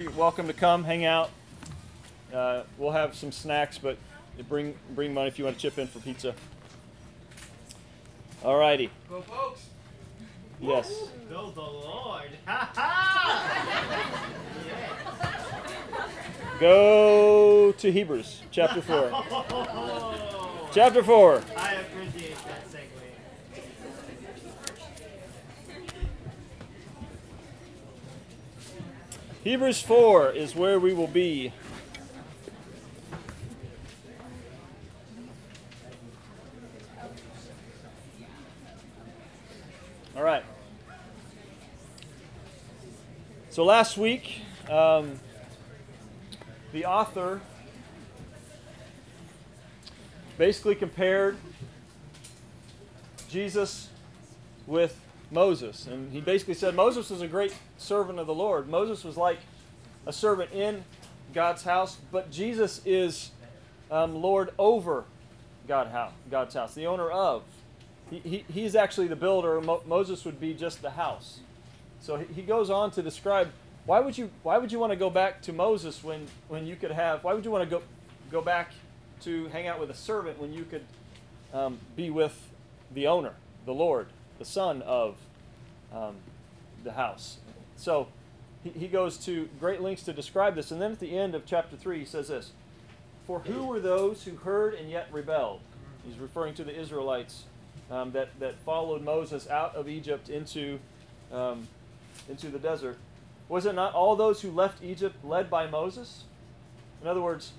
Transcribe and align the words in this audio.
You're 0.00 0.12
welcome 0.12 0.46
to 0.46 0.52
come, 0.52 0.84
hang 0.84 1.04
out. 1.04 1.28
Uh, 2.32 2.62
we'll 2.78 2.92
have 2.92 3.16
some 3.16 3.32
snacks, 3.32 3.78
but 3.78 3.98
bring 4.48 4.76
bring 4.94 5.12
money 5.12 5.26
if 5.26 5.40
you 5.40 5.44
want 5.44 5.56
to 5.56 5.60
chip 5.60 5.76
in 5.76 5.88
for 5.88 5.98
pizza. 5.98 6.36
All 8.44 8.56
righty. 8.56 8.90
Go, 9.10 9.22
folks. 9.22 9.66
Yes. 10.60 11.08
Go 11.28 11.50
the 11.50 11.60
Lord. 11.60 12.30
Ha 12.46 12.70
ha! 12.76 14.26
Go 16.60 17.72
to 17.72 17.90
Hebrews 17.90 18.42
chapter 18.52 18.80
four. 18.80 19.10
Chapter 20.72 21.02
four. 21.02 21.42
I 21.56 21.72
appreciate 21.74 22.36
that 22.44 22.70
segue. 22.70 22.98
Hebrews 29.44 29.80
four 29.80 30.32
is 30.32 30.56
where 30.56 30.80
we 30.80 30.92
will 30.92 31.06
be. 31.06 31.52
All 40.16 40.24
right. 40.24 40.44
So 43.50 43.64
last 43.64 43.96
week, 43.96 44.42
um, 44.68 45.20
the 46.72 46.84
author 46.84 47.40
basically 50.36 50.74
compared 50.74 51.36
Jesus 53.30 53.88
with 54.66 55.00
Moses. 55.30 55.86
And 55.86 56.12
he 56.12 56.20
basically 56.20 56.54
said 56.54 56.74
Moses 56.74 57.10
was 57.10 57.20
a 57.20 57.28
great 57.28 57.54
servant 57.76 58.18
of 58.18 58.26
the 58.26 58.34
Lord. 58.34 58.68
Moses 58.68 59.04
was 59.04 59.16
like 59.16 59.38
a 60.06 60.12
servant 60.12 60.52
in 60.52 60.84
God's 61.34 61.62
house, 61.64 61.98
but 62.10 62.30
Jesus 62.30 62.80
is 62.84 63.30
um, 63.90 64.14
Lord 64.14 64.50
over 64.58 65.04
God 65.66 65.88
house, 65.88 66.12
God's 66.30 66.54
house, 66.54 66.74
the 66.74 66.86
owner 66.86 67.10
of. 67.10 67.42
He, 68.10 68.20
he, 68.20 68.44
he's 68.52 68.74
actually 68.74 69.08
the 69.08 69.16
builder. 69.16 69.60
Mo- 69.60 69.82
Moses 69.86 70.24
would 70.24 70.40
be 70.40 70.54
just 70.54 70.80
the 70.80 70.90
house. 70.90 71.40
So 72.00 72.16
he, 72.16 72.32
he 72.32 72.42
goes 72.42 72.70
on 72.70 72.90
to 72.92 73.02
describe 73.02 73.50
why 73.84 74.00
would 74.00 74.16
you 74.16 74.30
why 74.42 74.58
would 74.58 74.70
you 74.72 74.78
want 74.78 74.92
to 74.92 74.96
go 74.96 75.10
back 75.10 75.42
to 75.42 75.52
Moses 75.52 76.02
when, 76.04 76.26
when 76.48 76.66
you 76.66 76.76
could 76.76 76.90
have 76.90 77.24
why 77.24 77.32
would 77.32 77.44
you 77.44 77.50
want 77.50 77.68
to 77.68 77.70
go 77.70 77.82
go 78.30 78.40
back 78.42 78.72
to 79.22 79.46
hang 79.48 79.66
out 79.66 79.80
with 79.80 79.90
a 79.90 79.94
servant 79.94 80.38
when 80.38 80.52
you 80.52 80.64
could 80.64 80.84
um, 81.52 81.78
be 81.96 82.10
with 82.10 82.50
the 82.94 83.06
owner, 83.06 83.32
the 83.66 83.74
Lord, 83.74 84.08
the 84.38 84.44
son 84.44 84.82
of 84.82 85.16
um, 85.92 86.16
the 86.84 86.92
house. 86.92 87.38
So 87.76 88.08
he, 88.62 88.70
he 88.70 88.88
goes 88.88 89.16
to 89.18 89.48
great 89.60 89.80
lengths 89.80 90.04
to 90.04 90.12
describe 90.12 90.54
this. 90.54 90.70
And 90.70 90.80
then 90.80 90.92
at 90.92 91.00
the 91.00 91.16
end 91.16 91.34
of 91.34 91.46
chapter 91.46 91.76
3, 91.76 92.00
he 92.00 92.04
says 92.04 92.28
this 92.28 92.52
For 93.26 93.40
who 93.40 93.64
were 93.64 93.80
those 93.80 94.24
who 94.24 94.36
heard 94.36 94.74
and 94.74 94.90
yet 94.90 95.08
rebelled? 95.12 95.60
He's 96.06 96.18
referring 96.18 96.54
to 96.54 96.64
the 96.64 96.78
Israelites 96.78 97.44
um, 97.90 98.12
that, 98.12 98.28
that 98.40 98.58
followed 98.60 99.02
Moses 99.02 99.48
out 99.48 99.74
of 99.74 99.88
Egypt 99.88 100.28
into, 100.28 100.78
um, 101.32 101.68
into 102.28 102.48
the 102.48 102.58
desert. 102.58 102.96
Was 103.48 103.66
it 103.66 103.74
not 103.74 103.94
all 103.94 104.14
those 104.14 104.42
who 104.42 104.50
left 104.50 104.82
Egypt 104.82 105.24
led 105.24 105.48
by 105.48 105.66
Moses? 105.66 106.24
In 107.00 107.08
other 107.08 107.22
words, 107.22 107.52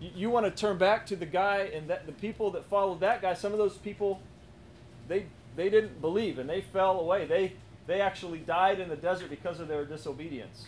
you, 0.00 0.10
you 0.14 0.30
want 0.30 0.46
to 0.46 0.50
turn 0.50 0.78
back 0.78 1.06
to 1.06 1.16
the 1.16 1.26
guy 1.26 1.70
and 1.72 1.88
that 1.88 2.06
the 2.06 2.12
people 2.12 2.50
that 2.52 2.64
followed 2.64 3.00
that 3.00 3.22
guy. 3.22 3.34
Some 3.34 3.52
of 3.52 3.58
those 3.58 3.76
people, 3.76 4.20
they 5.08 5.26
they 5.56 5.68
didn't 5.68 6.00
believe 6.00 6.38
and 6.38 6.48
they 6.48 6.60
fell 6.60 7.00
away. 7.00 7.26
They 7.26 7.52
they 7.86 8.00
actually 8.00 8.38
died 8.38 8.78
in 8.78 8.88
the 8.88 8.96
desert 8.96 9.30
because 9.30 9.58
of 9.58 9.68
their 9.68 9.84
disobedience. 9.84 10.66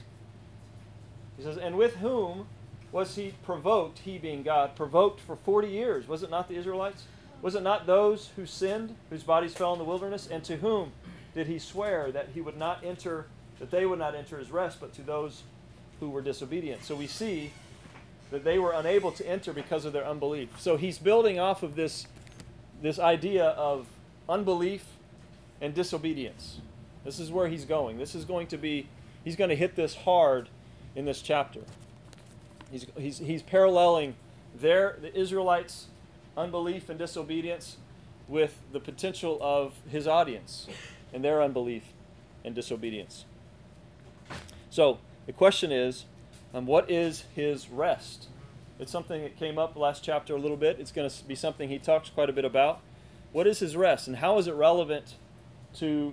He 1.37 1.43
says, 1.43 1.57
and 1.57 1.77
with 1.77 1.97
whom 1.97 2.47
was 2.91 3.15
he 3.15 3.35
provoked? 3.45 4.01
He 4.01 4.19
being 4.19 4.43
God 4.43 4.75
provoked 4.77 5.21
for 5.21 5.37
forty 5.37 5.69
years. 5.69 6.09
Was 6.09 6.23
it 6.23 6.31
not 6.31 6.49
the 6.49 6.57
Israelites? 6.57 7.05
Was 7.41 7.55
it 7.55 7.63
not 7.63 7.87
those 7.87 8.31
who 8.37 8.47
sinned, 8.47 8.95
whose 9.11 9.25
bodies 9.25 9.55
fell 9.55 9.73
in 9.73 9.79
the 9.79 9.85
wilderness? 9.85 10.29
And 10.31 10.45
to 10.45 10.57
whom 10.57 10.93
did 11.35 11.47
he 11.47 11.59
swear 11.59 12.13
that 12.13 12.29
he 12.35 12.41
would 12.41 12.57
not 12.57 12.85
enter, 12.85 13.27
that 13.59 13.71
they 13.71 13.85
would 13.85 13.99
not 13.99 14.15
enter 14.15 14.39
his 14.39 14.51
rest, 14.51 14.79
but 14.81 14.93
to 14.95 15.03
those 15.03 15.43
who 15.99 16.11
were 16.11 16.23
disobedient? 16.23 16.85
So 16.85 16.95
we 16.95 17.07
see 17.07 17.53
that 18.31 18.45
they 18.45 18.59
were 18.59 18.73
unable 18.73 19.11
to 19.13 19.27
enter 19.29 19.53
because 19.53 19.85
of 19.85 19.93
their 19.93 20.07
unbelief. 20.07 20.49
So 20.59 20.77
he's 20.77 20.99
building 20.99 21.41
off 21.41 21.63
of 21.63 21.75
this, 21.75 22.07
this 22.81 22.99
idea 22.99 23.47
of 23.47 23.87
unbelief 24.29 24.85
and 25.61 25.75
disobedience. 25.75 26.59
This 27.05 27.19
is 27.19 27.31
where 27.31 27.49
he's 27.49 27.65
going. 27.65 27.99
This 27.99 28.15
is 28.15 28.25
going 28.25 28.47
to 28.49 28.57
be, 28.57 28.89
he's 29.25 29.37
going 29.37 29.51
to 29.51 29.57
hit 29.57 29.77
this 29.77 29.95
hard 29.95 30.49
in 30.95 31.05
this 31.05 31.23
chapter. 31.23 31.61
He's, 32.71 32.87
he's, 32.97 33.19
he's 33.19 33.43
paralleling 33.43 34.15
their, 34.55 34.97
the 35.01 35.15
Israelites' 35.17 35.87
unbelief 36.37 36.89
and 36.89 36.99
disobedience 36.99 37.77
with 38.29 38.59
the 38.73 38.81
potential 38.81 39.39
of 39.41 39.75
his 39.91 40.07
audience 40.07 40.67
and 41.13 41.25
their 41.25 41.43
unbelief 41.43 41.85
and 42.45 42.55
disobedience. 42.55 43.25
So 44.71 44.99
the 45.27 45.33
question 45.33 45.71
is, 45.71 46.07
um, 46.55 46.67
what 46.67 46.91
is 46.91 47.25
his 47.35 47.69
rest? 47.69 48.29
It's 48.79 48.91
something 48.91 49.23
that 49.23 49.39
came 49.39 49.59
up 49.59 49.77
last 49.77 50.03
chapter 50.03 50.35
a 50.35 50.39
little 50.39 50.57
bit. 50.57 50.81
It's 50.81 50.93
going 50.93 51.09
to 51.09 51.25
be 51.25 51.35
something 51.35 51.69
he 51.69 51.79
talks 51.79 52.11
quite 52.11 52.31
a 52.31 52.33
bit 52.33 52.45
about. 52.45 52.81
What 53.33 53.47
is 53.47 53.61
his 53.61 53.77
rest, 53.77 54.07
and 54.07 54.17
how 54.17 54.39
is 54.39 54.47
it 54.47 54.55
relevant 54.55 55.15
to 55.77 56.13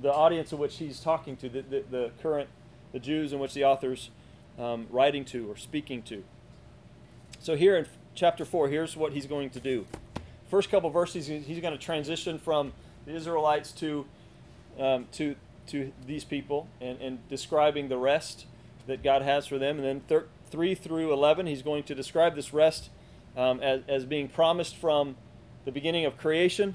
the 0.00 0.12
audience 0.12 0.52
in 0.52 0.58
which 0.58 0.78
he's 0.78 1.00
talking 1.00 1.36
to, 1.38 1.48
the, 1.48 1.62
the, 1.62 1.84
the 1.90 2.10
current, 2.22 2.48
the 2.92 3.00
Jews 3.00 3.32
in 3.32 3.40
which 3.40 3.54
the 3.54 3.64
author's 3.64 4.10
um, 4.58 4.86
writing 4.88 5.24
to 5.26 5.50
or 5.50 5.56
speaking 5.56 6.02
to? 6.02 6.22
So 7.40 7.56
here 7.56 7.76
in 7.76 7.86
chapter 8.14 8.44
4, 8.44 8.68
here's 8.68 8.96
what 8.96 9.12
he's 9.12 9.26
going 9.26 9.50
to 9.50 9.60
do. 9.60 9.86
First 10.48 10.70
couple 10.70 10.90
verses, 10.90 11.26
he's 11.26 11.60
going 11.60 11.76
to 11.76 11.78
transition 11.78 12.38
from 12.38 12.72
the 13.04 13.14
Israelites 13.14 13.72
to, 13.72 14.06
um, 14.78 15.06
to, 15.12 15.34
to 15.68 15.92
these 16.06 16.24
people 16.24 16.68
and, 16.80 17.00
and 17.00 17.28
describing 17.28 17.88
the 17.88 17.96
rest 17.96 18.46
that 18.86 19.02
God 19.02 19.22
has 19.22 19.46
for 19.46 19.58
them. 19.58 19.76
And 19.76 19.84
then 19.84 20.00
thir- 20.00 20.26
3 20.50 20.74
through 20.74 21.12
11, 21.12 21.46
he's 21.46 21.62
going 21.62 21.82
to 21.84 21.94
describe 21.94 22.34
this 22.34 22.52
rest 22.52 22.90
um, 23.36 23.60
as, 23.60 23.82
as 23.88 24.04
being 24.04 24.28
promised 24.28 24.76
from 24.76 25.16
the 25.70 25.74
beginning 25.74 26.04
of 26.04 26.18
creation 26.18 26.74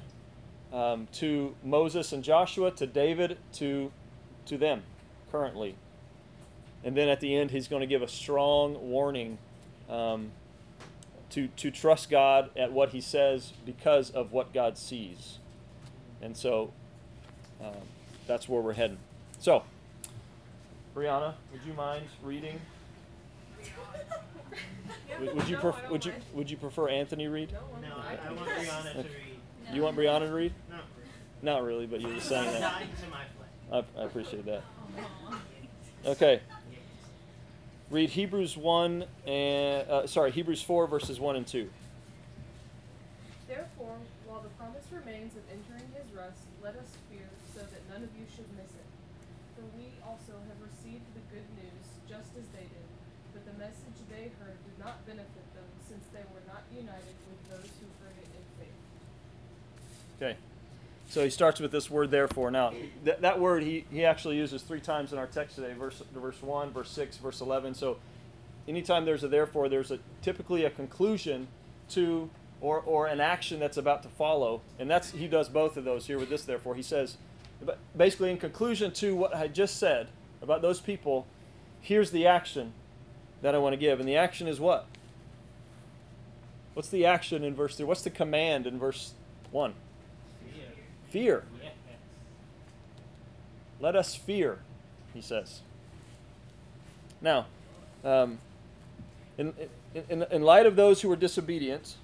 um, 0.72 1.06
to 1.12 1.54
Moses 1.62 2.14
and 2.14 2.24
Joshua, 2.24 2.72
to 2.72 2.88
David, 2.88 3.38
to, 3.52 3.92
to 4.46 4.58
them 4.58 4.84
currently. 5.34 5.76
And 6.82 6.96
then 6.96 7.10
at 7.10 7.20
the 7.20 7.36
end, 7.36 7.52
he's 7.52 7.68
going 7.68 7.82
to 7.82 7.88
give 7.88 8.02
a 8.02 8.08
strong 8.08 8.90
warning 8.90 9.38
um, 9.90 10.32
to, 11.32 11.50
to 11.58 11.72
trust 11.72 12.10
God 12.10 12.50
at 12.56 12.72
what 12.72 12.92
he 12.92 13.02
says 13.02 13.52
because 13.66 14.12
of 14.12 14.32
what 14.32 14.54
God 14.54 14.78
sees. 14.78 15.40
And 16.22 16.38
so 16.38 16.72
um, 17.62 17.76
that's 18.28 18.48
where 18.48 18.62
we're 18.62 18.72
heading. 18.72 19.00
So, 19.40 19.64
Brianna, 20.96 21.34
would 21.52 21.64
you 21.68 21.74
mind 21.74 22.06
reading? 22.24 22.62
Would, 25.20 25.36
would 25.36 25.48
you 25.48 25.56
pref- 25.58 25.90
would 25.90 26.04
you 26.06 26.12
would 26.34 26.52
you 26.52 26.58
prefer 26.58 26.90
Anthony 26.90 27.28
read? 27.30 27.52
No, 27.54 27.60
I, 27.96 28.28
I 28.28 28.34
want 28.34 28.50
Brianna 28.50 28.92
to 28.92 28.98
read. 29.04 29.74
You 29.74 29.82
want 29.82 29.96
Brianna 29.96 30.28
to 30.28 30.34
read? 30.34 30.54
No. 30.70 30.78
Not 31.42 31.64
really, 31.64 31.86
but 31.86 32.02
you 32.02 32.10
were 32.10 32.20
saying 32.20 32.52
that. 32.52 32.60
Dying 32.60 32.90
to 33.02 33.10
my 33.10 33.24
flesh. 33.38 33.86
I, 33.98 34.02
I 34.02 34.04
appreciate 34.06 34.46
that. 34.46 34.64
Okay. 36.06 36.42
Read 37.92 38.10
Hebrews 38.10 38.58
one 38.58 39.06
and 39.26 39.88
uh, 39.90 40.08
sorry 40.08 40.32
Hebrews 40.32 40.62
four 40.62 40.86
verses 40.88 41.20
one 41.20 41.36
and 41.36 41.48
two. 41.48 41.70
Therefore, 43.48 43.96
while 44.28 44.42
the 44.42 44.50
promise 44.60 44.84
remains 44.92 45.32
of 45.38 45.44
entering 45.48 45.88
his 45.96 46.12
rest, 46.18 46.44
let 46.62 46.76
us 46.76 46.92
fear, 47.10 47.30
so 47.54 47.62
that 47.62 47.82
none 47.88 48.04
of 48.04 48.10
you 48.20 48.26
should 48.36 48.50
miss 48.58 48.74
it. 48.74 48.90
For 49.56 49.64
we 49.78 49.94
also 50.04 50.34
have 50.34 50.60
received 50.60 51.06
the 51.16 51.24
good 51.32 51.46
news, 51.56 51.86
just 52.10 52.36
as 52.36 52.44
they 52.58 52.66
did. 52.68 52.88
But 53.38 53.46
the 53.46 53.54
message 53.62 53.96
they 54.10 54.34
heard 54.42 54.58
did 54.66 54.78
not 54.82 55.06
benefit 55.06 55.46
them, 55.54 55.68
since 55.86 56.04
they 56.10 56.26
were 56.34 56.42
not 56.50 56.64
united 56.74 57.16
with 57.30 57.42
those 57.54 57.70
who 57.78 57.88
heard 58.02 58.18
it 58.18 58.30
in 58.34 58.46
faith. 58.58 58.80
Okay. 60.18 60.36
So 61.16 61.24
he 61.24 61.30
starts 61.30 61.62
with 61.62 61.72
this 61.72 61.90
word 61.90 62.12
therefore. 62.12 62.52
Now, 62.52 62.74
th- 63.06 63.20
that 63.22 63.40
word 63.40 63.64
he, 63.64 63.86
he 63.90 64.04
actually 64.04 64.36
uses 64.36 64.62
three 64.62 64.82
times 64.82 65.14
in 65.14 65.18
our 65.18 65.28
text 65.28 65.56
today 65.56 65.72
verse, 65.72 66.04
verse 66.14 66.42
1, 66.42 66.74
verse 66.74 66.92
6, 66.92 67.16
verse 67.20 67.40
11. 67.40 67.74
So 67.74 68.00
anytime 68.68 69.06
there's 69.06 69.24
a 69.24 69.30
therefore, 69.30 69.70
there's 69.70 69.92
a, 69.92 70.00
typically 70.22 70.66
a 70.66 70.70
conclusion 70.70 71.48
to 71.92 72.30
or, 72.60 72.82
or 72.82 73.08
an 73.08 73.22
action 73.22 73.62
that's 73.62 73.78
about 73.78 74.04
to 74.04 74.10
follow. 74.10 74.60
And 74.78 74.92
that's 74.92 75.12
he 75.12 75.30
does 75.30 75.48
both 75.48 75.78
of 75.78 75.86
those 75.86 76.06
here 76.06 76.20
with 76.20 76.28
this 76.28 76.44
therefore. 76.44 76.76
He 76.76 76.82
says, 76.82 77.16
basically, 77.96 78.30
in 78.30 78.38
conclusion 78.38 78.92
to 78.96 79.16
what 79.16 79.34
I 79.34 79.48
just 79.48 79.78
said 79.78 80.10
about 80.42 80.62
those 80.62 80.82
people, 80.82 81.28
here's 81.80 82.12
the 82.12 82.28
action 82.28 82.74
that 83.42 83.56
I 83.56 83.58
want 83.58 83.72
to 83.72 83.78
give. 83.78 84.02
And 84.02 84.10
the 84.10 84.18
action 84.18 84.50
is 84.50 84.60
what? 84.60 84.86
What's 86.74 86.90
the 86.90 87.06
action 87.06 87.46
in 87.46 87.56
verse 87.56 87.78
3? 87.78 87.86
What's 87.86 88.02
the 88.02 88.10
command 88.10 88.68
in 88.68 88.78
verse 88.78 89.14
1? 89.52 89.76
Fear. 91.10 91.44
Let 93.80 93.96
us 93.96 94.16
fear, 94.16 94.60
he 95.14 95.22
says. 95.22 95.62
Now, 97.22 97.48
um, 98.04 98.40
in, 99.38 99.54
in, 100.10 100.24
in 100.32 100.42
light 100.44 100.66
of 100.66 100.76
those 100.76 101.02
who 101.02 101.10
were 101.10 101.16
disobedient, 101.16 101.96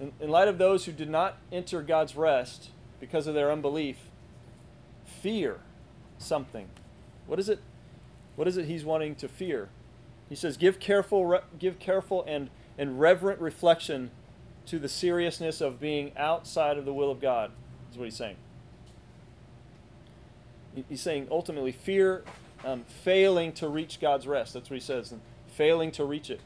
in, 0.00 0.12
in 0.20 0.30
light 0.30 0.48
of 0.48 0.58
those 0.58 0.84
who 0.86 0.92
did 0.92 1.10
not 1.10 1.36
enter 1.52 1.82
God's 1.82 2.16
rest 2.16 2.70
because 3.00 3.26
of 3.26 3.34
their 3.34 3.52
unbelief, 3.52 3.98
fear 5.04 5.60
something. 6.18 6.68
What 7.26 7.38
is 7.38 7.48
it? 7.48 7.60
What 8.36 8.48
is 8.48 8.56
it 8.56 8.66
he's 8.66 8.84
wanting 8.84 9.16
to 9.16 9.28
fear? 9.28 9.68
He 10.28 10.34
says, 10.34 10.56
"Give 10.56 10.78
careful, 10.78 11.26
re- 11.26 11.40
give 11.58 11.78
careful 11.78 12.24
and 12.26 12.50
and 12.78 13.00
reverent 13.00 13.40
reflection 13.40 14.10
to 14.66 14.78
the 14.78 14.88
seriousness 14.88 15.60
of 15.60 15.80
being 15.80 16.12
outside 16.16 16.78
of 16.78 16.84
the 16.84 16.94
will 16.94 17.10
of 17.10 17.20
God." 17.20 17.50
What 17.98 18.04
he's 18.04 18.16
saying. 18.16 18.36
He's 20.88 21.00
saying 21.00 21.26
ultimately 21.30 21.72
fear 21.72 22.22
um, 22.64 22.84
failing 23.02 23.52
to 23.54 23.68
reach 23.68 24.00
God's 24.00 24.26
rest. 24.26 24.54
That's 24.54 24.70
what 24.70 24.74
he 24.74 24.80
says, 24.80 25.10
and 25.10 25.20
failing 25.48 25.90
to 25.92 26.04
reach 26.04 26.30
it. 26.30 26.40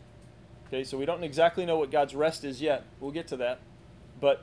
Okay, 0.68 0.84
so 0.84 0.96
we 0.96 1.04
don't 1.04 1.22
exactly 1.22 1.66
know 1.66 1.76
what 1.76 1.90
God's 1.90 2.14
rest 2.14 2.44
is 2.44 2.62
yet. 2.62 2.84
We'll 3.00 3.10
get 3.10 3.28
to 3.28 3.36
that, 3.36 3.58
but 4.18 4.42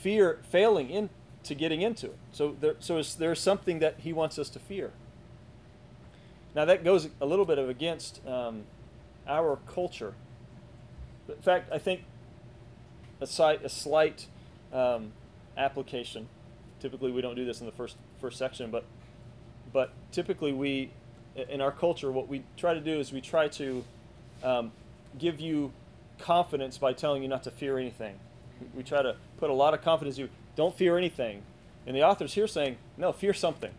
fear 0.00 0.40
failing 0.50 0.90
into 0.90 1.54
getting 1.54 1.82
into 1.82 2.06
it. 2.06 2.18
So 2.32 2.56
there, 2.60 2.74
so 2.80 3.00
there's 3.02 3.40
something 3.40 3.78
that 3.78 4.00
he 4.00 4.12
wants 4.12 4.38
us 4.38 4.48
to 4.50 4.58
fear. 4.58 4.90
Now 6.56 6.64
that 6.64 6.82
goes 6.82 7.08
a 7.20 7.26
little 7.26 7.44
bit 7.44 7.58
of 7.58 7.68
against 7.68 8.26
um, 8.26 8.64
our 9.28 9.58
culture. 9.68 10.14
In 11.28 11.42
fact, 11.42 11.70
I 11.72 11.78
think 11.78 12.02
a, 13.20 13.26
slight, 13.26 13.64
a 13.64 13.68
slight 13.68 14.26
um, 14.72 15.12
application. 15.56 16.28
Typically, 16.80 17.10
we 17.10 17.20
don't 17.20 17.36
do 17.36 17.44
this 17.44 17.60
in 17.60 17.66
the 17.66 17.72
first 17.72 17.96
first 18.20 18.38
section, 18.38 18.70
but 18.70 18.84
but 19.72 19.92
typically 20.12 20.52
we, 20.52 20.90
in 21.34 21.60
our 21.60 21.72
culture, 21.72 22.10
what 22.10 22.28
we 22.28 22.42
try 22.56 22.74
to 22.74 22.80
do 22.80 22.98
is 22.98 23.12
we 23.12 23.20
try 23.20 23.48
to 23.48 23.84
um, 24.42 24.72
give 25.18 25.40
you 25.40 25.72
confidence 26.18 26.78
by 26.78 26.92
telling 26.92 27.22
you 27.22 27.28
not 27.28 27.42
to 27.44 27.50
fear 27.50 27.78
anything. 27.78 28.18
We 28.74 28.82
try 28.82 29.02
to 29.02 29.16
put 29.38 29.50
a 29.50 29.52
lot 29.52 29.74
of 29.74 29.82
confidence 29.82 30.16
in 30.16 30.24
you. 30.24 30.30
Don't 30.54 30.74
fear 30.74 30.96
anything. 30.96 31.42
And 31.86 31.94
the 31.94 32.02
author's 32.02 32.34
here 32.34 32.46
saying, 32.46 32.78
no, 32.96 33.12
fear 33.12 33.34
something. 33.34 33.72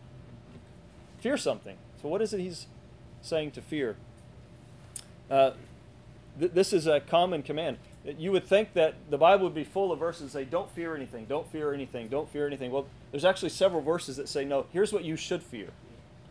Fear 1.19 1.37
something. 1.37 1.77
So, 2.01 2.07
what 2.07 2.21
is 2.21 2.33
it 2.33 2.39
he's 2.39 2.67
saying 3.21 3.51
to 3.51 3.61
fear? 3.61 3.95
Uh, 5.29 5.51
th- 6.39 6.51
this 6.51 6.71
is 6.73 6.87
a 6.87 6.99
common 6.99 7.41
command. 7.43 7.77
You 8.17 8.31
would 8.31 8.45
think 8.45 8.73
that 8.73 8.95
the 9.09 9.17
Bible 9.17 9.43
would 9.43 9.53
be 9.53 9.65
full 9.65 9.91
of 9.91 9.99
verses 9.99 10.31
that 10.31 10.39
say, 10.39 10.45
don't 10.45 10.71
fear 10.71 10.95
anything, 10.95 11.25
don't 11.25 11.51
fear 11.51 11.73
anything, 11.73 12.07
don't 12.07 12.29
fear 12.29 12.47
anything. 12.47 12.71
Well, 12.71 12.87
there's 13.11 13.25
actually 13.25 13.49
several 13.49 13.81
verses 13.81 14.15
that 14.15 14.29
say, 14.29 14.45
no, 14.45 14.65
here's 14.71 14.93
what 14.93 15.03
you 15.03 15.17
should 15.17 15.43
fear. 15.43 15.69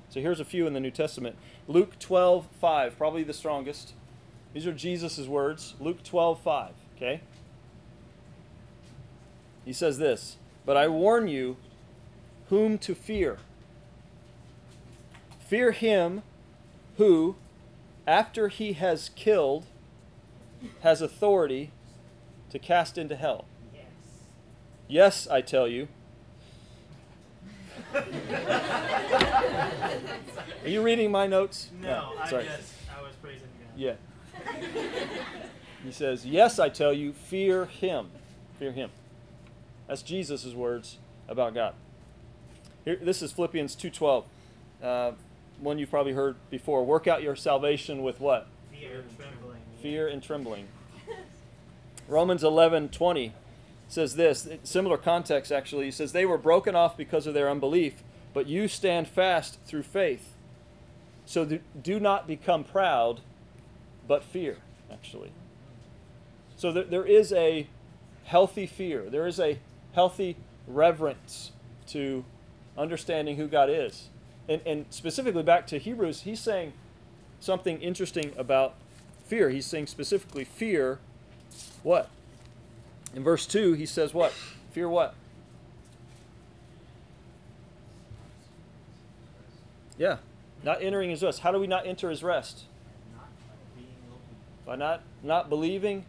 So 0.08 0.20
here's 0.20 0.40
a 0.40 0.44
few 0.44 0.66
in 0.66 0.72
the 0.72 0.80
New 0.80 0.90
Testament. 0.90 1.36
Luke 1.68 1.98
12, 1.98 2.46
5, 2.60 2.96
probably 2.96 3.24
the 3.24 3.34
strongest. 3.34 3.92
These 4.54 4.66
are 4.66 4.72
Jesus' 4.72 5.26
words. 5.26 5.74
Luke 5.78 6.02
12, 6.02 6.40
5. 6.40 6.72
Okay? 6.96 7.20
He 9.66 9.72
says 9.72 9.98
this 9.98 10.38
But 10.64 10.78
I 10.78 10.88
warn 10.88 11.28
you 11.28 11.56
whom 12.48 12.78
to 12.78 12.94
fear. 12.94 13.38
Fear 15.40 15.72
him 15.72 16.22
who, 16.96 17.36
after 18.06 18.48
he 18.48 18.72
has 18.72 19.10
killed, 19.10 19.66
has 20.82 21.02
authority 21.02 21.70
to 22.50 22.58
cast 22.58 22.98
into 22.98 23.16
hell. 23.16 23.44
Yes. 23.74 23.84
Yes, 24.88 25.28
I 25.28 25.40
tell 25.40 25.68
you. 25.68 25.88
Are 27.94 28.04
you 30.64 30.82
reading 30.82 31.10
my 31.10 31.26
notes? 31.26 31.70
No, 31.80 32.12
I 32.20 32.30
sorry. 32.30 32.44
just 32.44 32.74
I 32.96 33.02
was 33.02 33.14
praising 33.16 33.48
God. 33.60 33.70
Yeah. 33.76 33.94
he 35.84 35.92
says, 35.92 36.26
Yes, 36.26 36.58
I 36.58 36.68
tell 36.68 36.92
you, 36.92 37.12
fear 37.12 37.66
him. 37.66 38.08
Fear 38.58 38.72
him. 38.72 38.90
That's 39.86 40.02
Jesus' 40.02 40.52
words 40.54 40.98
about 41.28 41.54
God. 41.54 41.74
Here, 42.84 42.98
this 43.00 43.22
is 43.22 43.32
Philippians 43.32 43.76
2.12. 43.76 44.24
Uh, 44.82 45.12
one 45.60 45.78
you've 45.78 45.90
probably 45.90 46.12
heard 46.12 46.36
before. 46.50 46.84
Work 46.84 47.06
out 47.06 47.22
your 47.22 47.36
salvation 47.36 48.02
with 48.02 48.20
what? 48.20 48.46
Fear 48.72 49.00
and 49.00 49.16
trembling. 49.16 49.45
Fear 49.80 50.08
and 50.08 50.22
trembling. 50.22 50.68
Romans 52.08 52.42
11.20 52.42 53.32
says 53.88 54.16
this, 54.16 54.48
similar 54.64 54.96
context 54.96 55.52
actually. 55.52 55.86
He 55.86 55.90
says, 55.90 56.12
They 56.12 56.26
were 56.26 56.38
broken 56.38 56.74
off 56.74 56.96
because 56.96 57.26
of 57.26 57.34
their 57.34 57.48
unbelief, 57.48 58.02
but 58.34 58.46
you 58.46 58.68
stand 58.68 59.08
fast 59.08 59.58
through 59.64 59.84
faith. 59.84 60.34
So 61.24 61.58
do 61.80 62.00
not 62.00 62.26
become 62.26 62.62
proud, 62.62 63.20
but 64.06 64.22
fear, 64.22 64.58
actually. 64.90 65.32
So 66.56 66.72
there, 66.72 66.84
there 66.84 67.04
is 67.04 67.32
a 67.32 67.66
healthy 68.24 68.66
fear, 68.66 69.10
there 69.10 69.26
is 69.26 69.40
a 69.40 69.58
healthy 69.92 70.36
reverence 70.66 71.52
to 71.88 72.24
understanding 72.78 73.36
who 73.36 73.48
God 73.48 73.70
is. 73.70 74.08
And, 74.48 74.60
and 74.64 74.86
specifically 74.90 75.42
back 75.42 75.66
to 75.68 75.78
Hebrews, 75.78 76.22
he's 76.22 76.40
saying 76.40 76.72
something 77.40 77.80
interesting 77.80 78.32
about 78.36 78.74
fear. 79.26 79.50
He's 79.50 79.66
saying 79.66 79.86
specifically, 79.88 80.44
fear 80.44 80.98
what? 81.82 82.08
In 83.14 83.22
verse 83.22 83.46
2, 83.46 83.74
he 83.74 83.86
says 83.86 84.14
what? 84.14 84.32
Fear 84.72 84.88
what? 84.88 85.14
Yeah, 89.98 90.18
not 90.62 90.82
entering 90.82 91.10
his 91.10 91.22
rest. 91.22 91.40
How 91.40 91.52
do 91.52 91.58
we 91.58 91.66
not 91.66 91.86
enter 91.86 92.10
his 92.10 92.22
rest? 92.22 92.64
By 94.66 94.76
not 94.76 95.02
not 95.22 95.48
believing, 95.48 96.04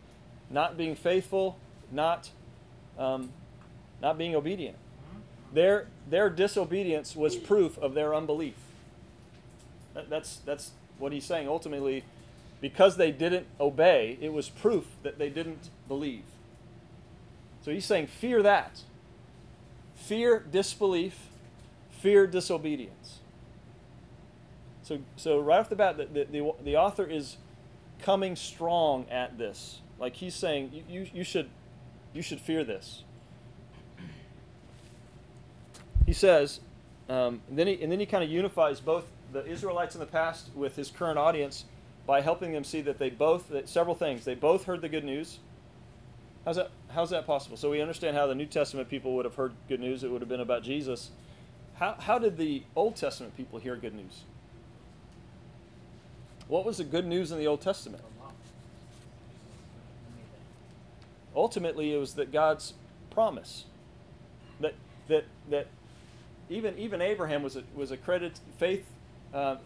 not 0.50 0.78
being 0.78 0.96
faithful, 0.96 1.58
not 1.92 2.32
um, 2.98 3.32
not 4.02 4.18
being 4.18 4.36
obedient. 4.36 4.76
Their 5.54 5.88
their 6.10 6.30
disobedience 6.30 7.16
was 7.16 7.36
proof 7.36 7.78
of 7.78 7.94
their 7.94 8.14
unbelief. 8.14 8.56
That, 9.94 10.10
that's 10.10 10.38
that's 10.38 10.72
what 10.98 11.14
he's 11.14 11.26
saying. 11.26 11.48
Ultimately, 11.48 12.04
because 12.62 12.98
they 12.98 13.12
didn't 13.12 13.46
obey, 13.60 14.18
it 14.22 14.34
was 14.34 14.50
proof 14.50 14.86
that 15.04 15.20
they 15.20 15.30
didn't 15.30 15.70
believe. 15.88 16.24
So 17.64 17.72
he's 17.72 17.86
saying, 17.86 18.08
fear 18.08 18.42
that. 18.44 18.82
Fear 19.96 20.46
disbelief, 20.52 21.18
fear 21.90 22.26
disobedience. 22.28 23.20
So, 24.84 25.00
so 25.18 25.40
right 25.40 25.60
off 25.60 25.70
the 25.70 25.76
bat, 25.76 25.98
the, 25.98 26.06
the, 26.06 26.24
the, 26.26 26.54
the 26.64 26.78
author 26.78 27.04
is 27.04 27.38
coming 28.02 28.36
strong 28.36 29.06
at 29.10 29.38
this. 29.38 29.82
Like 30.00 30.16
he's 30.16 30.36
saying, 30.36 30.72
you, 30.74 30.84
you, 30.88 31.08
you, 31.14 31.24
should, 31.24 31.50
you 32.14 32.22
should 32.22 32.40
fear 32.40 32.64
this. 32.64 33.04
He 36.06 36.14
says, 36.14 36.62
um, 37.10 37.42
and 37.50 37.60
then 37.60 37.68
he, 37.68 37.82
and 37.82 37.92
then 37.92 38.00
he 38.00 38.06
kind 38.06 38.24
of 38.24 38.30
unifies 38.30 38.80
both 38.80 39.06
the 39.34 39.46
Israelites 39.46 39.94
in 39.94 40.00
the 40.00 40.08
past 40.08 40.50
with 40.56 40.76
his 40.76 40.90
current 40.90 41.18
audience 41.18 41.66
by 42.08 42.22
helping 42.22 42.54
them 42.54 42.64
see 42.64 42.82
that 42.82 42.98
they 42.98 43.10
both, 43.10 43.50
that 43.50 43.70
several 43.70 43.94
things, 43.94 44.26
they 44.26 44.34
both 44.34 44.64
heard 44.64 44.82
the 44.82 44.90
good 44.90 45.04
news. 45.04 45.40
How's 46.46 46.56
that, 46.56 46.72
how's 46.88 47.10
that 47.10 47.28
possible? 47.28 47.58
So 47.58 47.70
we 47.70 47.82
understand 47.82 48.16
how 48.16 48.26
the 48.26 48.34
New 48.34 48.46
Testament 48.46 48.90
people 48.90 49.14
would 49.16 49.26
have 49.26 49.36
heard 49.36 49.52
good 49.68 49.82
news. 49.82 50.06
It 50.06 50.10
would 50.10 50.22
have 50.22 50.30
been 50.30 50.40
about 50.40 50.64
Jesus. 50.64 51.12
How, 51.76 51.96
how 52.00 52.18
did 52.18 52.38
the 52.38 52.64
Old 52.76 52.96
Testament 52.96 53.36
people 53.36 53.60
hear 53.60 53.76
good 53.76 53.94
news? 53.94 54.22
What 56.48 56.66
was 56.66 56.78
the 56.78 56.86
good 56.86 57.06
news 57.06 57.34
in 57.34 57.38
the 57.38 57.48
Old 57.48 57.60
Testament? 57.60 58.02
Ultimately, 61.36 61.94
it 61.94 61.98
was 61.98 62.14
that 62.14 62.32
God's 62.32 62.74
promise. 63.12 63.66
That, 64.62 64.74
that, 65.10 65.26
that 65.50 65.68
even, 66.50 66.78
even 66.80 67.02
Abraham 67.02 67.44
was, 67.44 67.58
a, 67.58 67.64
was 67.76 67.92
a 67.92 67.96
accredited, 67.96 68.40
faith, 68.58 68.86
uh, 69.34 69.58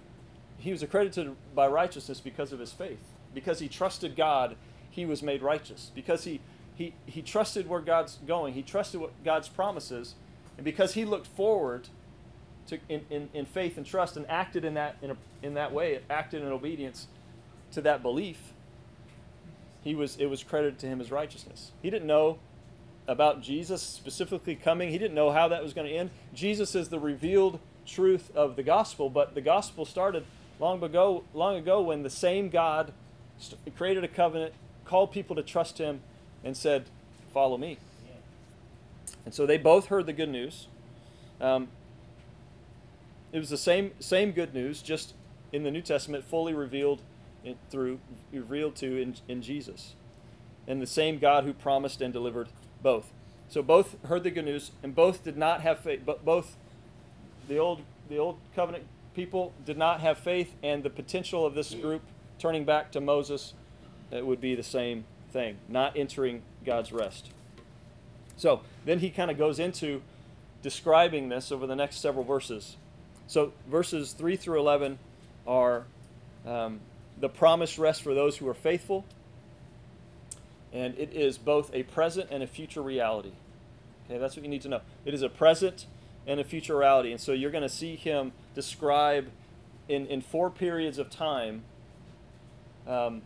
he 0.61 0.71
was 0.71 0.83
accredited 0.83 1.35
by 1.55 1.67
righteousness 1.67 2.19
because 2.19 2.51
of 2.51 2.59
his 2.59 2.71
faith. 2.71 2.99
Because 3.33 3.59
he 3.59 3.67
trusted 3.67 4.15
God, 4.15 4.55
he 4.89 5.05
was 5.05 5.23
made 5.23 5.41
righteous. 5.41 5.91
Because 5.93 6.23
he, 6.23 6.39
he, 6.75 6.93
he 7.05 7.21
trusted 7.21 7.67
where 7.67 7.81
God's 7.81 8.19
going, 8.27 8.53
he 8.53 8.61
trusted 8.61 9.01
what 9.01 9.11
God's 9.23 9.49
promises, 9.49 10.15
and 10.57 10.65
because 10.65 10.93
he 10.93 11.05
looked 11.05 11.27
forward 11.27 11.87
to, 12.67 12.79
in, 12.89 13.01
in, 13.09 13.29
in 13.33 13.45
faith 13.45 13.77
and 13.77 13.85
trust 13.85 14.17
and 14.17 14.29
acted 14.29 14.65
in 14.65 14.75
that, 14.75 14.97
in, 15.01 15.11
a, 15.11 15.17
in 15.41 15.55
that 15.55 15.73
way, 15.73 15.99
acted 16.09 16.41
in 16.41 16.49
obedience 16.49 17.07
to 17.71 17.81
that 17.81 18.03
belief, 18.03 18.53
he 19.83 19.95
was, 19.95 20.17
it 20.17 20.27
was 20.27 20.43
credited 20.43 20.77
to 20.79 20.87
him 20.87 21.01
as 21.01 21.11
righteousness. 21.11 21.71
He 21.81 21.89
didn't 21.89 22.07
know 22.07 22.37
about 23.07 23.41
Jesus 23.41 23.81
specifically 23.81 24.55
coming, 24.55 24.89
he 24.89 24.97
didn't 24.97 25.15
know 25.15 25.31
how 25.31 25.47
that 25.47 25.63
was 25.63 25.73
going 25.73 25.87
to 25.87 25.93
end. 25.93 26.11
Jesus 26.33 26.75
is 26.75 26.89
the 26.89 26.99
revealed 26.99 27.59
truth 27.85 28.31
of 28.35 28.55
the 28.55 28.63
gospel, 28.63 29.09
but 29.09 29.33
the 29.33 29.41
gospel 29.41 29.85
started 29.85 30.25
long 30.61 30.81
ago, 30.83 31.23
long 31.33 31.57
ago 31.57 31.81
when 31.81 32.03
the 32.03 32.09
same 32.09 32.47
God 32.47 32.93
created 33.75 34.03
a 34.03 34.07
covenant, 34.07 34.53
called 34.85 35.11
people 35.11 35.35
to 35.35 35.43
trust 35.43 35.79
him, 35.79 36.01
and 36.43 36.55
said, 36.55 36.85
Follow 37.33 37.57
me. 37.57 37.77
And 39.25 39.33
so 39.33 39.45
they 39.45 39.57
both 39.57 39.87
heard 39.87 40.05
the 40.05 40.13
good 40.13 40.29
news. 40.29 40.67
Um, 41.39 41.69
it 43.31 43.39
was 43.39 43.49
the 43.49 43.57
same, 43.57 43.91
same 43.99 44.31
good 44.31 44.53
news, 44.53 44.81
just 44.81 45.13
in 45.51 45.63
the 45.63 45.71
New 45.71 45.81
Testament 45.81 46.23
fully 46.23 46.53
revealed 46.53 47.01
in, 47.43 47.55
through 47.69 47.99
revealed 48.31 48.75
to 48.77 49.01
in, 49.01 49.15
in 49.27 49.41
Jesus, 49.41 49.95
and 50.67 50.81
the 50.81 50.87
same 50.87 51.17
God 51.17 51.43
who 51.43 51.53
promised 51.53 52.01
and 52.01 52.13
delivered 52.13 52.49
both. 52.83 53.11
So 53.49 53.63
both 53.63 53.95
heard 54.05 54.23
the 54.23 54.31
good 54.31 54.45
news, 54.45 54.71
and 54.83 54.93
both 54.93 55.23
did 55.23 55.37
not 55.37 55.61
have 55.61 55.79
faith. 55.79 56.01
But 56.05 56.23
both 56.25 56.55
the 57.47 57.57
old 57.57 57.81
the 58.09 58.17
old 58.17 58.37
covenant 58.55 58.85
people 59.15 59.53
did 59.65 59.77
not 59.77 60.01
have 60.01 60.17
faith, 60.17 60.53
and 60.63 60.83
the 60.83 60.89
potential 60.89 61.45
of 61.45 61.53
this 61.53 61.73
group 61.73 62.01
turning 62.39 62.65
back 62.65 62.91
to 62.91 63.01
Moses, 63.01 63.53
it 64.11 64.25
would 64.25 64.41
be 64.41 64.55
the 64.55 64.63
same 64.63 65.05
thing, 65.31 65.57
not 65.67 65.95
entering 65.95 66.41
God's 66.65 66.91
rest. 66.91 67.29
So 68.37 68.61
then 68.85 68.99
he 68.99 69.09
kind 69.09 69.29
of 69.29 69.37
goes 69.37 69.59
into 69.59 70.01
describing 70.61 71.29
this 71.29 71.51
over 71.51 71.67
the 71.67 71.75
next 71.75 71.97
several 71.97 72.23
verses. 72.23 72.75
So 73.27 73.53
verses 73.69 74.13
3 74.13 74.35
through 74.35 74.59
11 74.59 74.99
are 75.47 75.85
um, 76.45 76.79
the 77.19 77.29
promised 77.29 77.77
rest 77.77 78.01
for 78.01 78.13
those 78.13 78.37
who 78.37 78.47
are 78.47 78.53
faithful, 78.53 79.05
and 80.73 80.97
it 80.97 81.13
is 81.13 81.37
both 81.37 81.73
a 81.73 81.83
present 81.83 82.29
and 82.31 82.41
a 82.43 82.47
future 82.47 82.81
reality. 82.81 83.31
Okay, 84.05 84.17
that's 84.17 84.35
what 84.35 84.43
you 84.43 84.49
need 84.49 84.61
to 84.63 84.69
know. 84.69 84.81
It 85.05 85.13
is 85.13 85.21
a 85.21 85.29
present 85.29 85.85
and 86.27 86.39
a 86.39 86.43
future 86.43 86.77
reality. 86.77 87.11
And 87.11 87.19
so 87.19 87.31
you're 87.31 87.51
going 87.51 87.63
to 87.63 87.69
see 87.69 87.95
him 87.95 88.31
describe 88.53 89.29
in, 89.87 90.05
in 90.07 90.21
four 90.21 90.49
periods 90.49 90.97
of 90.97 91.09
time 91.09 91.63
um, 92.87 93.21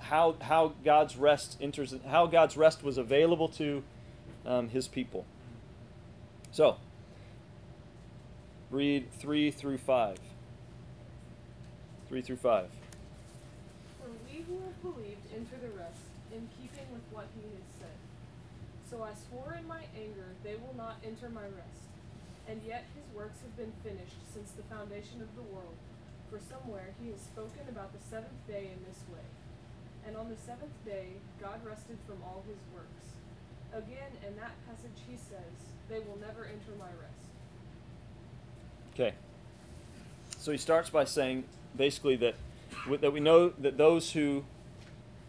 how, 0.00 0.36
how 0.40 0.74
God's 0.84 1.16
rest 1.16 1.56
enters, 1.60 1.94
how 2.08 2.26
God's 2.26 2.56
rest 2.56 2.82
was 2.82 2.98
available 2.98 3.48
to 3.50 3.82
um, 4.44 4.68
his 4.68 4.88
people. 4.88 5.24
So, 6.52 6.76
read 8.70 9.12
3 9.12 9.50
through 9.50 9.78
5. 9.78 10.18
3 12.08 12.22
through 12.22 12.36
5. 12.36 12.68
For 14.00 14.08
we 14.30 14.42
who 14.42 14.60
have 14.64 14.82
believed 14.82 15.26
enter 15.34 15.56
the 15.60 15.76
rest, 15.78 16.00
in 16.32 16.48
keeping 16.60 16.86
with 16.92 17.02
what 17.10 17.26
he 17.34 17.42
has 17.56 17.66
said. 17.80 17.96
So 18.90 19.02
I 19.02 19.12
swore 19.14 19.56
in 19.58 19.66
my 19.66 19.82
anger, 19.96 20.28
they 20.44 20.54
will 20.54 20.74
not 20.76 20.96
enter 21.04 21.28
my 21.28 21.42
rest. 21.42 21.88
And 22.48 22.60
yet 22.66 22.84
his 22.94 23.04
works 23.14 23.40
have 23.42 23.56
been 23.56 23.72
finished 23.82 24.22
since 24.32 24.50
the 24.52 24.62
foundation 24.70 25.20
of 25.20 25.34
the 25.34 25.42
world. 25.42 25.74
For 26.30 26.38
somewhere 26.38 26.94
he 27.02 27.10
has 27.10 27.20
spoken 27.20 27.66
about 27.68 27.92
the 27.92 28.02
seventh 28.10 28.46
day 28.46 28.70
in 28.70 28.82
this 28.86 29.02
way. 29.10 29.26
And 30.06 30.16
on 30.16 30.28
the 30.28 30.36
seventh 30.36 30.74
day 30.84 31.18
God 31.40 31.60
rested 31.64 31.98
from 32.06 32.22
all 32.22 32.44
his 32.46 32.62
works. 32.74 33.18
Again, 33.74 34.14
in 34.26 34.36
that 34.36 34.54
passage 34.66 34.98
he 35.08 35.16
says, 35.16 35.74
They 35.88 35.98
will 35.98 36.18
never 36.20 36.44
enter 36.44 36.72
my 36.78 36.90
rest. 37.00 37.26
Okay. 38.94 39.14
So 40.38 40.52
he 40.52 40.58
starts 40.58 40.90
by 40.90 41.04
saying 41.04 41.44
basically 41.76 42.16
that 42.16 42.34
that 43.00 43.12
we 43.12 43.20
know 43.20 43.50
that 43.58 43.76
those 43.76 44.12
who 44.12 44.44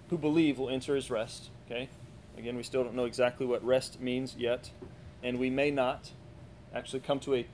who 0.10 0.18
believe 0.18 0.58
will 0.60 0.70
enter 0.70 0.96
his 0.96 1.10
rest. 1.10 1.50
Okay. 1.66 1.90
Again, 2.38 2.56
we 2.56 2.64
still 2.64 2.84
don't 2.84 2.96
know 2.96 3.06
exactly 3.06 3.46
what 3.46 3.64
rest 3.66 4.00
means 4.00 4.36
yet, 4.38 4.70
and 5.24 5.40
we 5.40 5.50
may 5.50 5.72
not 5.72 6.12
actually 6.78 7.00
come 7.00 7.20
to 7.22 7.36
a, 7.36 7.46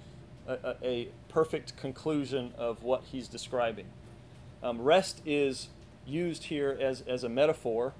a, 0.48 0.76
a 0.84 1.08
perfect 1.30 1.78
conclusion 1.78 2.54
of 2.58 2.84
what 2.84 3.04
he's 3.12 3.28
describing. 3.28 3.86
Um, 4.62 4.82
rest 4.82 5.22
is 5.26 5.70
used 6.06 6.46
here 6.46 6.78
as, 6.80 7.02
as 7.02 7.24
a 7.24 7.30
metaphor, 7.30 7.94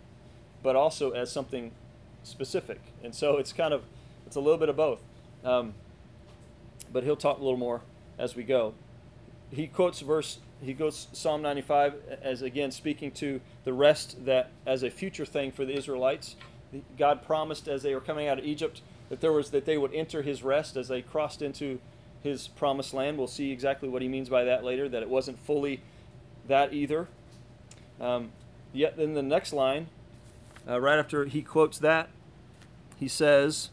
but 0.62 0.76
also 0.76 1.12
as 1.12 1.32
something 1.32 1.72
specific. 2.24 2.80
And 3.04 3.14
so 3.14 3.38
it's 3.38 3.54
kind 3.54 3.74
of, 3.74 3.84
it's 4.26 4.36
a 4.36 4.40
little 4.40 4.58
bit 4.58 4.70
of 4.70 4.76
both. 4.76 5.02
Um, 5.44 5.74
but 6.92 7.04
he'll 7.04 7.16
talk 7.16 7.38
a 7.40 7.44
little 7.44 7.58
more 7.58 7.82
as 8.18 8.36
we 8.36 8.44
go. 8.44 8.74
He 9.52 9.68
quotes 9.68 10.00
verse, 10.00 10.40
he 10.62 10.74
goes 10.74 11.08
Psalm 11.12 11.42
95 11.42 11.96
as 12.22 12.42
again 12.42 12.72
speaking 12.72 13.12
to 13.12 13.42
the 13.66 13.74
rest 13.74 14.26
that 14.26 14.52
as 14.66 14.84
a 14.84 14.90
future 14.90 15.26
thing 15.26 15.52
for 15.52 15.66
the 15.66 15.76
Israelites. 15.76 16.36
God 16.98 17.24
promised 17.24 17.68
as 17.68 17.84
they 17.84 17.94
were 17.94 18.02
coming 18.02 18.28
out 18.28 18.40
of 18.40 18.46
Egypt 18.46 18.82
that 19.14 19.22
there 19.22 19.32
was 19.32 19.52
that 19.52 19.66
they 19.66 19.78
would 19.78 19.94
enter 19.94 20.24
his 20.24 20.42
rest 20.42 20.76
as 20.76 20.88
they 20.88 21.04
crossed 21.04 21.44
into 21.44 21.80
his 22.24 22.48
promised 22.48 22.96
land. 22.96 23.16
We'll 23.16 23.28
see 23.28 23.52
exactly 23.52 23.88
what 23.88 24.02
he 24.02 24.08
means 24.08 24.28
by 24.28 24.44
that 24.46 24.64
later. 24.64 24.90
That 24.90 25.04
it 25.04 25.10
wasn't 25.10 25.38
fully 25.38 25.82
that 26.48 26.74
either. 26.74 27.08
Um, 28.02 28.32
yet 28.74 28.98
in 28.98 29.14
the 29.14 29.22
next 29.22 29.54
line, 29.54 29.86
uh, 30.68 30.82
right 30.82 30.98
after 30.98 31.26
he 31.26 31.44
quotes 31.44 31.78
that, 31.78 32.10
he 32.98 33.08
says, 33.08 33.70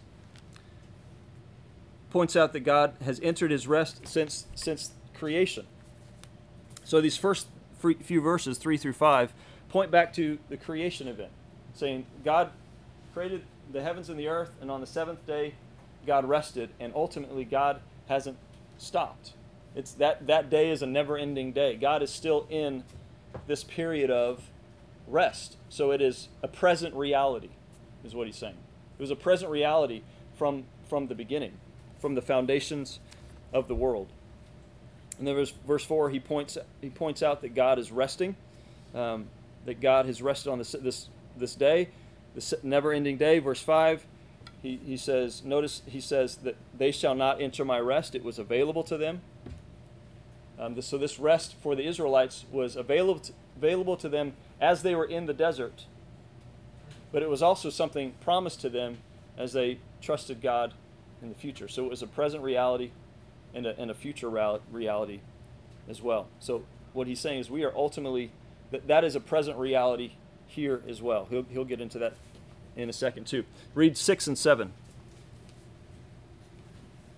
points 2.11 2.37
out 2.37 2.53
that 2.53 2.61
God 2.61 2.93
has 3.03 3.19
entered 3.23 3.51
his 3.51 3.67
rest 3.67 4.07
since 4.07 4.45
since 4.55 4.91
creation. 5.15 5.67
So 6.85 7.01
these 7.01 7.17
first 7.17 7.47
few 7.79 8.21
verses, 8.21 8.59
three 8.59 8.77
through 8.77 8.93
five, 8.93 9.33
point 9.71 9.91
back 9.91 10.13
to 10.17 10.39
the 10.51 10.59
creation 10.59 11.09
event, 11.09 11.31
saying 11.73 12.05
God 12.27 12.51
created 13.15 13.45
the 13.73 13.83
heavens 13.83 14.09
and 14.09 14.19
the 14.19 14.29
earth, 14.29 14.53
and 14.61 14.71
on 14.71 14.81
the 14.81 14.87
seventh 14.87 15.27
day, 15.27 15.55
God 16.07 16.25
rested, 16.25 16.71
and 16.81 16.93
ultimately, 16.95 17.45
God 17.45 17.81
hasn't 18.09 18.37
stopped. 18.79 19.33
It's 19.75 19.93
that 19.95 20.27
that 20.27 20.51
day 20.51 20.71
is 20.71 20.83
a 20.83 20.87
never-ending 20.87 21.53
day. 21.53 21.77
God 21.77 22.03
is 22.03 22.11
still 22.11 22.47
in 22.51 22.85
this 23.47 23.63
period 23.63 24.11
of 24.11 24.51
rest. 25.07 25.57
So 25.69 25.93
it 25.93 26.01
is 26.01 26.29
a 26.43 26.49
present 26.49 26.95
reality, 26.95 27.51
is 28.05 28.15
what 28.15 28.27
he's 28.27 28.37
saying. 28.37 28.57
It 28.99 29.03
was 29.03 29.11
a 29.11 29.17
present 29.17 29.51
reality 29.51 30.03
from 30.37 30.65
from 30.89 31.07
the 31.07 31.15
beginning, 31.15 31.53
from 32.01 32.15
the 32.15 32.23
foundations 32.23 32.99
of 33.53 33.69
the 33.69 33.75
world. 33.75 34.09
And 35.19 35.27
then 35.27 35.35
verse, 35.35 35.53
verse 35.67 35.85
four, 35.85 36.11
he 36.11 36.19
points 36.19 36.59
he 36.81 36.91
points 36.91 37.23
out 37.23 37.43
that 37.43 37.55
God 37.55 37.79
is 37.79 37.93
resting, 37.93 38.35
um, 38.95 39.27
that 39.67 39.81
God 39.81 40.07
has 40.07 40.21
rested 40.23 40.51
on 40.51 40.59
this 40.59 40.73
this 40.73 41.09
this 41.37 41.55
day, 41.55 41.91
the 42.35 42.59
never 42.63 42.93
ending 42.93 43.17
day. 43.17 43.39
Verse 43.39 43.61
5, 43.61 44.05
he, 44.63 44.81
he 44.85 44.97
says, 44.97 45.45
notice 45.45 45.83
he 45.87 46.01
says 46.01 46.37
that 46.37 46.57
they 46.77 46.91
shall 46.91 47.15
not 47.15 47.41
enter 47.41 47.65
my 47.65 47.79
rest. 47.79 48.15
It 48.15 48.25
was 48.25 48.39
available 48.39 48.83
to 48.85 48.97
them. 48.97 49.23
Um, 50.59 50.81
so 50.83 50.99
this 50.99 51.19
rest 51.19 51.55
for 51.63 51.75
the 51.75 51.87
Israelites 51.87 52.45
was 52.53 52.77
available 52.77 53.21
to, 53.21 53.33
available 53.57 53.97
to 53.97 54.09
them 54.09 54.35
as 54.61 54.83
they 54.83 54.95
were 54.95 55.07
in 55.07 55.25
the 55.25 55.33
desert, 55.33 55.87
but 57.13 57.23
it 57.23 57.31
was 57.31 57.43
also 57.43 57.71
something 57.71 58.13
promised 58.21 58.61
to 58.61 58.69
them 58.69 58.99
as 59.39 59.55
they 59.55 59.79
trusted 60.03 60.43
God 60.43 60.75
in 61.23 61.31
the 61.31 61.35
future. 61.35 61.67
So 61.67 61.87
it 61.87 61.91
was 61.91 62.03
a 62.03 62.07
present 62.07 62.43
reality 62.43 62.91
and 63.55 63.67
a, 63.67 63.79
and 63.81 63.91
a 63.91 63.95
future 63.95 64.29
reality 64.71 65.21
as 65.89 66.03
well. 66.03 66.29
So 66.41 66.65
what 66.93 67.07
he's 67.07 67.21
saying 67.21 67.41
is 67.41 67.51
we 67.51 67.65
are 67.65 67.75
ultimately 67.75 68.31
that 68.71 68.87
that 68.87 69.03
is 69.03 69.17
a 69.17 69.21
present 69.21 69.57
reality 69.57 70.13
here 70.51 70.83
as 70.89 71.01
well. 71.01 71.27
He'll, 71.31 71.45
he'll 71.45 71.65
get 71.65 71.81
into 71.81 71.99
that 71.99 72.15
in 72.77 72.89
a 72.89 72.93
second, 72.93 73.27
too. 73.27 73.45
Read 73.75 73.97
6 73.97 74.27
and 74.27 74.39
7. 74.39 74.73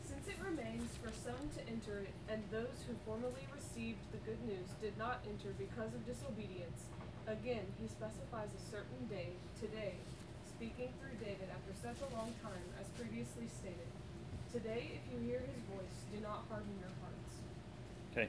Since 0.05 0.29
it 0.29 0.37
remains 0.45 0.91
for 1.03 1.11
some 1.13 1.49
to 1.57 1.61
enter 1.71 2.01
it, 2.01 2.13
and 2.29 2.43
those 2.51 2.85
who 2.87 2.95
formerly 3.05 3.47
received 3.55 3.99
the 4.13 4.19
good 4.25 4.41
news 4.47 4.69
did 4.81 4.97
not 4.99 5.25
enter 5.29 5.55
because 5.59 5.93
of 5.95 6.07
disobedience, 6.07 6.85
again 7.27 7.65
he 7.81 7.89
specifies 7.89 8.49
a 8.53 8.71
certain 8.71 9.07
day, 9.09 9.29
today, 9.61 9.95
speaking 10.49 10.89
through 11.01 11.17
David 11.25 11.49
after 11.51 11.73
such 11.83 11.99
a 12.01 12.15
long 12.15 12.33
time 12.43 12.67
as 12.81 12.87
previously 13.01 13.49
stated. 13.61 13.91
Today, 14.53 15.01
if 15.01 15.03
you 15.13 15.27
hear 15.27 15.41
his 15.41 15.61
voice, 15.73 15.97
do 16.15 16.21
not 16.21 16.45
harden 16.51 16.73
your 16.79 16.93
hearts. 17.01 17.33
Okay. 18.13 18.29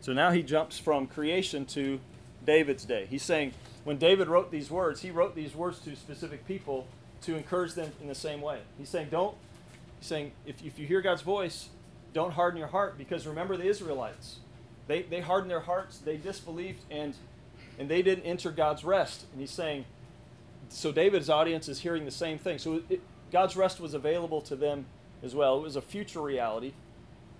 So 0.00 0.12
now 0.12 0.30
he 0.30 0.42
jumps 0.42 0.78
from 0.78 1.06
creation 1.06 1.64
to 1.66 1.98
David's 2.44 2.84
day. 2.84 3.06
He's 3.08 3.22
saying, 3.22 3.52
when 3.86 3.98
David 3.98 4.26
wrote 4.26 4.50
these 4.50 4.68
words, 4.68 5.00
he 5.02 5.12
wrote 5.12 5.36
these 5.36 5.54
words 5.54 5.78
to 5.78 5.94
specific 5.94 6.44
people 6.44 6.88
to 7.22 7.36
encourage 7.36 7.74
them 7.74 7.92
in 8.00 8.08
the 8.08 8.16
same 8.16 8.40
way. 8.40 8.58
He's 8.76 8.88
saying, 8.88 9.10
don't, 9.12 9.36
he's 10.00 10.08
saying, 10.08 10.32
if, 10.44 10.60
if 10.64 10.76
you 10.76 10.88
hear 10.88 11.00
God's 11.00 11.22
voice, 11.22 11.68
don't 12.12 12.32
harden 12.32 12.58
your 12.58 12.66
heart 12.66 12.98
because 12.98 13.28
remember 13.28 13.56
the 13.56 13.68
Israelites. 13.68 14.40
They, 14.88 15.02
they 15.02 15.20
hardened 15.20 15.52
their 15.52 15.60
hearts, 15.60 15.98
they 15.98 16.16
disbelieved, 16.16 16.80
and, 16.90 17.14
and 17.78 17.88
they 17.88 18.02
didn't 18.02 18.24
enter 18.24 18.50
God's 18.50 18.84
rest. 18.84 19.24
And 19.30 19.40
he's 19.40 19.52
saying, 19.52 19.84
so 20.68 20.90
David's 20.90 21.30
audience 21.30 21.68
is 21.68 21.78
hearing 21.78 22.04
the 22.04 22.10
same 22.10 22.38
thing. 22.38 22.58
So 22.58 22.82
it, 22.88 23.00
God's 23.30 23.56
rest 23.56 23.78
was 23.78 23.94
available 23.94 24.40
to 24.42 24.56
them 24.56 24.86
as 25.22 25.32
well. 25.32 25.58
It 25.58 25.62
was 25.62 25.76
a 25.76 25.80
future 25.80 26.20
reality 26.20 26.72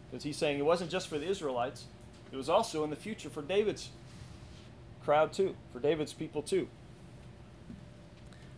because 0.09 0.23
he's 0.23 0.37
saying 0.37 0.61
it 0.61 0.65
wasn't 0.65 0.93
just 0.93 1.09
for 1.09 1.19
the 1.19 1.27
Israelites, 1.27 1.87
it 2.31 2.37
was 2.37 2.49
also 2.49 2.85
in 2.85 2.91
the 2.91 2.97
future 2.97 3.31
for 3.31 3.43
David's 3.43 3.89
crowd 5.07 5.33
too, 5.33 5.55
for 5.73 5.79
David's 5.79 6.13
people 6.13 6.43
too. 6.43 6.67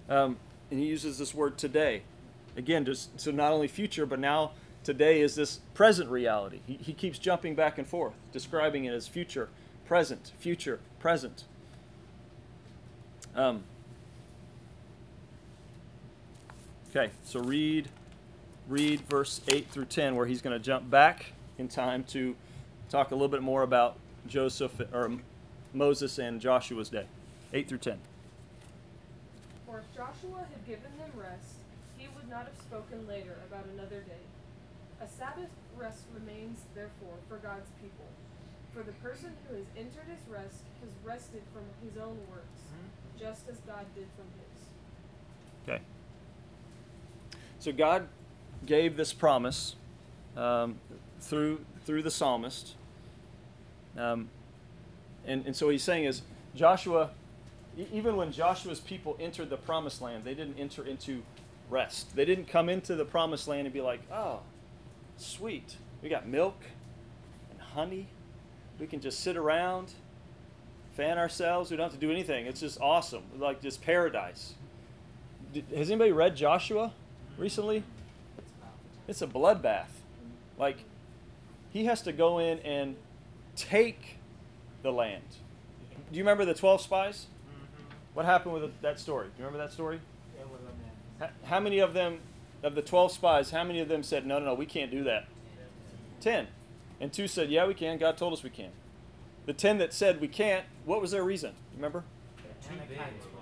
Um, 0.08 0.38
and 0.70 0.80
he 0.80 0.86
uses 0.86 1.18
this 1.18 1.34
word 1.34 1.58
today. 1.58 2.02
Again, 2.56 2.86
just 2.86 3.20
so 3.20 3.30
not 3.30 3.52
only 3.52 3.68
future, 3.68 4.06
but 4.06 4.18
now 4.18 4.52
today 4.82 5.20
is 5.20 5.34
this 5.34 5.60
present 5.74 6.08
reality. 6.08 6.60
He, 6.66 6.78
he 6.80 6.94
keeps 6.94 7.18
jumping 7.18 7.54
back 7.54 7.76
and 7.76 7.86
forth, 7.86 8.14
describing 8.32 8.86
it 8.86 8.94
as 8.94 9.06
future, 9.06 9.50
present, 9.84 10.32
future, 10.38 10.80
present. 10.98 11.44
Um, 13.36 13.62
okay, 16.90 17.12
so 17.24 17.40
read 17.40 17.90
read 18.68 19.00
verse 19.02 19.42
8 19.48 19.68
through 19.70 19.86
10 19.86 20.16
where 20.16 20.26
he's 20.26 20.42
going 20.42 20.58
to 20.58 20.62
jump 20.62 20.88
back 20.90 21.32
in 21.58 21.68
time 21.68 22.04
to 22.04 22.34
talk 22.88 23.10
a 23.10 23.14
little 23.14 23.28
bit 23.28 23.42
more 23.42 23.62
about 23.62 23.96
Joseph 24.26 24.80
or 24.92 25.10
Moses 25.72 26.18
and 26.18 26.40
Joshua's 26.40 26.88
day. 26.88 27.06
8 27.52 27.68
through 27.68 27.78
10. 27.78 27.98
For 29.66 29.78
if 29.78 29.96
Joshua 29.96 30.46
had 30.50 30.66
given 30.66 30.90
them 30.98 31.10
rest, 31.14 31.56
he 31.96 32.08
would 32.14 32.28
not 32.28 32.46
have 32.46 32.56
spoken 32.58 33.06
later 33.06 33.36
about 33.50 33.66
another 33.74 34.00
day. 34.00 34.24
A 35.00 35.06
Sabbath 35.06 35.50
rest 35.76 36.02
remains, 36.14 36.60
therefore, 36.74 37.16
for 37.28 37.36
God's 37.36 37.70
people. 37.80 38.06
For 38.74 38.82
the 38.82 38.92
person 38.92 39.32
who 39.48 39.56
has 39.56 39.66
entered 39.76 40.06
his 40.08 40.28
rest 40.28 40.62
has 40.80 40.90
rested 41.04 41.42
from 41.52 41.64
his 41.82 41.96
own 41.96 42.18
works, 42.30 42.62
just 43.18 43.48
as 43.48 43.56
God 43.66 43.86
did 43.94 44.06
from 44.16 44.26
his. 44.38 45.68
Okay. 45.68 45.82
So 47.58 47.72
God 47.72 48.08
gave 48.66 48.96
this 48.96 49.12
promise 49.12 49.74
um, 50.36 50.76
through 51.20 51.64
through 51.84 52.02
the 52.02 52.10
psalmist, 52.10 52.74
um, 53.96 54.28
and 55.26 55.46
and 55.46 55.54
so 55.54 55.66
what 55.66 55.72
he's 55.72 55.82
saying 55.82 56.04
is 56.04 56.22
Joshua, 56.54 57.10
even 57.92 58.16
when 58.16 58.32
Joshua's 58.32 58.80
people 58.80 59.16
entered 59.20 59.50
the 59.50 59.56
promised 59.56 60.00
land, 60.02 60.24
they 60.24 60.34
didn't 60.34 60.58
enter 60.58 60.84
into 60.84 61.22
rest. 61.70 62.14
They 62.16 62.24
didn't 62.24 62.48
come 62.48 62.68
into 62.68 62.96
the 62.96 63.04
promised 63.04 63.46
land 63.46 63.66
and 63.66 63.72
be 63.72 63.80
like, 63.80 64.00
oh, 64.12 64.40
sweet, 65.16 65.76
we 66.02 66.08
got 66.08 66.26
milk 66.26 66.56
and 67.50 67.60
honey, 67.60 68.08
we 68.78 68.86
can 68.86 69.00
just 69.00 69.20
sit 69.20 69.36
around, 69.36 69.92
fan 70.94 71.18
ourselves, 71.18 71.70
we 71.70 71.76
don't 71.76 71.84
have 71.84 71.92
to 71.92 72.06
do 72.06 72.10
anything. 72.10 72.46
It's 72.46 72.60
just 72.60 72.80
awesome, 72.80 73.22
like 73.38 73.60
just 73.60 73.82
paradise. 73.82 74.54
Has 75.74 75.90
anybody 75.90 76.12
read 76.12 76.36
Joshua 76.36 76.92
recently? 77.36 77.82
It's 79.06 79.22
a 79.22 79.26
bloodbath. 79.26 79.88
Like, 80.58 80.78
he 81.70 81.86
has 81.86 82.02
to 82.02 82.12
go 82.12 82.38
in 82.38 82.58
and 82.58 82.96
take 83.56 84.17
the 84.82 84.92
land. 84.92 85.22
Do 86.10 86.16
you 86.18 86.22
remember 86.22 86.44
the 86.44 86.54
12 86.54 86.80
spies? 86.80 87.26
What 88.14 88.24
happened 88.24 88.54
with 88.54 88.80
that 88.80 88.98
story? 88.98 89.26
Do 89.26 89.32
you 89.38 89.46
remember 89.46 89.64
that 89.64 89.72
story? 89.72 90.00
How, 91.20 91.28
how 91.44 91.60
many 91.60 91.78
of 91.78 91.94
them, 91.94 92.20
of 92.62 92.74
the 92.74 92.82
12 92.82 93.12
spies, 93.12 93.50
how 93.50 93.64
many 93.64 93.80
of 93.80 93.88
them 93.88 94.02
said, 94.02 94.26
no, 94.26 94.38
no, 94.38 94.46
no, 94.46 94.54
we 94.54 94.66
can't 94.66 94.90
do 94.90 95.04
that? 95.04 95.26
10. 96.20 96.48
And 97.00 97.12
two 97.12 97.28
said, 97.28 97.50
yeah, 97.50 97.66
we 97.66 97.74
can. 97.74 97.98
God 97.98 98.16
told 98.16 98.32
us 98.32 98.42
we 98.42 98.50
can. 98.50 98.70
The 99.46 99.52
10 99.52 99.78
that 99.78 99.92
said 99.92 100.20
we 100.20 100.28
can't, 100.28 100.64
what 100.84 101.00
was 101.00 101.10
their 101.10 101.22
reason? 101.22 101.52
Remember? 101.76 102.04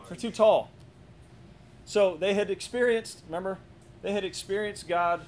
They're 0.09 0.17
too 0.17 0.31
tall. 0.31 0.71
So 1.85 2.17
they 2.17 2.35
had 2.35 2.51
experienced, 2.51 3.23
remember, 3.27 3.59
they 4.03 4.13
had 4.13 4.25
experienced 4.25 4.89
God 4.89 5.23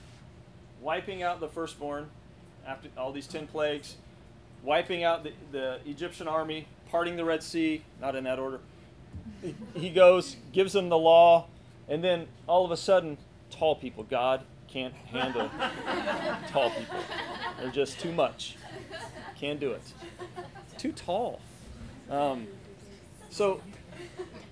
wiping 0.80 1.22
out 1.22 1.40
the 1.40 1.48
firstborn 1.48 2.10
after 2.66 2.88
all 2.96 3.12
these 3.12 3.26
10 3.26 3.46
plagues, 3.46 3.96
wiping 4.62 5.04
out 5.04 5.24
the, 5.24 5.32
the 5.52 5.80
Egyptian 5.86 6.28
army, 6.28 6.66
parting 6.90 7.16
the 7.16 7.24
Red 7.24 7.42
Sea, 7.42 7.82
not 8.00 8.14
in 8.16 8.24
that 8.24 8.38
order. 8.38 8.60
He- 9.74 9.90
goes, 9.90 10.36
gives 10.52 10.72
them 10.72 10.88
the 10.88 10.98
law, 10.98 11.46
and 11.88 12.02
then 12.02 12.26
all 12.46 12.64
of 12.64 12.70
a 12.70 12.76
sudden, 12.76 13.18
tall 13.50 13.76
people, 13.76 14.04
God 14.04 14.42
can't 14.68 14.94
handle 14.94 15.50
tall 16.48 16.70
people. 16.70 16.98
They're 17.60 17.70
just 17.70 18.00
too 18.00 18.12
much. 18.12 18.56
Can't 19.38 19.60
do 19.60 19.72
it. 19.72 19.82
Too 20.76 20.92
tall. 20.92 21.40
Um, 22.10 22.46
so, 23.30 23.60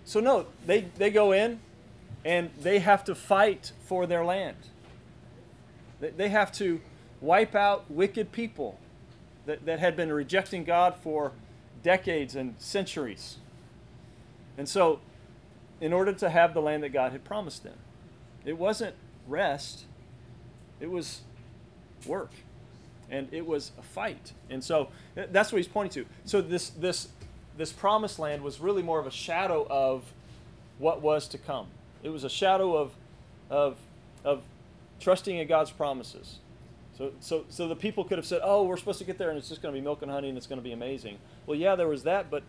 so 0.04 0.20
no, 0.20 0.46
they, 0.66 0.82
they 0.96 1.10
go 1.10 1.32
in 1.32 1.60
and 2.25 2.50
they 2.60 2.78
have 2.78 3.04
to 3.04 3.14
fight 3.14 3.72
for 3.84 4.06
their 4.06 4.25
land. 4.25 4.56
They, 6.00 6.10
they 6.10 6.28
have 6.28 6.52
to 6.52 6.80
wipe 7.20 7.54
out 7.54 7.90
wicked 7.90 8.32
people 8.32 8.78
that, 9.46 9.64
that 9.64 9.78
had 9.78 9.96
been 9.96 10.12
rejecting 10.12 10.64
God 10.64 10.94
for 10.96 11.32
decades 11.82 12.34
and 12.34 12.54
centuries. 12.58 13.36
And 14.58 14.68
so, 14.68 15.00
in 15.80 15.92
order 15.92 16.12
to 16.12 16.30
have 16.30 16.54
the 16.54 16.60
land 16.60 16.82
that 16.82 16.90
God 16.90 17.12
had 17.12 17.24
promised 17.24 17.62
them, 17.62 17.76
it 18.44 18.59
wasn't 18.59 18.94
rest, 19.26 19.85
it 20.80 20.90
was 20.90 21.20
work. 22.06 22.30
And 23.09 23.28
it 23.30 23.46
was 23.46 23.70
a 23.78 23.82
fight. 23.82 24.32
And 24.50 24.64
so 24.64 24.88
that's 25.14 25.52
what 25.52 25.59
he's 25.59 25.68
pointing 25.68 26.02
to. 26.02 26.11
So 26.24 26.40
this 26.40 26.70
this 26.70 27.09
this 27.56 27.72
promised 27.72 28.18
land 28.18 28.42
was 28.42 28.61
really 28.61 28.82
more 28.82 28.98
of 28.98 29.06
a 29.06 29.12
shadow 29.12 29.64
of 29.70 30.12
what 30.78 31.02
was 31.02 31.28
to 31.28 31.38
come. 31.38 31.68
It 32.02 32.09
was 32.09 32.24
a 32.24 32.28
shadow 32.28 32.76
of 32.76 32.92
of 33.48 33.76
of 34.24 34.42
trusting 34.98 35.37
in 35.37 35.46
God's 35.46 35.70
promises. 35.70 36.38
So, 36.96 37.12
so, 37.20 37.44
so 37.48 37.68
the 37.68 37.76
people 37.76 38.04
could 38.04 38.16
have 38.16 38.26
said, 38.26 38.40
"Oh, 38.42 38.64
we're 38.64 38.78
supposed 38.78 38.98
to 39.00 39.04
get 39.04 39.18
there, 39.18 39.28
and 39.28 39.38
it's 39.38 39.48
just 39.48 39.61
going 39.61 39.74
to 39.74 39.78
be 39.78 39.85
milk 39.85 40.02
and 40.02 40.11
honey, 40.11 40.28
and 40.28 40.38
it's 40.38 40.46
going 40.46 40.59
to 40.59 40.64
be 40.64 40.72
amazing." 40.72 41.18
Well, 41.46 41.59
yeah, 41.59 41.74
there 41.74 41.88
was 41.88 42.04
that, 42.04 42.30
but 42.30 42.42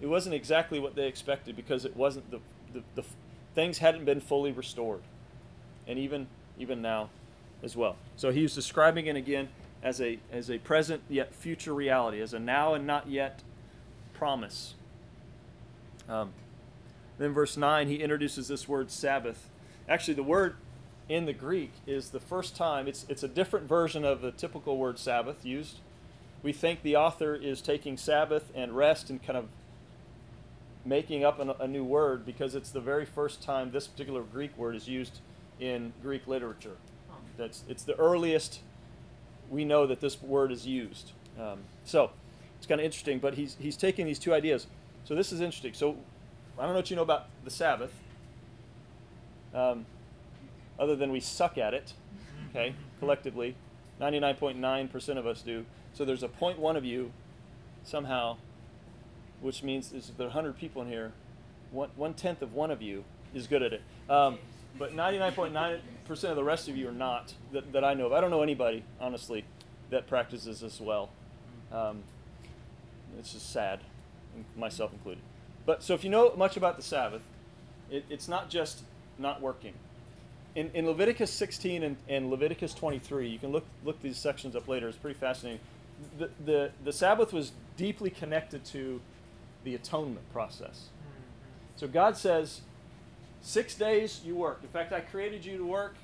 it 0.00 0.06
wasn't 0.06 0.34
exactly 0.34 0.80
what 0.80 0.94
they 0.94 1.06
expected 1.06 1.56
because 1.56 1.84
it 1.84 1.94
wasn't 1.94 2.30
the, 2.30 2.40
the, 2.72 2.82
the 2.94 3.04
things 3.54 3.78
hadn't 3.78 4.04
been 4.04 4.20
fully 4.20 4.50
restored, 4.50 5.02
and 5.86 5.98
even 5.98 6.26
even 6.58 6.80
now, 6.80 7.10
as 7.62 7.76
well. 7.76 7.96
So 8.16 8.30
he 8.30 8.42
was 8.42 8.54
describing 8.54 9.06
it 9.06 9.16
again 9.16 9.50
as 9.82 10.00
a 10.00 10.18
as 10.32 10.50
a 10.50 10.56
present 10.58 11.02
yet 11.10 11.34
future 11.34 11.74
reality, 11.74 12.22
as 12.22 12.32
a 12.32 12.38
now 12.38 12.72
and 12.72 12.86
not 12.86 13.10
yet 13.10 13.42
promise. 14.14 14.74
Um, 16.08 16.32
then 17.18 17.32
verse 17.32 17.58
nine, 17.58 17.88
he 17.88 17.96
introduces 17.96 18.48
this 18.48 18.66
word 18.66 18.90
Sabbath. 18.90 19.50
Actually, 19.86 20.14
the 20.14 20.22
word 20.22 20.56
in 21.12 21.26
the 21.26 21.32
Greek 21.34 21.72
is 21.86 22.08
the 22.08 22.20
first 22.20 22.56
time, 22.56 22.88
it's, 22.88 23.04
it's 23.06 23.22
a 23.22 23.28
different 23.28 23.68
version 23.68 24.02
of 24.02 24.22
the 24.22 24.30
typical 24.30 24.78
word 24.78 24.98
Sabbath 24.98 25.44
used. 25.44 25.76
We 26.42 26.54
think 26.54 26.82
the 26.82 26.96
author 26.96 27.34
is 27.34 27.60
taking 27.60 27.98
Sabbath 27.98 28.50
and 28.54 28.74
rest 28.74 29.10
and 29.10 29.22
kind 29.22 29.36
of 29.36 29.48
making 30.86 31.22
up 31.22 31.38
an, 31.38 31.52
a 31.60 31.68
new 31.68 31.84
word 31.84 32.24
because 32.24 32.54
it's 32.54 32.70
the 32.70 32.80
very 32.80 33.04
first 33.04 33.42
time 33.42 33.72
this 33.72 33.86
particular 33.86 34.22
Greek 34.22 34.56
word 34.56 34.74
is 34.74 34.88
used 34.88 35.20
in 35.60 35.92
Greek 36.02 36.26
literature. 36.26 36.76
That's, 37.36 37.62
it's 37.68 37.84
the 37.84 37.94
earliest 37.96 38.60
we 39.50 39.66
know 39.66 39.86
that 39.86 40.00
this 40.00 40.20
word 40.22 40.50
is 40.50 40.66
used. 40.66 41.12
Um, 41.38 41.58
so 41.84 42.10
it's 42.56 42.66
kind 42.66 42.80
of 42.80 42.86
interesting, 42.86 43.18
but 43.18 43.34
he's, 43.34 43.58
he's 43.60 43.76
taking 43.76 44.06
these 44.06 44.18
two 44.18 44.32
ideas. 44.32 44.66
So 45.04 45.14
this 45.14 45.30
is 45.30 45.42
interesting. 45.42 45.74
So 45.74 45.96
I 46.58 46.62
don't 46.62 46.70
know 46.70 46.76
what 46.76 46.88
you 46.88 46.96
know 46.96 47.02
about 47.02 47.26
the 47.44 47.50
Sabbath. 47.50 47.92
Um, 49.54 49.84
other 50.82 50.96
than 50.96 51.12
we 51.12 51.20
suck 51.20 51.56
at 51.56 51.74
it, 51.74 51.92
okay, 52.50 52.74
collectively. 52.98 53.54
99.9% 54.00 55.16
of 55.16 55.26
us 55.28 55.42
do. 55.42 55.64
So 55.94 56.04
there's 56.04 56.24
a 56.24 56.28
0.1 56.28 56.76
of 56.76 56.84
you 56.84 57.12
somehow, 57.84 58.36
which 59.40 59.62
means 59.62 59.92
is 59.92 60.10
there 60.16 60.26
are 60.26 60.30
100 60.30 60.58
people 60.58 60.82
in 60.82 60.88
here, 60.88 61.12
one, 61.70 61.90
one 61.94 62.14
tenth 62.14 62.42
of 62.42 62.52
one 62.52 62.72
of 62.72 62.82
you 62.82 63.04
is 63.32 63.46
good 63.46 63.62
at 63.62 63.72
it. 63.72 63.82
Um, 64.10 64.38
but 64.76 64.96
99.9% 64.96 65.80
of 66.24 66.36
the 66.36 66.42
rest 66.42 66.68
of 66.68 66.76
you 66.76 66.88
are 66.88 66.92
not, 66.92 67.34
that, 67.52 67.72
that 67.72 67.84
I 67.84 67.94
know 67.94 68.06
of. 68.06 68.12
I 68.12 68.20
don't 68.20 68.30
know 68.30 68.42
anybody, 68.42 68.82
honestly, 69.00 69.44
that 69.90 70.08
practices 70.08 70.60
this 70.60 70.80
well. 70.80 71.10
Um, 71.70 72.02
it's 73.20 73.32
just 73.34 73.52
sad, 73.52 73.80
myself 74.56 74.92
included. 74.92 75.22
But 75.64 75.84
so 75.84 75.94
if 75.94 76.02
you 76.02 76.10
know 76.10 76.34
much 76.36 76.56
about 76.56 76.76
the 76.76 76.82
Sabbath, 76.82 77.22
it, 77.88 78.04
it's 78.10 78.26
not 78.26 78.50
just 78.50 78.82
not 79.16 79.40
working 79.40 79.74
in, 80.54 80.70
in 80.74 80.86
Leviticus 80.86 81.30
16 81.32 81.82
and, 81.82 81.96
and 82.08 82.30
Leviticus 82.30 82.74
23, 82.74 83.28
you 83.28 83.38
can 83.38 83.50
look 83.50 83.64
look 83.84 84.00
these 84.02 84.18
sections 84.18 84.54
up 84.54 84.68
later. 84.68 84.88
It's 84.88 84.98
pretty 84.98 85.18
fascinating. 85.18 85.60
The, 86.18 86.30
the, 86.44 86.70
the 86.84 86.92
Sabbath 86.92 87.32
was 87.32 87.52
deeply 87.76 88.10
connected 88.10 88.64
to 88.66 89.00
the 89.64 89.74
atonement 89.74 90.30
process. 90.32 90.88
So 91.76 91.86
God 91.86 92.16
says, 92.16 92.60
six 93.40 93.74
days 93.74 94.20
you 94.24 94.34
work. 94.34 94.60
In 94.62 94.68
fact, 94.68 94.92
I 94.92 95.00
created 95.00 95.44
you 95.44 95.56
to 95.58 95.64
work, 95.64 95.94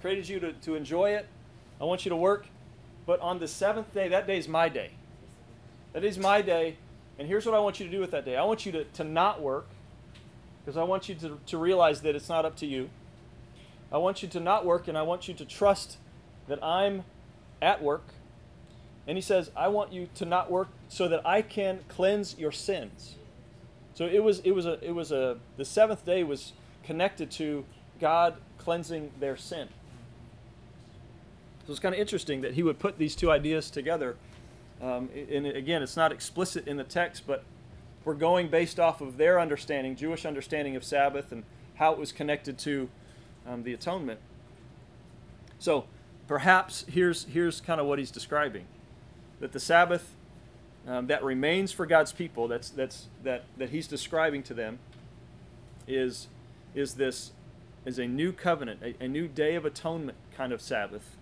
created 0.00 0.28
you 0.28 0.40
to, 0.40 0.52
to 0.52 0.74
enjoy 0.74 1.10
it. 1.10 1.26
I 1.80 1.84
want 1.84 2.04
you 2.04 2.10
to 2.10 2.16
work. 2.16 2.46
But 3.06 3.20
on 3.20 3.38
the 3.38 3.48
seventh 3.48 3.92
day, 3.94 4.08
that 4.08 4.26
day 4.26 4.38
is 4.38 4.48
my 4.48 4.68
day. 4.68 4.90
That 5.92 6.04
is 6.04 6.18
my 6.18 6.42
day. 6.42 6.76
And 7.18 7.26
here's 7.26 7.46
what 7.46 7.54
I 7.54 7.58
want 7.58 7.80
you 7.80 7.86
to 7.86 7.92
do 7.92 8.00
with 8.00 8.10
that 8.12 8.24
day 8.24 8.36
I 8.36 8.44
want 8.44 8.66
you 8.66 8.72
to, 8.72 8.84
to 8.84 9.04
not 9.04 9.40
work, 9.40 9.66
because 10.64 10.76
I 10.76 10.84
want 10.84 11.08
you 11.08 11.14
to, 11.16 11.38
to 11.46 11.58
realize 11.58 12.02
that 12.02 12.14
it's 12.14 12.28
not 12.28 12.44
up 12.44 12.56
to 12.56 12.66
you. 12.66 12.90
I 13.90 13.98
want 13.98 14.22
you 14.22 14.28
to 14.28 14.40
not 14.40 14.64
work 14.64 14.88
and 14.88 14.98
I 14.98 15.02
want 15.02 15.28
you 15.28 15.34
to 15.34 15.44
trust 15.44 15.96
that 16.46 16.62
I'm 16.62 17.04
at 17.62 17.82
work. 17.82 18.04
And 19.06 19.16
he 19.16 19.22
says, 19.22 19.50
I 19.56 19.68
want 19.68 19.92
you 19.92 20.08
to 20.16 20.24
not 20.24 20.50
work 20.50 20.68
so 20.88 21.08
that 21.08 21.26
I 21.26 21.42
can 21.42 21.80
cleanse 21.88 22.38
your 22.38 22.52
sins. 22.52 23.16
So 23.94 24.06
it 24.06 24.22
was 24.22 24.40
it 24.40 24.52
was 24.52 24.66
a 24.66 24.78
it 24.84 24.92
was 24.92 25.10
a 25.10 25.38
the 25.56 25.64
seventh 25.64 26.04
day 26.04 26.22
was 26.22 26.52
connected 26.84 27.30
to 27.32 27.64
God 28.00 28.36
cleansing 28.58 29.10
their 29.18 29.36
sin. 29.36 29.68
So 31.66 31.72
it's 31.72 31.80
kind 31.80 31.94
of 31.94 32.00
interesting 32.00 32.42
that 32.42 32.54
he 32.54 32.62
would 32.62 32.78
put 32.78 32.98
these 32.98 33.16
two 33.16 33.30
ideas 33.30 33.70
together. 33.70 34.16
Um, 34.80 35.10
and 35.30 35.46
again, 35.46 35.82
it's 35.82 35.96
not 35.96 36.12
explicit 36.12 36.68
in 36.68 36.76
the 36.76 36.84
text, 36.84 37.24
but 37.26 37.44
we're 38.04 38.14
going 38.14 38.48
based 38.48 38.78
off 38.78 39.00
of 39.00 39.16
their 39.16 39.40
understanding, 39.40 39.96
Jewish 39.96 40.24
understanding 40.24 40.76
of 40.76 40.84
Sabbath 40.84 41.32
and 41.32 41.42
how 41.74 41.92
it 41.92 41.98
was 41.98 42.12
connected 42.12 42.56
to 42.60 42.88
um, 43.48 43.62
the 43.62 43.72
atonement. 43.72 44.20
So 45.58 45.86
perhaps 46.26 46.84
here's 46.88 47.24
here's 47.24 47.60
kind 47.60 47.80
of 47.80 47.86
what 47.86 47.98
he's 47.98 48.10
describing: 48.10 48.66
that 49.40 49.52
the 49.52 49.60
Sabbath 49.60 50.14
um, 50.88 51.06
that 51.08 51.22
remains 51.22 51.70
for 51.70 51.84
God's 51.84 52.12
people, 52.12 52.48
that's, 52.48 52.70
that's, 52.70 53.08
that, 53.22 53.44
that 53.58 53.70
he's 53.70 53.86
describing 53.86 54.42
to 54.44 54.54
them, 54.54 54.78
is, 55.86 56.28
is 56.74 56.94
this 56.94 57.32
is 57.84 57.98
a 57.98 58.06
new 58.06 58.32
covenant, 58.32 58.80
a, 58.82 59.04
a 59.04 59.08
new 59.08 59.28
day 59.28 59.54
of 59.54 59.64
atonement 59.64 60.16
kind 60.36 60.52
of 60.52 60.60
Sabbath 60.60 61.16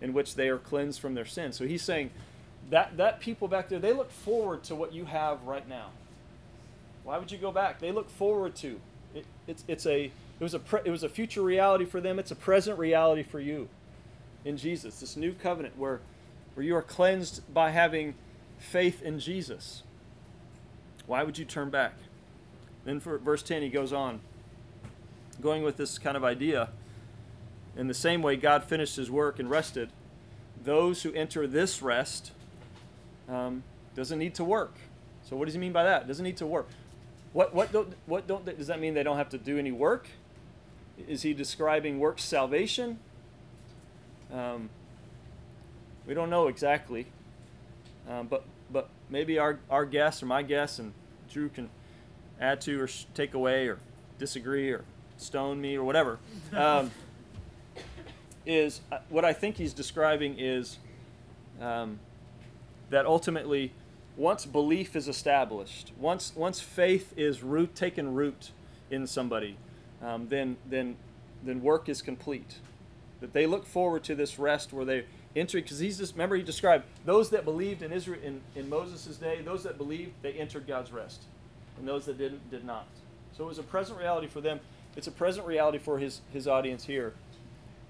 in 0.00 0.12
which 0.12 0.34
they 0.34 0.48
are 0.48 0.58
cleansed 0.58 1.00
from 1.00 1.14
their 1.14 1.24
sins. 1.24 1.56
So 1.56 1.66
he's 1.66 1.82
saying 1.82 2.10
that, 2.70 2.96
that 2.96 3.20
people 3.20 3.46
back 3.46 3.68
there, 3.68 3.78
they 3.78 3.92
look 3.92 4.10
forward 4.10 4.64
to 4.64 4.74
what 4.74 4.92
you 4.92 5.04
have 5.04 5.42
right 5.44 5.68
now. 5.68 5.90
Why 7.04 7.18
would 7.18 7.30
you 7.30 7.38
go 7.38 7.52
back? 7.52 7.78
They 7.78 7.92
look 7.92 8.10
forward 8.10 8.54
to 8.56 8.80
it, 9.14 9.26
it's, 9.46 9.64
it's 9.68 9.86
a 9.86 10.10
it 10.42 10.44
was 10.44 10.54
a 10.54 10.58
pre, 10.58 10.80
it 10.84 10.90
was 10.90 11.04
a 11.04 11.08
future 11.08 11.40
reality 11.40 11.84
for 11.84 12.00
them. 12.00 12.18
It's 12.18 12.32
a 12.32 12.34
present 12.34 12.76
reality 12.76 13.22
for 13.22 13.38
you 13.38 13.68
in 14.44 14.56
Jesus. 14.56 14.98
This 14.98 15.16
new 15.16 15.34
covenant 15.34 15.78
where 15.78 16.00
where 16.54 16.66
you 16.66 16.74
are 16.74 16.82
cleansed 16.82 17.54
by 17.54 17.70
having 17.70 18.14
faith 18.58 19.00
in 19.02 19.20
Jesus. 19.20 19.84
Why 21.06 21.22
would 21.22 21.38
you 21.38 21.44
turn 21.44 21.70
back? 21.70 21.92
Then 22.84 22.98
for 22.98 23.18
verse 23.18 23.44
10 23.44 23.62
he 23.62 23.68
goes 23.68 23.92
on 23.92 24.18
going 25.40 25.62
with 25.62 25.76
this 25.76 25.96
kind 25.96 26.16
of 26.16 26.24
idea 26.24 26.70
in 27.76 27.86
the 27.86 27.94
same 27.94 28.20
way 28.20 28.34
God 28.34 28.64
finished 28.64 28.96
his 28.96 29.12
work 29.12 29.38
and 29.38 29.48
rested, 29.48 29.90
those 30.64 31.04
who 31.04 31.12
enter 31.12 31.46
this 31.46 31.82
rest 31.82 32.32
um, 33.28 33.62
doesn't 33.94 34.18
need 34.18 34.34
to 34.34 34.42
work. 34.42 34.74
So 35.22 35.36
what 35.36 35.44
does 35.44 35.54
he 35.54 35.60
mean 35.60 35.72
by 35.72 35.84
that? 35.84 36.08
Doesn't 36.08 36.24
need 36.24 36.38
to 36.38 36.46
work. 36.46 36.66
What 37.32 37.54
what 37.54 37.70
don't 37.70 37.94
what 38.06 38.26
don't 38.26 38.44
does 38.44 38.66
that 38.66 38.80
mean 38.80 38.94
they 38.94 39.04
don't 39.04 39.18
have 39.18 39.28
to 39.28 39.38
do 39.38 39.56
any 39.56 39.70
work? 39.70 40.08
Is 41.08 41.22
he 41.22 41.34
describing 41.34 41.98
work 41.98 42.18
salvation? 42.18 42.98
Um, 44.32 44.70
we 46.06 46.14
don't 46.14 46.30
know 46.30 46.48
exactly, 46.48 47.06
um, 48.08 48.26
but 48.26 48.44
but 48.70 48.88
maybe 49.10 49.38
our 49.38 49.58
our 49.70 49.84
guess 49.84 50.22
or 50.22 50.26
my 50.26 50.42
guess, 50.42 50.78
and 50.78 50.92
Drew 51.30 51.48
can 51.48 51.70
add 52.40 52.60
to 52.62 52.80
or 52.80 52.86
sh- 52.88 53.04
take 53.14 53.34
away 53.34 53.68
or 53.68 53.78
disagree 54.18 54.70
or 54.70 54.84
stone 55.16 55.60
me 55.60 55.76
or 55.76 55.84
whatever. 55.84 56.18
Um, 56.52 56.90
is 58.46 58.80
uh, 58.90 58.98
what 59.08 59.24
I 59.24 59.32
think 59.32 59.56
he's 59.56 59.72
describing 59.72 60.38
is 60.38 60.78
um, 61.60 62.00
that 62.90 63.06
ultimately 63.06 63.72
once 64.16 64.44
belief 64.44 64.96
is 64.96 65.08
established, 65.08 65.92
once 65.98 66.32
once 66.34 66.60
faith 66.60 67.12
is 67.16 67.42
root 67.42 67.74
taken 67.74 68.14
root 68.14 68.50
in 68.90 69.06
somebody, 69.06 69.56
um, 70.02 70.28
then 70.28 70.56
then 70.68 70.96
then 71.44 71.62
work 71.62 71.88
is 71.88 72.02
complete. 72.02 72.56
That 73.20 73.32
they 73.32 73.46
look 73.46 73.66
forward 73.66 74.04
to 74.04 74.14
this 74.14 74.38
rest 74.38 74.72
where 74.72 74.84
they 74.84 75.04
enter 75.34 75.58
because 75.58 75.78
he's 75.78 75.98
just 75.98 76.14
remember 76.14 76.36
he 76.36 76.42
described 76.42 76.84
those 77.04 77.30
that 77.30 77.44
believed 77.44 77.82
in 77.82 77.92
Israel 77.92 78.20
in, 78.22 78.40
in 78.54 78.68
Moses' 78.68 79.16
day, 79.16 79.40
those 79.42 79.62
that 79.62 79.78
believed 79.78 80.12
they 80.22 80.32
entered 80.32 80.66
God's 80.66 80.92
rest. 80.92 81.22
And 81.78 81.88
those 81.88 82.04
that 82.06 82.18
didn't 82.18 82.50
did 82.50 82.64
not. 82.64 82.86
So 83.36 83.44
it 83.44 83.48
was 83.48 83.58
a 83.58 83.62
present 83.62 83.98
reality 83.98 84.26
for 84.26 84.40
them. 84.40 84.60
It's 84.96 85.06
a 85.06 85.12
present 85.12 85.46
reality 85.46 85.78
for 85.78 85.98
his, 85.98 86.20
his 86.32 86.46
audience 86.46 86.84
here. 86.84 87.14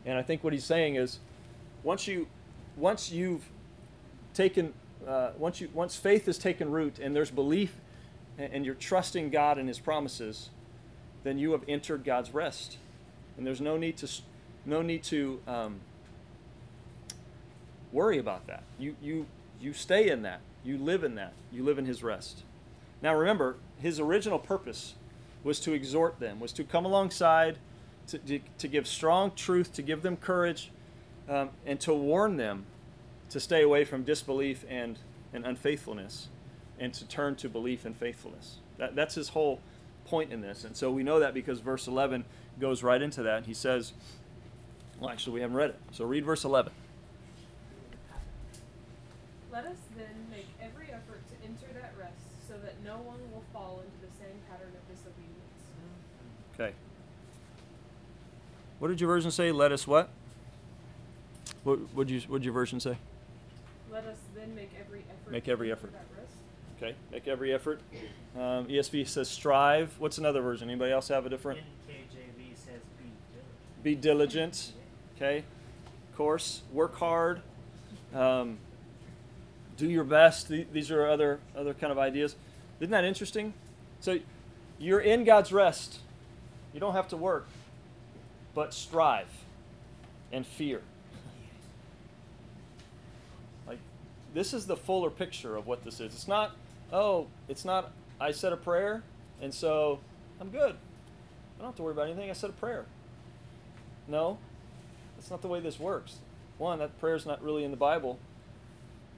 And 0.07 0.17
I 0.17 0.23
think 0.23 0.45
what 0.45 0.53
he's 0.53 0.65
saying 0.65 0.97
is 0.97 1.19
once 1.83 2.07
you 2.07 2.29
once 2.77 3.11
you've 3.11 3.49
taken 4.35 4.73
uh, 5.07 5.31
once 5.37 5.61
you 5.61 5.69
once 5.75 5.97
faith 5.97 6.27
has 6.27 6.39
taken 6.39 6.71
root 6.71 6.99
and 6.99 7.15
there's 7.15 7.31
belief 7.31 7.75
and, 8.39 8.53
and 8.53 8.67
you're 8.67 8.75
trusting 8.75 9.31
God 9.31 9.59
and 9.59 9.69
His 9.69 9.79
promises, 9.79 10.51
then 11.25 11.39
you 11.39 11.53
have 11.53 11.63
entered 11.69 12.05
God's 12.05 12.33
rest, 12.33 12.79
and 13.37 13.47
there's 13.47 13.61
no 13.61 13.77
need 13.77 13.97
to 13.99 14.09
no 14.65 14.83
need 14.83 15.03
to 15.05 15.41
um, 15.47 15.81
worry 17.93 18.19
about 18.19 18.47
that. 18.47 18.63
You 18.79 18.97
you 19.03 19.27
you 19.61 19.73
stay 19.73 20.09
in 20.09 20.23
that. 20.23 20.41
You 20.65 20.79
live 20.79 21.05
in 21.05 21.15
that. 21.17 21.33
You 21.51 21.65
live 21.65 21.79
in 21.79 21.87
His 21.87 22.03
rest. 22.03 22.43
Now 23.01 23.15
remember, 23.15 23.57
His 23.79 23.99
original 23.99 24.39
purpose 24.39 24.95
was 25.45 25.59
to 25.61 25.73
exhort 25.73 26.21
them, 26.21 26.39
was 26.39 26.53
to 26.53 26.65
come 26.65 26.85
alongside, 26.85 27.59
to, 28.07 28.19
to, 28.19 28.41
to 28.59 28.69
give 28.69 28.87
strong 28.87 29.33
truth, 29.35 29.73
to 29.75 29.83
give 29.83 30.03
them 30.03 30.17
courage, 30.17 30.71
um, 31.29 31.51
and 31.67 31.81
to 31.81 31.93
warn 31.93 32.37
them 32.37 32.67
to 33.31 33.41
stay 33.41 33.63
away 33.63 33.85
from 33.85 34.05
disbelief 34.05 34.65
and, 34.69 34.99
and 35.33 35.45
unfaithfulness 35.45 36.29
and 36.79 36.93
to 36.95 37.07
turn 37.07 37.35
to 37.37 37.49
belief 37.49 37.85
and 37.85 37.97
faithfulness. 37.97 38.57
That, 38.79 38.95
that's 38.95 39.15
his 39.15 39.31
whole 39.31 39.61
point 40.05 40.33
in 40.33 40.41
this. 40.41 40.65
And 40.65 40.77
so 40.77 40.91
we 40.91 41.03
know 41.03 41.21
that 41.21 41.35
because 41.35 41.61
verse 41.61 41.87
11 41.87 42.25
goes 42.61 42.83
right 42.83 43.01
into 43.01 43.23
that. 43.23 43.47
He 43.47 43.55
says, 43.55 43.93
well, 45.01 45.11
actually, 45.11 45.35
we 45.35 45.41
haven't 45.41 45.57
read 45.57 45.71
it. 45.71 45.81
So 45.93 46.05
read 46.05 46.25
verse 46.25 46.45
11. 46.45 46.73
Let 49.53 49.65
us 49.67 49.77
then 49.97 50.27
make 50.31 50.47
every 50.63 50.87
effort 50.87 51.21
to 51.29 51.35
enter 51.45 51.67
that 51.81 51.93
rest 51.99 52.49
so 52.49 52.55
that 52.63 52.75
no 52.85 52.97
one 52.97 53.19
will 53.33 53.45
fall 53.53 53.83
into 53.85 53.99
the 54.01 54.13
same 54.19 54.37
pattern 54.51 54.69
of 54.69 54.97
disobedience. 54.97 55.33
Okay. 56.55 56.75
What 58.79 58.89
did 58.89 59.01
your 59.01 59.09
version 59.09 59.31
say? 59.31 59.53
Let 59.53 59.73
us 59.73 59.87
what? 59.87 60.11
What 61.65 61.95
would 61.95 62.11
you 62.11 62.21
What'd 62.23 62.45
your 62.45 62.55
version 62.55 62.81
say? 62.81 62.97
Let 63.93 64.05
us 64.05 64.17
then 64.35 64.55
make 64.55 64.71
every 64.81 65.05
effort. 65.11 65.31
Make 65.31 65.49
every 65.49 65.71
effort. 65.71 65.93
Okay, 66.83 66.97
make 67.13 67.29
every 67.29 67.55
effort. 67.55 67.81
Um, 68.35 68.67
ESV 68.67 69.07
says 69.07 69.29
strive. 69.29 69.95
What's 69.99 70.19
another 70.19 70.41
version? 70.41 70.69
Anybody 70.69 70.93
else 70.93 71.09
have 71.09 71.27
a 71.27 71.29
different? 71.29 71.61
NKJV 71.61 72.57
says 72.57 72.81
be 72.99 73.05
diligent. 73.31 73.83
Be 73.85 73.95
diligent. 73.95 74.73
Okay, 75.17 75.45
course, 76.23 76.63
work 76.73 76.95
hard. 76.97 77.43
Um, 78.15 78.59
do 79.77 79.89
your 79.89 80.05
best. 80.05 80.49
These 80.49 80.91
are 80.91 81.09
other 81.09 81.41
other 81.57 81.75
kind 81.75 81.91
of 81.91 81.99
ideas. 81.99 82.37
Isn't 82.79 82.93
that 82.93 83.05
interesting? 83.05 83.55
So 84.01 84.19
you're 84.79 85.01
in 85.01 85.25
God's 85.25 85.53
rest. 85.53 85.99
You 86.73 86.79
don't 86.81 86.93
have 86.93 87.09
to 87.09 87.17
work, 87.17 87.49
but 88.55 88.73
strive 88.73 89.27
and 90.33 90.47
fear. 90.47 90.83
Like 93.67 93.79
this 94.35 94.55
is 94.55 94.67
the 94.67 94.77
fuller 94.77 95.11
picture 95.11 95.57
of 95.57 95.67
what 95.67 95.85
this 95.85 95.95
is. 95.95 96.15
It's 96.15 96.29
not, 96.29 96.55
oh, 96.93 97.27
it's 97.49 97.65
not 97.65 97.93
I 98.21 98.33
said 98.33 98.53
a 98.53 98.57
prayer 98.57 99.03
and 99.41 99.53
so 99.53 99.99
I'm 100.41 100.51
good. 100.51 100.75
I 100.75 101.59
don't 101.59 101.67
have 101.67 101.77
to 101.77 101.83
worry 101.83 101.93
about 101.93 102.07
anything. 102.07 102.31
I 102.31 102.35
said 102.35 102.51
a 102.51 102.55
prayer. 102.55 102.85
No. 104.09 104.39
That's 105.17 105.31
not 105.31 105.43
the 105.43 105.49
way 105.49 105.61
this 105.61 105.79
works. 105.79 106.19
One, 106.59 106.79
that 106.81 106.99
prayer's 107.01 107.27
not 107.27 107.43
really 107.43 107.65
in 107.65 107.71
the 107.71 107.77
Bible 107.77 108.19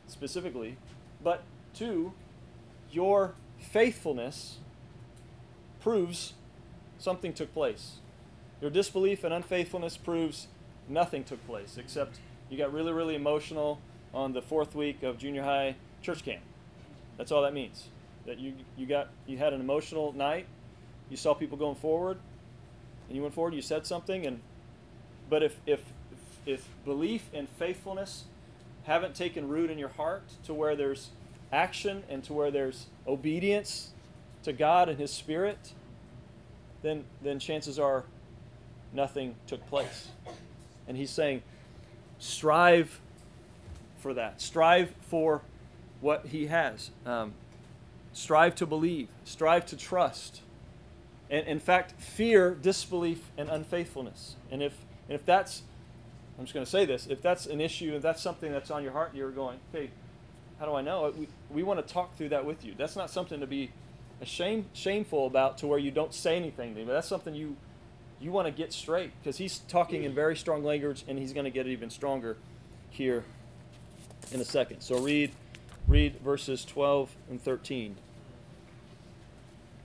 specifically. 0.07 0.77
But 1.23 1.43
two, 1.75 2.13
your 2.91 3.35
faithfulness 3.59 4.59
proves 5.81 6.35
something 6.99 7.33
took 7.33 7.53
place. 7.53 7.97
Your 8.61 8.71
disbelief 8.71 9.25
and 9.25 9.35
unfaithfulness 9.35 9.97
proves 9.97 10.49
nothing 10.89 11.25
took 11.25 11.45
place 11.47 11.77
except 11.79 12.19
you 12.51 12.59
got 12.59 12.73
really, 12.73 12.93
really 12.93 13.15
emotional 13.15 13.81
on 14.13 14.33
the 14.33 14.43
fourth 14.43 14.75
week 14.75 15.03
of 15.03 15.19
junior 15.19 15.43
high 15.43 15.77
church 16.03 16.25
camp. 16.25 16.43
That's 17.17 17.33
all 17.33 17.43
that 17.43 17.55
means. 17.55 17.89
That 18.27 18.39
you 18.39 18.55
you 18.77 18.87
got 18.87 19.09
you 19.27 19.39
had 19.39 19.53
an 19.53 19.61
emotional 19.61 20.13
night. 20.13 20.47
You 21.11 21.17
saw 21.17 21.35
people 21.35 21.59
going 21.59 21.77
forward, 21.77 22.19
and 23.09 23.17
you 23.17 23.23
went 23.23 23.35
forward. 23.35 23.55
You 23.55 23.63
said 23.63 23.87
something, 23.87 24.27
and 24.27 24.41
but 25.29 25.43
if 25.43 25.61
if 25.67 25.81
if 26.47 26.67
belief 26.85 27.29
and 27.33 27.49
faithfulness 27.49 28.25
haven't 28.85 29.15
taken 29.15 29.49
root 29.49 29.71
in 29.71 29.79
your 29.79 29.89
heart 29.89 30.23
to 30.45 30.53
where 30.55 30.77
there's 30.77 31.11
action 31.53 32.03
and 32.09 32.23
to 32.25 32.33
where 32.33 32.51
there's 32.51 32.87
obedience 33.07 33.91
to 34.43 34.53
God 34.53 34.89
and 34.89 34.99
His 34.99 35.11
Spirit, 35.11 35.73
then 36.83 37.05
then 37.23 37.39
chances 37.39 37.79
are 37.79 38.05
nothing 38.93 39.35
took 39.47 39.67
place. 39.69 40.09
And 40.87 40.97
He's 40.97 41.11
saying, 41.11 41.43
strive 42.19 43.01
for 43.99 44.15
that. 44.15 44.41
Strive 44.41 44.93
for 45.09 45.43
what 46.05 46.27
He 46.27 46.47
has. 46.47 46.91
Um, 47.07 47.33
strive 48.13 48.55
to 48.57 48.67
believe. 48.67 49.09
Strive 49.25 49.65
to 49.67 49.77
trust. 49.77 50.43
And 51.31 51.47
in 51.47 51.59
fact, 51.59 52.01
fear 52.01 52.55
disbelief 52.55 53.31
and 53.39 53.49
unfaithfulness. 53.49 54.37
And 54.51 54.63
if 54.63 54.77
and 55.09 55.15
if 55.15 55.25
that's 55.25 55.63
I'm 56.39 56.45
just 56.45 56.55
going 56.55 56.67
to 56.67 56.71
say 56.71 56.85
this. 56.85 57.07
If 57.07 57.23
that's 57.23 57.47
an 57.47 57.61
issue, 57.61 57.95
if 57.95 58.03
that's 58.03 58.23
something 58.23 58.53
that's 58.53 58.71
on 58.71 58.83
your 58.83 58.93
heart, 58.93 59.13
you're 59.15 59.31
going, 59.31 59.59
hey, 59.73 59.91
how 60.59 60.67
do 60.67 60.75
I 60.75 60.83
know? 60.83 61.13
We, 61.17 61.29
we 61.51 61.63
want 61.63 61.85
to 61.87 61.93
talk 61.93 62.17
through 62.17 62.31
that 62.31 62.45
with 62.45 62.65
you. 62.65 62.75
That's 62.77 62.97
not 62.97 63.09
something 63.09 63.41
to 63.41 63.47
be 63.47 63.71
ashamed, 64.21 64.67
shameful 64.73 65.27
about 65.27 65.59
to 65.59 65.67
where 65.67 65.79
you 65.79 65.91
don't 65.91 66.13
say 66.13 66.37
anything 66.37 66.75
to. 66.75 66.85
But 66.85 66.93
that's 66.93 67.09
something 67.09 67.35
you 67.35 67.57
you 68.21 68.33
want 68.33 68.47
to 68.47 68.53
get 68.53 68.73
straight 68.73 69.11
because 69.21 69.37
he's 69.37 69.59
talking 69.69 70.05
in 70.05 70.15
very 70.15 70.37
strong 70.37 70.65
language 70.65 71.05
and 71.09 71.19
he's 71.19 71.33
going 71.33 71.45
to 71.45 71.51
get 71.51 71.67
it 71.67 71.71
even 71.71 71.91
stronger 71.91 72.37
here 72.91 73.25
in 74.33 74.41
a 74.41 74.45
second. 74.45 74.81
So 74.81 74.99
read 74.99 75.31
read 75.87 76.17
verses 76.21 76.65
12 76.65 77.15
and 77.31 77.43
13. 77.43 77.97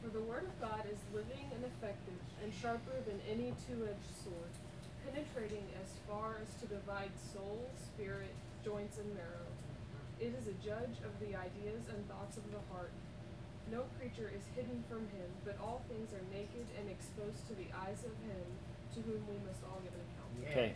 For 0.01 0.09
the 0.09 0.21
word 0.21 0.43
of 0.47 0.55
God 0.61 0.83
is 0.87 0.99
living 1.13 1.51
and 1.53 1.63
effective 1.65 2.19
and 2.43 2.53
sharper 2.61 3.03
than 3.05 3.19
any 3.29 3.51
two-edged 3.67 4.15
sword, 4.23 4.53
penetrating 5.03 5.67
as 5.83 5.91
far 6.07 6.39
as 6.41 6.49
to 6.61 6.65
divide 6.71 7.11
soul, 7.33 7.67
spirit, 7.83 8.31
joints, 8.63 8.97
and 8.97 9.11
marrow, 9.15 9.47
It 10.19 10.35
is 10.35 10.47
a 10.51 10.57
judge 10.59 10.99
of 11.07 11.15
the 11.23 11.35
ideas 11.35 11.87
and 11.87 12.03
thoughts 12.07 12.35
of 12.35 12.43
the 12.51 12.59
heart. 12.71 12.91
No 13.71 13.87
creature 13.99 14.27
is 14.27 14.43
hidden 14.55 14.83
from 14.91 15.07
him, 15.15 15.29
but 15.45 15.55
all 15.63 15.81
things 15.87 16.11
are 16.11 16.25
naked 16.31 16.67
and 16.75 16.91
exposed 16.91 17.47
to 17.47 17.55
the 17.55 17.71
eyes 17.71 18.03
of 18.03 18.11
him 18.27 18.43
to 18.95 18.99
whom 19.07 19.23
we 19.31 19.39
must 19.47 19.63
all 19.63 19.79
give 19.79 19.95
an 19.95 20.03
account. 20.11 20.31
Okay. 20.51 20.71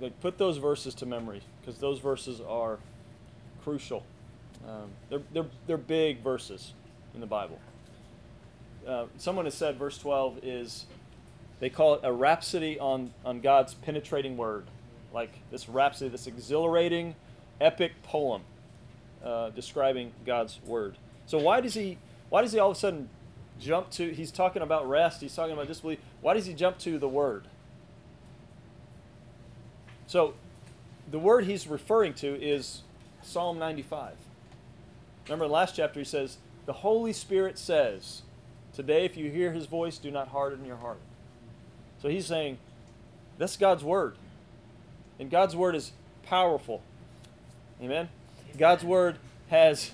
Like 0.00 0.18
put 0.20 0.38
those 0.38 0.56
verses 0.56 0.94
to 0.96 1.06
memory 1.06 1.42
because 1.60 1.78
those 1.78 1.98
verses 1.98 2.40
are 2.40 2.78
crucial. 3.62 4.04
Um, 4.66 4.90
they're, 5.08 5.22
they're, 5.32 5.46
they're 5.66 5.76
big 5.76 6.22
verses 6.22 6.72
in 7.14 7.20
the 7.20 7.26
Bible. 7.26 7.58
Uh, 8.86 9.06
someone 9.18 9.44
has 9.44 9.54
said 9.54 9.76
verse 9.78 9.98
12 9.98 10.40
is, 10.42 10.86
they 11.60 11.68
call 11.68 11.94
it 11.94 12.00
a 12.02 12.12
rhapsody 12.12 12.78
on, 12.78 13.12
on 13.24 13.40
God's 13.40 13.74
penetrating 13.74 14.36
word. 14.36 14.66
Like 15.12 15.32
this 15.50 15.68
rhapsody, 15.68 16.08
this 16.08 16.26
exhilarating, 16.26 17.14
epic 17.60 17.92
poem 18.02 18.42
uh, 19.24 19.50
describing 19.50 20.12
God's 20.24 20.60
word. 20.64 20.96
So 21.26 21.38
why 21.38 21.60
does 21.60 21.74
he 21.74 21.98
why 22.28 22.42
does 22.42 22.52
he 22.52 22.58
all 22.58 22.70
of 22.70 22.76
a 22.76 22.80
sudden 22.80 23.08
jump 23.58 23.90
to 23.90 24.10
he's 24.10 24.30
talking 24.30 24.62
about 24.62 24.88
rest, 24.88 25.20
he's 25.20 25.34
talking 25.34 25.52
about 25.52 25.66
disbelief. 25.66 25.98
Why 26.20 26.34
does 26.34 26.46
he 26.46 26.54
jump 26.54 26.78
to 26.78 26.98
the 26.98 27.08
word? 27.08 27.44
So 30.10 30.34
the 31.08 31.20
word 31.20 31.44
he's 31.44 31.68
referring 31.68 32.14
to 32.14 32.34
is 32.34 32.82
Psalm 33.22 33.60
95. 33.60 34.14
Remember 35.26 35.44
in 35.44 35.48
the 35.48 35.54
last 35.54 35.76
chapter 35.76 36.00
he 36.00 36.04
says, 36.04 36.38
The 36.66 36.72
Holy 36.72 37.12
Spirit 37.12 37.56
says, 37.56 38.22
Today 38.74 39.04
if 39.04 39.16
you 39.16 39.30
hear 39.30 39.52
his 39.52 39.66
voice, 39.66 39.98
do 39.98 40.10
not 40.10 40.26
harden 40.26 40.64
your 40.64 40.78
heart. 40.78 40.98
So 42.02 42.08
he's 42.08 42.26
saying, 42.26 42.58
That's 43.38 43.56
God's 43.56 43.84
word. 43.84 44.16
And 45.20 45.30
God's 45.30 45.54
word 45.54 45.76
is 45.76 45.92
powerful. 46.24 46.82
Amen? 47.80 48.08
God's 48.58 48.82
word 48.82 49.16
has, 49.48 49.92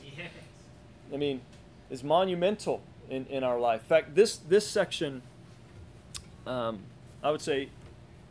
I 1.12 1.18
mean, 1.18 1.42
is 1.90 2.02
monumental 2.02 2.80
in, 3.10 3.26
in 3.26 3.44
our 3.44 3.60
life. 3.60 3.82
In 3.82 3.88
fact, 3.88 4.14
this, 4.14 4.38
this 4.38 4.66
section, 4.66 5.20
um, 6.46 6.78
I 7.22 7.30
would 7.30 7.42
say, 7.42 7.68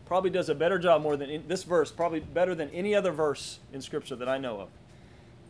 probably 0.06 0.30
does 0.30 0.50
a 0.50 0.56
better 0.56 0.78
job 0.78 1.02
more 1.02 1.18
than 1.18 1.30
in, 1.30 1.48
this 1.48 1.64
verse, 1.64 1.92
probably 1.92 2.20
better 2.20 2.56
than 2.56 2.70
any 2.70 2.94
other 2.94 3.12
verse 3.12 3.60
in 3.74 3.82
Scripture 3.82 4.16
that 4.16 4.30
I 4.30 4.38
know 4.38 4.60
of. 4.62 4.70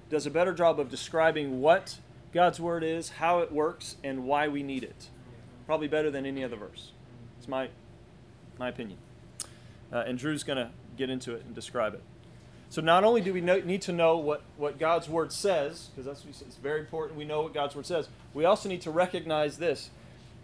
Does 0.09 0.25
a 0.25 0.31
better 0.31 0.53
job 0.53 0.79
of 0.79 0.89
describing 0.89 1.61
what 1.61 1.97
God's 2.33 2.59
word 2.59 2.83
is, 2.83 3.09
how 3.09 3.39
it 3.39 3.51
works, 3.51 3.95
and 4.03 4.25
why 4.25 4.47
we 4.47 4.63
need 4.63 4.83
it. 4.83 5.09
Probably 5.65 5.87
better 5.87 6.11
than 6.11 6.25
any 6.25 6.43
other 6.43 6.55
verse. 6.55 6.91
It's 7.37 7.47
my 7.47 7.69
my 8.57 8.69
opinion. 8.69 8.97
Uh, 9.91 10.03
and 10.07 10.17
Drew's 10.17 10.43
going 10.43 10.57
to 10.57 10.69
get 10.97 11.09
into 11.09 11.33
it 11.33 11.43
and 11.45 11.53
describe 11.53 11.93
it. 11.93 12.01
So 12.69 12.81
not 12.81 13.03
only 13.03 13.21
do 13.21 13.33
we 13.33 13.41
know, 13.41 13.59
need 13.59 13.81
to 13.83 13.91
know 13.91 14.17
what, 14.17 14.41
what 14.57 14.79
God's 14.79 15.07
word 15.07 15.31
says, 15.31 15.89
because 15.91 16.05
that's 16.05 16.41
it's 16.41 16.57
very 16.57 16.79
important 16.79 17.17
we 17.17 17.25
know 17.25 17.41
what 17.41 17.53
God's 17.53 17.75
word 17.75 17.85
says. 17.85 18.09
We 18.33 18.45
also 18.45 18.67
need 18.67 18.81
to 18.81 18.91
recognize 18.91 19.57
this, 19.57 19.91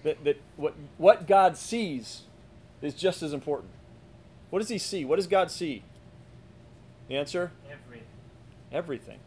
that, 0.03 0.23
that 0.23 0.39
what, 0.55 0.75
what 0.97 1.27
God 1.27 1.57
sees 1.57 2.21
is 2.81 2.93
just 2.93 3.23
as 3.23 3.33
important. 3.33 3.71
What 4.51 4.59
does 4.59 4.69
he 4.69 4.77
see? 4.77 5.03
What 5.05 5.15
does 5.15 5.27
God 5.27 5.49
see? 5.49 5.83
The 7.07 7.17
answer? 7.17 7.51
Everything. 7.71 8.07
Everything. 8.71 9.19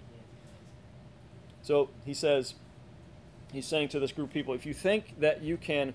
So 1.62 1.88
he 2.04 2.12
says, 2.14 2.54
he's 3.52 3.66
saying 3.66 3.88
to 3.88 3.98
this 3.98 4.12
group 4.12 4.28
of 4.28 4.34
people, 4.34 4.54
if 4.54 4.66
you 4.66 4.74
think 4.74 5.18
that 5.18 5.42
you 5.42 5.56
can 5.56 5.94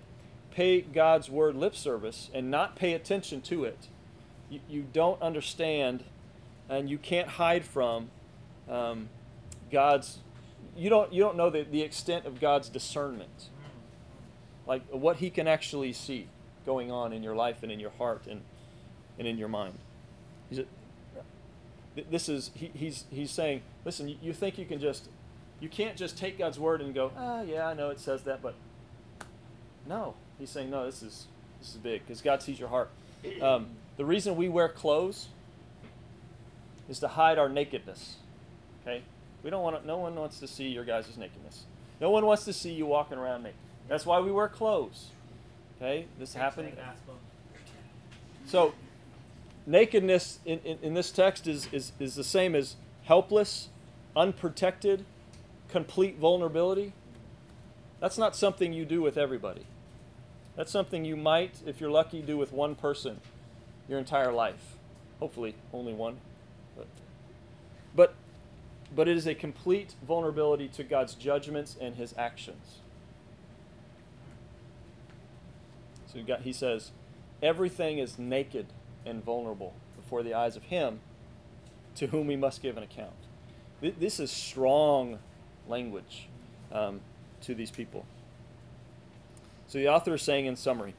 pay 0.51 0.81
God's 0.81 1.29
word 1.29 1.55
lip 1.55 1.75
service 1.75 2.31
and 2.33 2.49
not 2.49 2.75
pay 2.75 2.93
attention 2.93 3.41
to 3.41 3.63
it, 3.65 3.87
you, 4.49 4.59
you 4.67 4.85
don't 4.91 5.21
understand 5.21 6.03
and 6.67 6.89
you 6.89 6.97
can't 6.97 7.27
hide 7.27 7.63
from 7.63 8.09
um, 8.67 9.09
God's, 9.71 10.19
you 10.75 10.89
don't, 10.89 11.13
you 11.13 11.21
don't 11.21 11.37
know 11.37 11.51
the, 11.51 11.63
the 11.63 11.83
extent 11.83 12.25
of 12.25 12.39
God's 12.39 12.67
discernment. 12.67 13.49
Like 14.65 14.81
what 14.89 15.17
he 15.17 15.29
can 15.29 15.47
actually 15.47 15.93
see 15.93 16.27
going 16.65 16.91
on 16.91 17.13
in 17.13 17.21
your 17.21 17.35
life 17.35 17.61
and 17.61 17.71
in 17.71 17.79
your 17.79 17.91
heart 17.91 18.25
and, 18.27 18.41
and 19.19 19.27
in 19.27 19.37
your 19.37 19.49
mind. 19.49 19.77
He's 20.49 20.61
this 22.09 22.29
is 22.29 22.51
he, 22.55 22.71
he's 22.73 23.03
he's 23.11 23.29
saying 23.29 23.61
listen 23.83 24.07
you, 24.07 24.15
you 24.21 24.31
think 24.31 24.57
you 24.57 24.65
can 24.65 24.79
just 24.79 25.09
you 25.59 25.67
can't 25.67 25.97
just 25.97 26.17
take 26.17 26.37
god's 26.37 26.57
word 26.57 26.79
and 26.79 26.93
go 26.95 27.11
ah 27.17 27.41
yeah 27.41 27.67
i 27.67 27.73
know 27.73 27.89
it 27.89 27.99
says 27.99 28.23
that 28.23 28.41
but 28.41 28.53
no 29.85 30.13
he's 30.37 30.49
saying 30.49 30.69
no 30.69 30.85
this 30.85 31.03
is 31.03 31.27
this 31.59 31.71
is 31.71 31.75
big 31.75 32.01
because 32.05 32.21
god 32.21 32.41
sees 32.41 32.57
your 32.57 32.69
heart. 32.69 32.89
Um, 33.41 33.67
the 33.97 34.05
reason 34.05 34.37
we 34.37 34.47
wear 34.47 34.69
clothes 34.69 35.27
is 36.87 36.99
to 36.99 37.09
hide 37.09 37.37
our 37.37 37.49
nakedness 37.49 38.15
okay? 38.81 39.01
We 39.43 39.49
don't 39.49 39.63
want 39.63 39.81
to, 39.81 39.85
no 39.85 39.97
one 39.97 40.15
wants 40.15 40.39
to 40.39 40.47
see 40.47 40.67
your 40.67 40.85
guys' 40.85 41.17
nakedness. 41.17 41.63
No 41.99 42.09
one 42.11 42.25
wants 42.25 42.45
to 42.45 42.53
see 42.53 42.71
you 42.71 42.85
walking 42.85 43.17
around 43.17 43.43
naked. 43.43 43.57
That's 43.89 44.05
why 44.05 44.21
we 44.21 44.31
wear 44.31 44.47
clothes 44.47 45.09
okay? 45.81 46.05
This 46.17 46.33
happened 46.33 46.71
so, 48.45 48.73
nakedness 49.65 50.39
in, 50.45 50.59
in, 50.59 50.77
in 50.81 50.93
this 50.93 51.11
text 51.11 51.47
is, 51.47 51.67
is, 51.71 51.91
is 51.99 52.15
the 52.15 52.23
same 52.23 52.55
as 52.55 52.75
helpless, 53.03 53.69
unprotected, 54.15 55.05
complete 55.69 56.17
vulnerability. 56.17 56.93
That's 57.99 58.17
not 58.17 58.35
something 58.35 58.73
you 58.73 58.85
do 58.85 59.01
with 59.01 59.17
everybody. 59.17 59.65
That's 60.55 60.71
something 60.71 61.05
you 61.05 61.15
might, 61.15 61.61
if 61.65 61.79
you're 61.79 61.91
lucky, 61.91 62.21
do 62.21 62.37
with 62.37 62.51
one 62.51 62.75
person 62.75 63.19
your 63.87 63.99
entire 63.99 64.31
life. 64.31 64.75
Hopefully, 65.19 65.55
only 65.73 65.93
one. 65.93 66.17
But, 66.75 66.87
but, 67.95 68.13
but 68.95 69.07
it 69.07 69.17
is 69.17 69.27
a 69.27 69.35
complete 69.35 69.95
vulnerability 70.05 70.67
to 70.69 70.83
God's 70.83 71.13
judgments 71.13 71.75
and 71.79 71.95
his 71.95 72.13
actions. 72.17 72.79
So 76.13 76.21
God, 76.23 76.41
he 76.43 76.53
says, 76.53 76.91
everything 77.41 77.99
is 77.99 78.17
naked 78.17 78.67
and 79.09 79.23
vulnerable 79.23 79.73
before 79.95 80.23
the 80.23 80.33
eyes 80.33 80.55
of 80.55 80.63
him 80.63 80.99
to 81.95 82.07
whom 82.07 82.27
we 82.27 82.35
must 82.35 82.61
give 82.61 82.77
an 82.77 82.83
account. 82.83 83.13
This 83.81 84.19
is 84.19 84.31
strong 84.31 85.19
language 85.67 86.27
um, 86.71 87.01
to 87.41 87.55
these 87.55 87.71
people. 87.71 88.05
So 89.67 89.77
the 89.77 89.87
author 89.87 90.15
is 90.15 90.21
saying 90.21 90.45
in 90.45 90.55
summary 90.55 90.95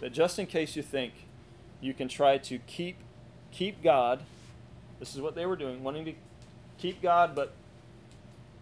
that 0.00 0.12
just 0.12 0.38
in 0.38 0.46
case 0.46 0.76
you 0.76 0.82
think 0.82 1.12
you 1.80 1.94
can 1.94 2.08
try 2.08 2.38
to 2.38 2.58
keep 2.58 2.96
keep 3.50 3.82
God, 3.82 4.22
this 4.98 5.14
is 5.14 5.20
what 5.20 5.34
they 5.34 5.46
were 5.46 5.56
doing, 5.56 5.82
wanting 5.82 6.04
to 6.06 6.14
keep 6.78 7.02
God 7.02 7.34
but 7.34 7.52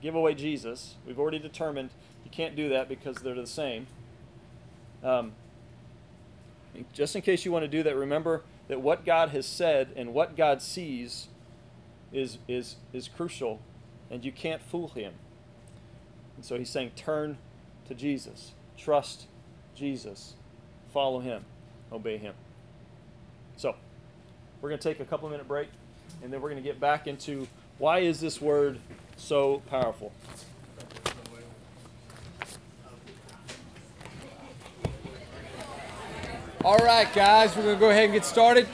give 0.03 0.15
away 0.15 0.35
Jesus. 0.35 0.95
We've 1.07 1.19
already 1.19 1.39
determined 1.39 1.91
you 2.25 2.31
can't 2.31 2.57
do 2.57 2.69
that 2.71 2.89
because 2.89 3.17
they're 3.19 3.35
the 3.35 3.47
same. 3.47 3.87
Um, 5.03 5.33
just 6.93 7.17
in 7.17 7.23
case 7.23 7.45
you 7.45 7.53
want 7.53 7.65
to 7.65 7.69
do 7.69 7.83
that, 7.83 7.97
remember 7.97 8.43
that 8.71 8.81
what 8.81 9.05
God 9.05 9.31
has 9.31 9.47
said 9.47 9.89
and 9.97 10.15
what 10.15 10.37
God 10.37 10.63
sees 10.63 11.27
is, 12.13 12.39
is, 12.47 12.77
is 12.93 13.09
crucial, 13.09 13.61
and 14.09 14.25
you 14.25 14.31
can't 14.31 14.63
fool 14.63 14.87
him. 14.91 15.13
And 16.37 16.45
so 16.45 16.57
he's 16.57 16.71
saying, 16.71 16.93
turn 16.95 17.37
to 17.89 17.95
Jesus, 17.95 18.53
trust 18.79 19.27
Jesus, 19.75 20.35
follow 20.95 21.19
him, 21.19 21.45
obey 21.91 22.17
him. 22.17 22.35
So, 23.57 23.75
we're 24.63 24.69
going 24.69 24.79
to 24.79 24.89
take 24.89 25.01
a 25.01 25.05
couple 25.05 25.29
minute 25.29 25.49
break, 25.49 25.69
and 26.23 26.33
then 26.33 26.41
we're 26.41 26.51
going 26.51 26.63
to 26.63 26.67
get 26.69 26.79
back 26.79 27.09
into 27.09 27.49
why 27.79 27.99
is 27.99 28.21
this 28.21 28.41
word 28.41 28.79
so 29.17 29.63
powerful. 29.69 30.13
All 36.65 36.77
right, 36.79 37.13
guys, 37.15 37.57
we're 37.57 37.63
going 37.63 37.77
to 37.77 37.81
go 37.81 37.91
ahead 37.91 38.05
and 38.05 38.13
get 38.13 38.25
started. 38.25 38.69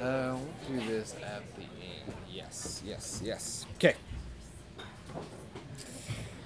Uh, 0.00 0.36
we'll 0.68 0.80
do 0.80 0.86
this 0.86 1.14
at 1.24 1.42
the 1.56 1.62
end. 1.62 2.14
Yes, 2.30 2.82
yes, 2.84 3.20
yes. 3.24 3.66
Okay. 3.76 3.94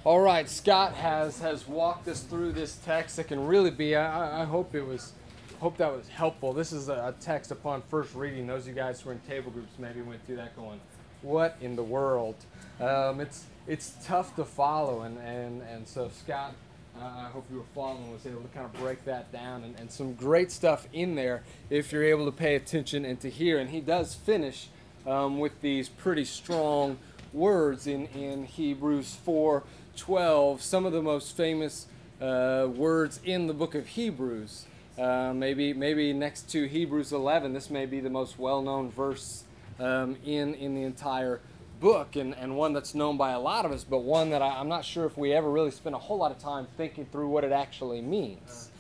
All 0.05 0.21
right, 0.21 0.49
Scott 0.49 0.95
has 0.95 1.41
has 1.41 1.67
walked 1.67 2.09
us 2.09 2.21
through 2.21 2.53
this 2.53 2.77
text. 2.85 3.17
That 3.17 3.29
can 3.29 3.47
really 3.47 3.71
be. 3.71 3.97
I, 3.97 4.39
I- 4.39 4.43
I 4.43 4.45
hope 4.45 4.75
it 4.75 4.83
was, 4.87 5.13
hope 5.61 5.77
that 5.79 5.93
was 5.93 6.09
helpful. 6.09 6.53
This 6.53 6.73
is 6.73 6.89
a, 6.89 6.93
a 6.93 7.15
text 7.21 7.51
upon 7.51 7.83
first 7.91 8.15
reading. 8.15 8.47
Those 8.47 8.63
of 8.63 8.69
you 8.69 8.75
guys 8.75 9.01
who 9.01 9.11
are 9.11 9.13
in 9.13 9.21
table 9.21 9.51
groups 9.51 9.73
maybe 9.79 10.01
went 10.03 10.25
through 10.25 10.37
that, 10.37 10.55
going, 10.57 10.81
"What 11.23 11.57
in 11.61 11.77
the 11.77 11.83
world?" 11.83 12.37
Um, 12.81 13.21
it's 13.21 13.45
it's 13.67 13.95
tough 14.05 14.35
to 14.37 14.45
follow, 14.45 15.03
and 15.03 15.19
and 15.19 15.63
and 15.63 15.87
so 15.87 16.09
Scott, 16.09 16.55
uh, 16.99 17.05
I 17.05 17.29
hope 17.33 17.45
you 17.51 17.59
were 17.59 17.65
following, 17.75 18.13
was 18.13 18.27
able 18.27 18.43
to 18.43 18.49
kind 18.49 18.67
of 18.67 18.73
break 18.75 19.05
that 19.05 19.33
down, 19.33 19.65
and, 19.65 19.79
and 19.79 19.91
some 19.91 20.15
great 20.15 20.51
stuff 20.51 20.87
in 20.93 21.15
there 21.15 21.43
if 21.71 21.93
you're 21.93 22.05
able 22.05 22.25
to 22.27 22.33
pay 22.33 22.55
attention 22.55 23.05
and 23.05 23.21
to 23.21 23.31
hear. 23.31 23.59
And 23.59 23.71
he 23.71 23.81
does 23.81 24.15
finish 24.15 24.69
um, 25.07 25.39
with 25.39 25.61
these 25.61 25.89
pretty 25.89 26.25
strong 26.25 26.99
words 27.33 27.87
in 27.87 28.07
in 28.07 28.45
Hebrews 28.45 29.17
four 29.25 29.65
twelve, 29.97 30.63
some 30.63 30.87
of 30.87 30.93
the 30.93 31.03
most 31.03 31.37
famous 31.37 31.87
uh, 32.21 32.69
words 32.75 33.21
in 33.25 33.47
the 33.47 33.55
book 33.55 33.75
of 33.75 33.87
Hebrews. 33.89 34.67
Uh, 34.99 35.33
maybe 35.33 35.73
maybe 35.73 36.13
next 36.13 36.51
to 36.51 36.67
Hebrews 36.67 37.13
11, 37.13 37.53
this 37.53 37.71
may 37.71 37.87
be 37.87 38.01
the 38.01 38.11
most 38.11 38.37
well-known 38.37 38.91
verse 38.91 39.45
um, 39.79 40.17
in 40.25 40.55
in 40.55 40.75
the 40.75 40.83
entire 40.83 41.41
book, 41.81 42.17
and, 42.17 42.35
and 42.35 42.57
one 42.57 42.73
that's 42.73 42.95
known 42.95 43.17
by 43.17 43.33
a 43.33 43.41
lot 43.41 43.65
of 43.65 43.73
us, 43.73 43.85
but 43.85 43.99
one 43.99 44.31
that 44.31 44.43
I, 44.43 44.61
am 44.61 44.69
not 44.69 44.85
sure 44.85 45.07
if 45.07 45.17
we 45.17 45.33
ever 45.33 45.51
really 45.51 45.71
spent 45.71 45.95
a 45.95 45.99
whole 45.99 46.19
lot 46.19 46.31
of 46.31 46.39
time 46.39 46.67
thinking 46.77 47.07
through 47.07 47.29
what 47.29 47.45
it 47.45 47.53
actually 47.53 48.01
means. 48.01 48.71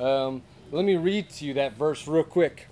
Um, 0.00 0.42
let 0.70 0.84
me 0.84 0.96
read 0.96 1.30
to 1.30 1.44
you 1.44 1.54
that 1.54 1.74
verse 1.74 2.06
real 2.06 2.24
quick. 2.24 2.68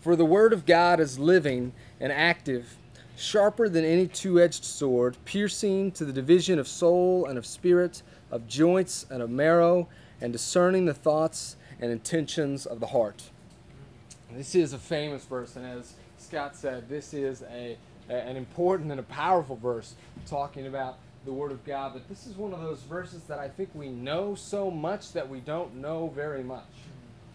For 0.00 0.16
the 0.16 0.24
word 0.24 0.52
of 0.52 0.66
God 0.66 0.98
is 1.00 1.18
living 1.18 1.72
and 2.00 2.10
active, 2.10 2.76
sharper 3.16 3.68
than 3.68 3.84
any 3.84 4.06
two 4.06 4.40
edged 4.40 4.64
sword, 4.64 5.16
piercing 5.24 5.92
to 5.92 6.04
the 6.04 6.12
division 6.12 6.58
of 6.58 6.66
soul 6.66 7.26
and 7.26 7.38
of 7.38 7.46
spirit, 7.46 8.02
of 8.30 8.48
joints 8.48 9.06
and 9.10 9.22
of 9.22 9.30
marrow, 9.30 9.88
and 10.20 10.32
discerning 10.32 10.86
the 10.86 10.94
thoughts 10.94 11.56
and 11.80 11.90
intentions 11.90 12.66
of 12.66 12.80
the 12.80 12.88
heart. 12.88 13.30
This 14.32 14.54
is 14.54 14.72
a 14.72 14.78
famous 14.78 15.24
verse, 15.24 15.56
and 15.56 15.66
as 15.66 15.94
Scott 16.30 16.54
said, 16.54 16.88
this 16.88 17.12
is 17.12 17.42
a, 17.50 17.76
an 18.08 18.36
important 18.36 18.92
and 18.92 19.00
a 19.00 19.04
powerful 19.04 19.56
verse 19.56 19.94
talking 20.28 20.68
about 20.68 20.98
the 21.24 21.32
Word 21.32 21.50
of 21.50 21.64
God. 21.64 21.92
But 21.92 22.08
this 22.08 22.24
is 22.24 22.36
one 22.36 22.54
of 22.54 22.60
those 22.60 22.82
verses 22.82 23.22
that 23.24 23.40
I 23.40 23.48
think 23.48 23.70
we 23.74 23.88
know 23.88 24.36
so 24.36 24.70
much 24.70 25.12
that 25.14 25.28
we 25.28 25.40
don't 25.40 25.74
know 25.74 26.12
very 26.14 26.44
much. 26.44 26.68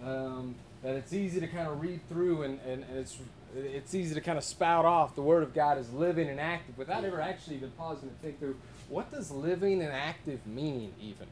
Um, 0.01 0.55
that 0.81 0.95
it's 0.95 1.11
easy 1.11 1.41
to 1.41 1.47
kind 1.47 1.67
of 1.67 1.81
read 1.81 2.07
through 2.07 2.43
and, 2.43 2.59
and, 2.61 2.85
and 2.85 2.97
it's 2.97 3.17
it's 3.53 3.93
easy 3.93 4.13
to 4.13 4.21
kind 4.21 4.37
of 4.37 4.43
spout 4.43 4.83
off 4.83 5.15
the 5.15 5.21
word 5.21 5.41
of 5.41 5.53
god 5.53 5.77
is 5.77 5.91
living 5.93 6.27
and 6.27 6.41
active 6.41 6.77
without 6.77 7.05
ever 7.05 7.21
actually 7.21 7.55
even 7.55 7.71
pausing 7.71 8.09
to 8.09 8.15
think 8.15 8.37
through 8.37 8.57
what 8.89 9.09
does 9.11 9.31
living 9.31 9.81
and 9.81 9.93
active 9.93 10.45
mean 10.45 10.91
even 11.01 11.25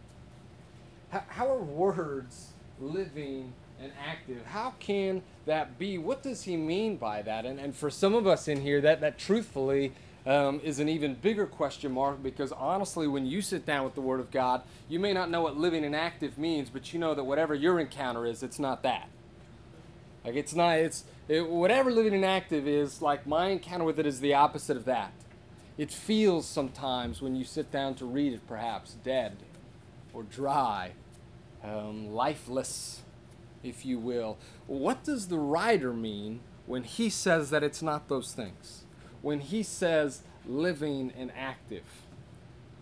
how, 1.12 1.21
how 1.28 1.52
are 1.52 1.62
words 1.62 2.54
living 2.80 3.52
and 3.84 3.91
active 4.08 4.46
how 4.48 4.74
can 4.80 5.22
that 5.46 5.78
be 5.78 5.98
what 5.98 6.24
does 6.24 6.43
he 6.43 6.56
mean 6.56 6.96
by 6.96 7.22
that 7.22 7.46
and, 7.46 7.60
and 7.60 7.76
for 7.76 7.89
some 7.89 8.15
of 8.15 8.26
us 8.26 8.48
in 8.48 8.62
here 8.62 8.82
that, 8.82 9.02
that 9.02 9.17
truthfully 9.17 9.93
um, 10.26 10.62
is 10.63 10.80
an 10.80 10.88
even 10.88 11.15
bigger 11.15 11.46
question 11.46 11.91
mark 11.91 12.24
because 12.24 12.52
honestly, 12.54 13.08
when 13.08 13.26
you 13.26 13.41
sit 13.41 13.65
down 13.65 13.84
with 13.84 13.96
the 13.96 14.02
Word 14.02 14.19
of 14.19 14.32
God, 14.32 14.62
you 14.88 15.00
may 15.00 15.13
not 15.13 15.30
know 15.30 15.41
what 15.41 15.58
living 15.58 15.84
and 15.84 15.96
active 15.96 16.38
means, 16.38 16.69
but 16.69 16.93
you 16.93 17.00
know 17.00 17.13
that 17.13 17.26
whatever 17.26 17.54
your 17.54 17.80
encounter 17.80 18.26
is, 18.26 18.41
it's 18.41 18.60
not 18.60 18.84
that. 18.84 19.10
Like 20.24 20.36
it's 20.36 20.56
not 20.56 20.78
it's 20.78 21.04
it, 21.28 21.50
whatever 21.50 21.91
living 21.91 22.13
and 22.13 22.24
active 22.24 22.67
is 22.67 23.02
like 23.02 23.28
my 23.28 23.50
encounter 23.50 23.84
with 23.84 24.00
it 24.00 24.06
is 24.06 24.22
the 24.22 24.34
opposite 24.34 24.78
of 24.78 24.86
that. 24.86 25.12
It 25.78 25.91
feels 25.91 26.48
sometimes 26.48 27.22
when 27.22 27.36
you 27.36 27.43
sit 27.43 27.72
down 27.72 27.96
to 27.96 28.06
read 28.06 28.34
it, 28.34 28.48
perhaps 28.48 28.93
dead 29.04 29.36
or 30.13 30.24
dry, 30.24 30.91
um, 31.63 32.13
lifeless, 32.13 33.02
if 33.63 33.86
you 33.86 33.97
will. 33.99 34.38
What 34.67 35.04
does 35.04 35.28
the 35.28 35.39
writer 35.39 35.93
mean 35.93 36.41
when 36.65 36.84
he 36.84 37.10
says 37.10 37.49
that 37.49 37.63
it's 37.63 37.82
not 37.82 38.10
those 38.10 38.34
things? 38.34 38.84
When 39.21 39.39
he 39.39 39.63
says 39.63 40.23
living 40.45 41.13
and 41.17 41.32
active? 41.38 41.84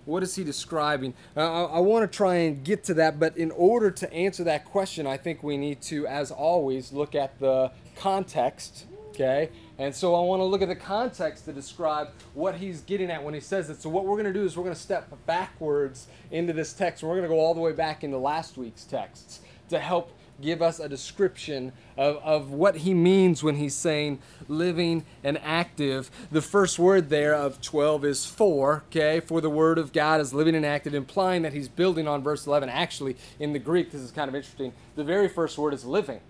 What 0.05 0.23
is 0.23 0.35
he 0.35 0.43
describing? 0.43 1.13
I, 1.35 1.43
I 1.43 1.79
want 1.79 2.11
to 2.11 2.17
try 2.17 2.35
and 2.35 2.63
get 2.63 2.83
to 2.85 2.93
that, 2.95 3.19
but 3.19 3.37
in 3.37 3.51
order 3.51 3.91
to 3.91 4.11
answer 4.11 4.43
that 4.45 4.65
question, 4.65 5.05
I 5.05 5.17
think 5.17 5.43
we 5.43 5.57
need 5.57 5.81
to, 5.83 6.07
as 6.07 6.31
always, 6.31 6.91
look 6.91 7.13
at 7.13 7.39
the 7.39 7.71
context. 7.95 8.85
Okay? 9.09 9.49
And 9.77 9.93
so 9.93 10.15
I 10.15 10.21
want 10.21 10.39
to 10.39 10.45
look 10.45 10.61
at 10.61 10.69
the 10.69 10.75
context 10.75 11.45
to 11.45 11.53
describe 11.53 12.09
what 12.33 12.55
he's 12.55 12.81
getting 12.81 13.11
at 13.11 13.23
when 13.23 13.33
he 13.33 13.39
says 13.39 13.69
it. 13.69 13.81
So, 13.81 13.89
what 13.89 14.05
we're 14.05 14.15
going 14.15 14.25
to 14.25 14.33
do 14.33 14.43
is 14.43 14.57
we're 14.57 14.63
going 14.63 14.75
to 14.75 14.81
step 14.81 15.11
backwards 15.25 16.07
into 16.31 16.53
this 16.53 16.73
text. 16.73 17.03
We're 17.03 17.09
going 17.09 17.23
to 17.23 17.27
go 17.27 17.39
all 17.39 17.53
the 17.53 17.59
way 17.59 17.73
back 17.73 18.03
into 18.03 18.17
last 18.17 18.57
week's 18.57 18.85
texts 18.85 19.41
to 19.69 19.79
help 19.79 20.11
give 20.41 20.61
us 20.61 20.79
a 20.79 20.89
description 20.89 21.71
of, 21.97 22.17
of 22.17 22.51
what 22.51 22.77
he 22.77 22.93
means 22.93 23.43
when 23.43 23.55
he's 23.55 23.75
saying 23.75 24.19
living 24.47 25.05
and 25.23 25.37
active. 25.43 26.09
The 26.31 26.41
first 26.41 26.79
word 26.79 27.09
there 27.09 27.33
of 27.33 27.61
12 27.61 28.05
is 28.05 28.25
for, 28.25 28.83
okay? 28.87 29.19
For 29.19 29.41
the 29.41 29.49
word 29.49 29.77
of 29.77 29.93
God 29.93 30.19
is 30.21 30.33
living 30.33 30.55
and 30.55 30.65
active, 30.65 30.93
implying 30.93 31.41
that 31.43 31.53
he's 31.53 31.67
building 31.67 32.07
on 32.07 32.23
verse 32.23 32.47
11. 32.47 32.69
Actually, 32.69 33.15
in 33.39 33.53
the 33.53 33.59
Greek, 33.59 33.91
this 33.91 34.01
is 34.01 34.11
kind 34.11 34.29
of 34.29 34.35
interesting. 34.35 34.73
The 34.95 35.03
very 35.03 35.27
first 35.27 35.57
word 35.57 35.73
is 35.73 35.85
living. 35.85 36.21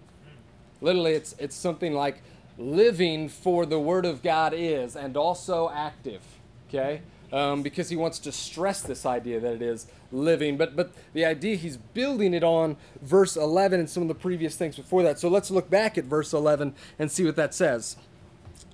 Literally, 0.82 1.14
it's, 1.14 1.36
it's 1.38 1.56
something 1.56 1.94
like 1.94 2.22
living 2.58 3.30
for 3.30 3.66
the 3.66 3.80
word 3.80 4.06
of 4.06 4.22
God 4.22 4.54
is, 4.56 4.96
and 4.96 5.16
also 5.16 5.70
active, 5.70 6.22
okay? 6.70 7.02
Um, 7.32 7.64
because 7.64 7.88
he 7.90 7.96
wants 7.96 8.20
to 8.20 8.32
stress 8.34 8.82
this 8.82 9.06
idea 9.06 9.40
that 9.40 9.54
it 9.54 9.62
is 9.62 9.88
living. 10.12 10.58
But 10.58 10.76
but 10.76 10.92
the 11.14 11.24
idea 11.24 11.56
he's 11.56 11.78
building 11.78 12.34
it 12.34 12.44
on 12.44 12.76
verse 13.02 13.38
11 13.38 13.80
and 13.80 13.90
some 13.90 14.04
of 14.04 14.10
the 14.10 14.16
previous 14.16 14.58
things 14.58 14.76
before 14.76 15.02
that. 15.04 15.18
So 15.18 15.30
let's 15.30 15.50
look 15.50 15.70
back 15.70 15.98
at 15.98 16.04
verse 16.04 16.34
11 16.34 16.74
and 17.00 17.10
see 17.10 17.24
what 17.24 17.38
that 17.38 17.54
says. 17.54 17.96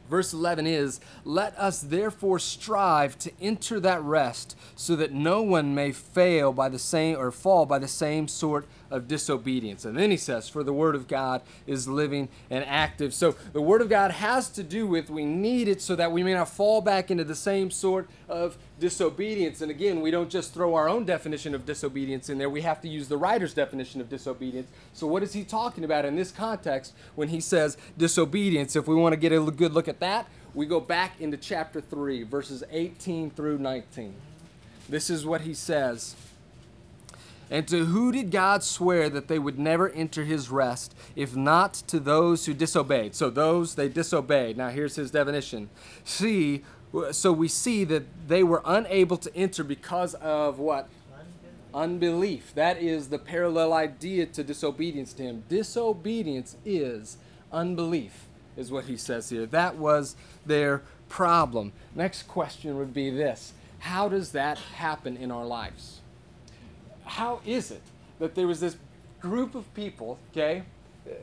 Verse 0.09 0.33
11 0.33 0.65
is, 0.67 0.99
Let 1.25 1.57
us 1.57 1.81
therefore 1.81 2.39
strive 2.39 3.19
to 3.19 3.31
enter 3.41 3.79
that 3.79 4.01
rest, 4.01 4.55
so 4.75 4.95
that 4.95 5.11
no 5.11 5.41
one 5.41 5.75
may 5.75 5.91
fail 5.91 6.53
by 6.53 6.69
the 6.69 6.79
same 6.79 7.17
or 7.17 7.31
fall 7.31 7.65
by 7.65 7.79
the 7.79 7.87
same 7.87 8.27
sort 8.27 8.65
of 8.91 9.07
disobedience. 9.07 9.85
And 9.85 9.97
then 9.97 10.11
he 10.11 10.17
says, 10.17 10.49
For 10.49 10.63
the 10.63 10.73
word 10.73 10.95
of 10.95 11.07
God 11.07 11.41
is 11.65 11.87
living 11.87 12.29
and 12.49 12.63
active. 12.65 13.13
So 13.13 13.35
the 13.53 13.61
word 13.61 13.81
of 13.81 13.89
God 13.89 14.11
has 14.11 14.49
to 14.51 14.63
do 14.63 14.87
with 14.87 15.09
we 15.09 15.25
need 15.25 15.67
it 15.67 15.81
so 15.81 15.95
that 15.95 16.11
we 16.11 16.23
may 16.23 16.33
not 16.33 16.49
fall 16.49 16.81
back 16.81 17.11
into 17.11 17.23
the 17.23 17.35
same 17.35 17.71
sort 17.71 18.09
of 18.29 18.57
disobedience. 18.79 19.61
And 19.61 19.71
again, 19.71 20.01
we 20.01 20.11
don't 20.11 20.29
just 20.29 20.53
throw 20.53 20.75
our 20.75 20.89
own 20.89 21.05
definition 21.05 21.55
of 21.55 21.65
disobedience 21.65 22.29
in 22.29 22.37
there, 22.37 22.49
we 22.49 22.61
have 22.61 22.81
to 22.81 22.87
use 22.87 23.07
the 23.07 23.17
writer's 23.17 23.53
definition 23.53 24.01
of 24.01 24.09
disobedience. 24.09 24.69
So, 24.93 25.07
what 25.07 25.23
is 25.23 25.33
he 25.33 25.43
talking 25.43 25.83
about 25.83 26.05
in 26.05 26.15
this 26.15 26.31
context 26.31 26.93
when 27.15 27.29
he 27.29 27.39
says 27.39 27.77
disobedience? 27.97 28.75
If 28.75 28.87
we 28.87 28.95
want 28.95 29.13
to 29.13 29.17
get 29.17 29.31
a 29.31 29.39
good 29.39 29.73
look 29.73 29.87
at 29.87 29.99
that, 29.99 30.27
we 30.53 30.65
go 30.65 30.79
back 30.79 31.19
into 31.19 31.37
chapter 31.37 31.81
3, 31.81 32.23
verses 32.23 32.63
18 32.71 33.31
through 33.31 33.59
19. 33.59 34.13
This 34.89 35.09
is 35.09 35.25
what 35.25 35.41
he 35.41 35.53
says. 35.53 36.15
And 37.49 37.67
to 37.69 37.85
who 37.85 38.11
did 38.11 38.31
God 38.31 38.63
swear 38.63 39.09
that 39.09 39.27
they 39.27 39.39
would 39.39 39.57
never 39.57 39.89
enter 39.89 40.25
his 40.25 40.49
rest, 40.49 40.93
if 41.15 41.35
not 41.35 41.73
to 41.87 41.99
those 41.99 42.45
who 42.45 42.53
disobeyed? 42.53 43.15
So 43.15 43.29
those 43.29 43.75
they 43.75 43.87
disobeyed. 43.87 44.57
Now 44.57 44.69
here's 44.69 44.95
his 44.95 45.11
definition. 45.11 45.69
See, 46.03 46.63
so 47.11 47.31
we 47.31 47.47
see 47.47 47.83
that 47.85 48.03
they 48.27 48.43
were 48.43 48.61
unable 48.65 49.17
to 49.17 49.35
enter 49.35 49.63
because 49.63 50.13
of 50.15 50.59
what? 50.59 50.89
Unbelief. 51.73 52.53
That 52.55 52.81
is 52.81 53.09
the 53.09 53.19
parallel 53.19 53.73
idea 53.73 54.25
to 54.27 54.43
disobedience 54.43 55.13
to 55.13 55.23
him. 55.23 55.43
Disobedience 55.47 56.55
is 56.65 57.17
unbelief, 57.51 58.25
is 58.55 58.71
what 58.71 58.85
he 58.85 58.97
says 58.97 59.29
here. 59.29 59.45
That 59.45 59.75
was 59.75 60.15
their 60.45 60.81
problem. 61.07 61.73
Next 61.95 62.23
question 62.23 62.77
would 62.77 62.93
be 62.93 63.09
this 63.09 63.53
How 63.79 64.09
does 64.09 64.31
that 64.31 64.57
happen 64.57 65.17
in 65.17 65.31
our 65.31 65.45
lives? 65.45 66.01
How 67.07 67.41
is 67.45 67.71
it 67.71 67.81
that 68.19 68.35
there 68.35 68.47
was 68.47 68.59
this 68.59 68.77
group 69.19 69.55
of 69.55 69.71
people, 69.73 70.19
okay? 70.31 70.63
Uh, 71.07 71.13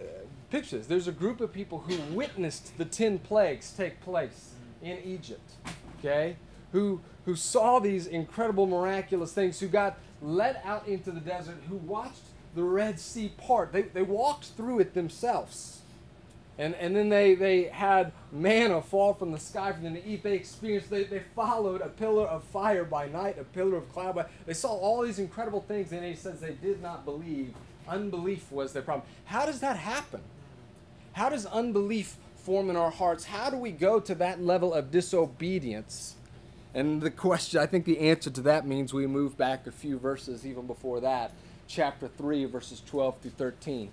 picture 0.51 0.79
this. 0.79 0.87
There's 0.87 1.09
a 1.09 1.12
group 1.12 1.40
of 1.40 1.53
people 1.53 1.81
who 1.81 1.97
witnessed 2.14 2.77
the 2.79 2.85
10 2.85 3.20
plagues 3.20 3.73
take 3.73 4.01
place 4.01 4.53
in 4.83 4.99
Egypt, 5.05 5.53
okay? 5.99 6.37
Who, 6.73 7.01
who 7.25 7.37
saw 7.37 7.79
these 7.79 8.07
incredible, 8.07 8.66
miraculous 8.66 9.33
things, 9.33 9.61
who 9.61 9.68
got 9.68 9.99
led 10.23 10.61
out 10.64 10.88
into 10.88 11.11
the 11.11 11.20
desert, 11.20 11.57
who 11.68 11.77
watched 11.77 12.23
the 12.55 12.62
Red 12.62 12.99
Sea 12.99 13.33
part. 13.37 13.73
They, 13.73 13.83
they 13.83 14.03
walked 14.03 14.47
through 14.57 14.81
it 14.81 14.94
themselves. 14.94 15.83
And, 16.57 16.75
and 16.77 16.95
then 16.95 17.09
they, 17.09 17.35
they 17.35 17.64
had 17.64 18.12
manna 18.31 18.81
fall 18.81 19.14
from 19.14 19.33
the 19.33 19.38
sky 19.38 19.73
for 19.73 19.81
them 19.81 19.95
to 19.95 20.07
eat. 20.07 20.23
They 20.23 20.35
experienced, 20.35 20.88
they, 20.88 21.05
they 21.05 21.23
followed 21.35 21.81
a 21.81 21.88
pillar 21.88 22.27
of 22.27 22.45
fire 22.45 22.85
by 22.85 23.09
night, 23.09 23.38
a 23.38 23.45
pillar 23.45 23.77
of 23.77 23.93
cloud 23.93 24.14
by 24.14 24.27
They 24.47 24.55
saw 24.55 24.69
all 24.69 25.03
these 25.03 25.19
incredible 25.19 25.62
things, 25.62 25.91
and 25.93 26.05
he 26.05 26.14
says 26.14 26.41
they 26.41 26.53
did 26.55 26.81
not 26.81 27.05
believe. 27.05 27.55
Unbelief 27.89 28.51
was 28.53 28.72
their 28.72 28.83
problem. 28.83 29.07
How 29.24 29.47
does 29.47 29.61
that 29.61 29.76
happen? 29.76 30.20
How 31.12 31.28
does 31.28 31.45
unbelief 31.47 32.16
form 32.45 32.68
in 32.68 32.76
our 32.76 32.91
hearts, 32.91 33.24
how 33.24 33.49
do 33.49 33.57
we 33.57 33.72
go 33.72 33.99
to 33.99 34.14
that 34.16 34.41
level 34.41 34.74
of 34.74 34.91
disobedience? 34.91 36.14
And 36.74 37.01
the 37.01 37.11
question, 37.11 37.59
I 37.59 37.66
think 37.66 37.87
the 37.87 37.99
answer 37.99 38.31
to 38.31 38.41
that 38.43 38.66
means 38.66 38.93
we 38.93 39.07
move 39.07 39.37
back 39.39 39.66
a 39.66 39.72
few 39.72 39.99
verses 39.99 40.47
even 40.47 40.66
before 40.66 41.01
that, 41.01 41.33
chapter 41.66 42.07
3, 42.07 42.45
verses 42.45 42.83
12 42.87 43.18
through 43.20 43.31
13. 43.31 43.91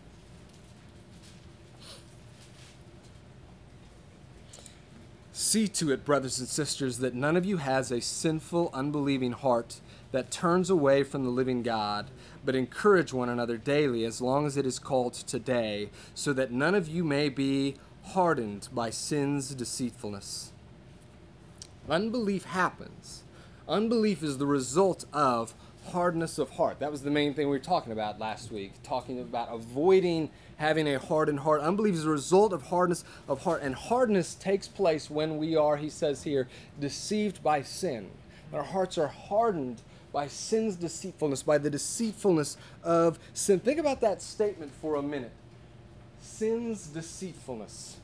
See 5.52 5.68
to 5.68 5.92
it, 5.92 6.06
brothers 6.06 6.40
and 6.40 6.48
sisters, 6.48 7.00
that 7.00 7.14
none 7.14 7.36
of 7.36 7.44
you 7.46 7.58
has 7.58 7.92
a 7.92 8.00
sinful, 8.00 8.70
unbelieving 8.74 9.34
heart 9.34 9.82
that 10.14 10.32
turns 10.32 10.70
away 10.70 11.04
from 11.04 11.26
the 11.26 11.30
living 11.30 11.62
God, 11.62 12.10
but 12.46 12.56
encourage 12.56 13.12
one 13.12 13.28
another 13.28 13.58
daily 13.58 14.06
as 14.06 14.22
long 14.22 14.46
as 14.46 14.56
it 14.56 14.66
is 14.66 14.80
called 14.80 15.12
today, 15.14 15.90
so 16.16 16.32
that 16.32 16.54
none 16.54 16.74
of 16.74 16.88
you 16.88 17.04
may 17.04 17.28
be 17.28 17.76
hardened 18.14 18.70
by 18.72 18.92
sin's 18.92 19.54
deceitfulness. 19.54 20.54
Unbelief 21.90 22.46
happens. 22.46 23.24
Unbelief 23.68 24.24
is 24.24 24.38
the 24.38 24.46
result 24.46 25.04
of 25.12 25.54
hardness 25.92 26.38
of 26.38 26.52
heart. 26.52 26.80
That 26.80 26.92
was 26.92 27.02
the 27.02 27.12
main 27.12 27.34
thing 27.34 27.48
we 27.48 27.58
were 27.58 27.60
talking 27.60 27.92
about 27.92 28.20
last 28.20 28.54
week, 28.54 28.72
talking 28.84 29.20
about 29.20 29.50
avoiding 29.52 30.30
having 30.62 30.88
a 30.88 31.00
hardened 31.00 31.40
heart. 31.40 31.60
Unbelief 31.60 31.96
is 31.96 32.06
a 32.06 32.10
result 32.10 32.54
of 32.54 32.62
hardness 32.68 33.04
of 33.28 33.44
heart, 33.44 33.64
and 33.64 33.74
hardness 33.74 34.36
takes 34.36 34.68
place 34.68 35.10
when 35.10 35.38
we 35.38 35.56
are, 35.56 35.76
he 35.76 35.90
says 35.90 36.22
here, 36.22 36.48
deceived 36.80 37.44
by 37.44 37.64
sin. 37.64 38.12
Our 38.54 38.62
hearts 38.62 38.96
are 39.00 39.08
hardened 39.08 39.82
by 40.14 40.28
sin's 40.28 40.76
deceitfulness, 40.76 41.42
by 41.42 41.58
the 41.58 41.72
deceitfulness 41.72 42.58
of 42.84 43.18
sin. 43.34 43.60
Think 43.60 43.80
about 43.80 44.02
that 44.02 44.22
statement 44.22 44.72
for 44.80 44.96
a 44.96 45.02
minute. 45.02 45.32
Sin's 46.22 46.86
deceitfulness. 46.88 47.98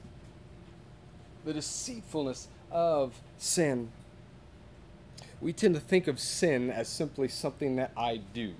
The 1.45 1.53
deceitfulness 1.53 2.47
of 2.71 3.21
sin. 3.37 3.89
We 5.39 5.53
tend 5.53 5.75
to 5.75 5.81
think 5.81 6.07
of 6.07 6.19
sin 6.19 6.71
as 6.71 6.87
simply 6.87 7.27
something 7.27 7.75
that 7.75 7.91
I 7.95 8.21
do. 8.33 8.55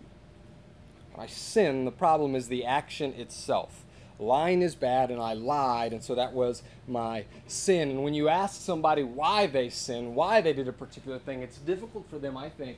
When 1.14 1.24
I 1.24 1.28
sin, 1.28 1.86
the 1.86 1.92
problem 1.92 2.36
is 2.36 2.48
the 2.48 2.64
action 2.64 3.14
itself. 3.14 3.86
Lying 4.20 4.64
is 4.64 4.74
bad, 4.74 5.12
and 5.12 5.22
I 5.22 5.34
lied, 5.34 5.94
and 5.94 6.04
so 6.04 6.16
that 6.16 6.34
was 6.34 6.64
my 6.88 7.26
sin. 7.46 7.90
And 7.90 8.04
when 8.04 8.16
you 8.16 8.30
ask 8.30 8.60
somebody 8.60 9.04
why 9.04 9.46
they 9.46 9.70
sin, 9.70 10.16
why 10.16 10.42
they 10.42 10.54
did 10.54 10.68
a 10.68 10.74
particular 10.74 11.20
thing, 11.20 11.44
it's 11.44 11.58
difficult 11.58 12.10
for 12.10 12.18
them, 12.18 12.36
I 12.36 12.50
think, 12.50 12.78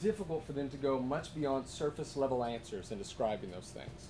difficult 0.00 0.46
for 0.46 0.52
them 0.52 0.68
to 0.70 0.76
go 0.76 1.00
much 1.00 1.34
beyond 1.34 1.66
surface 1.66 2.16
level 2.16 2.44
answers 2.44 2.92
in 2.92 2.98
describing 2.98 3.50
those 3.50 3.72
things. 3.74 4.08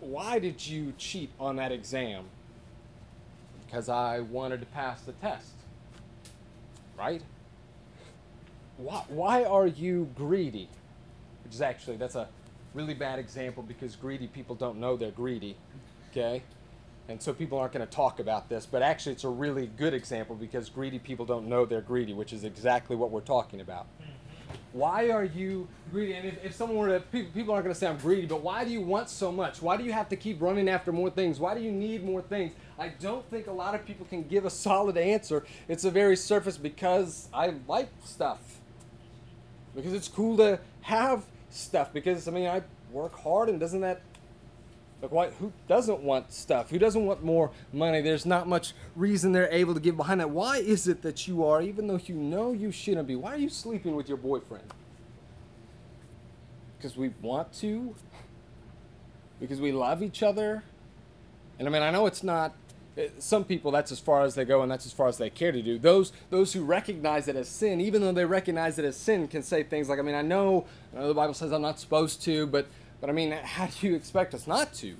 Why 0.00 0.38
did 0.38 0.66
you 0.66 0.92
cheat 0.98 1.30
on 1.40 1.56
that 1.56 1.72
exam? 1.72 2.24
Because 3.64 3.88
I 3.88 4.20
wanted 4.20 4.60
to 4.60 4.66
pass 4.66 5.00
the 5.00 5.12
test. 5.12 5.52
Right? 6.98 7.22
Why, 8.76 9.04
why 9.08 9.44
are 9.44 9.66
you 9.66 10.10
greedy? 10.14 10.68
Which 11.42 11.54
is 11.54 11.62
actually, 11.62 11.96
that's 11.96 12.14
a 12.14 12.28
really 12.74 12.94
bad 12.94 13.18
example 13.18 13.62
because 13.62 13.96
greedy 13.96 14.26
people 14.26 14.54
don't 14.54 14.78
know 14.78 14.96
they're 14.96 15.10
greedy. 15.10 15.56
Okay? 16.10 16.42
And 17.08 17.22
so 17.22 17.32
people 17.32 17.58
aren't 17.58 17.72
going 17.72 17.86
to 17.86 17.90
talk 17.90 18.20
about 18.20 18.50
this, 18.50 18.66
but 18.66 18.82
actually 18.82 19.12
it's 19.12 19.24
a 19.24 19.30
really 19.30 19.66
good 19.66 19.94
example 19.94 20.36
because 20.36 20.68
greedy 20.68 20.98
people 20.98 21.24
don't 21.24 21.48
know 21.48 21.64
they're 21.64 21.80
greedy, 21.80 22.12
which 22.12 22.34
is 22.34 22.44
exactly 22.44 22.96
what 22.96 23.10
we're 23.10 23.20
talking 23.20 23.60
about. 23.62 23.86
Why 24.72 25.10
are 25.10 25.24
you 25.24 25.66
greedy? 25.90 26.12
And 26.14 26.28
if, 26.28 26.44
if 26.44 26.54
someone 26.54 26.76
were 26.76 26.88
to, 26.88 27.00
people, 27.00 27.32
people 27.32 27.54
aren't 27.54 27.64
going 27.64 27.74
to 27.74 27.78
say 27.78 27.86
I'm 27.86 27.96
greedy, 27.96 28.26
but 28.26 28.42
why 28.42 28.64
do 28.64 28.70
you 28.70 28.82
want 28.82 29.08
so 29.08 29.32
much? 29.32 29.62
Why 29.62 29.78
do 29.78 29.84
you 29.84 29.92
have 29.92 30.10
to 30.10 30.16
keep 30.16 30.40
running 30.42 30.68
after 30.68 30.92
more 30.92 31.08
things? 31.08 31.40
Why 31.40 31.54
do 31.54 31.60
you 31.60 31.72
need 31.72 32.04
more 32.04 32.20
things? 32.20 32.52
I 32.78 32.88
don't 32.88 33.28
think 33.30 33.46
a 33.46 33.52
lot 33.52 33.74
of 33.74 33.86
people 33.86 34.06
can 34.06 34.24
give 34.24 34.44
a 34.44 34.50
solid 34.50 34.98
answer. 34.98 35.44
It's 35.68 35.84
a 35.84 35.90
very 35.90 36.16
surface 36.16 36.58
because 36.58 37.28
I 37.32 37.54
like 37.66 37.88
stuff. 38.04 38.60
Because 39.74 39.94
it's 39.94 40.08
cool 40.08 40.36
to 40.36 40.60
have 40.82 41.24
stuff. 41.50 41.92
Because, 41.92 42.28
I 42.28 42.30
mean, 42.30 42.46
I 42.48 42.62
work 42.92 43.18
hard 43.20 43.48
and 43.48 43.58
doesn't 43.60 43.80
that 43.82 44.00
like, 45.00 45.12
why, 45.12 45.30
who 45.30 45.52
doesn't 45.68 46.00
want 46.00 46.32
stuff? 46.32 46.70
Who 46.70 46.78
doesn't 46.78 47.06
want 47.06 47.22
more 47.22 47.52
money? 47.72 48.00
There's 48.00 48.26
not 48.26 48.48
much 48.48 48.74
reason 48.96 49.30
they're 49.30 49.48
able 49.52 49.74
to 49.74 49.80
give 49.80 49.96
behind 49.96 50.20
that. 50.20 50.30
Why 50.30 50.56
is 50.58 50.88
it 50.88 51.02
that 51.02 51.28
you 51.28 51.44
are, 51.44 51.62
even 51.62 51.86
though 51.86 52.00
you 52.04 52.16
know 52.16 52.50
you 52.52 52.72
shouldn't 52.72 53.06
be, 53.06 53.14
why 53.14 53.34
are 53.34 53.38
you 53.38 53.48
sleeping 53.48 53.94
with 53.94 54.08
your 54.08 54.18
boyfriend? 54.18 54.64
Because 56.76 56.96
we 56.96 57.10
want 57.22 57.52
to? 57.54 57.94
Because 59.40 59.60
we 59.60 59.70
love 59.72 60.02
each 60.02 60.22
other? 60.22 60.64
And 61.58 61.68
I 61.68 61.70
mean, 61.70 61.82
I 61.82 61.90
know 61.92 62.06
it's 62.06 62.22
not. 62.24 62.54
eh, 62.96 63.08
Some 63.18 63.44
people, 63.44 63.70
that's 63.70 63.92
as 63.92 64.00
far 64.00 64.22
as 64.22 64.34
they 64.34 64.44
go, 64.44 64.62
and 64.62 64.70
that's 64.70 64.86
as 64.86 64.92
far 64.92 65.06
as 65.08 65.18
they 65.18 65.30
care 65.30 65.52
to 65.52 65.62
do. 65.62 65.78
Those, 65.78 66.12
those 66.30 66.52
who 66.52 66.64
recognize 66.64 67.28
it 67.28 67.36
as 67.36 67.48
sin, 67.48 67.80
even 67.80 68.00
though 68.00 68.12
they 68.12 68.24
recognize 68.24 68.78
it 68.80 68.84
as 68.84 68.96
sin, 68.96 69.28
can 69.28 69.42
say 69.42 69.62
things 69.62 69.88
like, 69.88 69.98
"I 69.98 70.02
mean, 70.02 70.14
I 70.14 70.22
know, 70.22 70.66
I 70.98 71.02
know 71.02 71.08
the 71.08 71.14
Bible 71.14 71.34
says 71.34 71.52
I'm 71.52 71.62
not 71.62 71.78
supposed 71.78 72.22
to, 72.22 72.48
but 72.48 72.66
but 73.00 73.08
I 73.08 73.12
mean, 73.12 73.30
how 73.30 73.66
do 73.66 73.86
you 73.86 73.94
expect 73.94 74.34
us 74.34 74.48
not 74.48 74.74
to? 74.74 74.96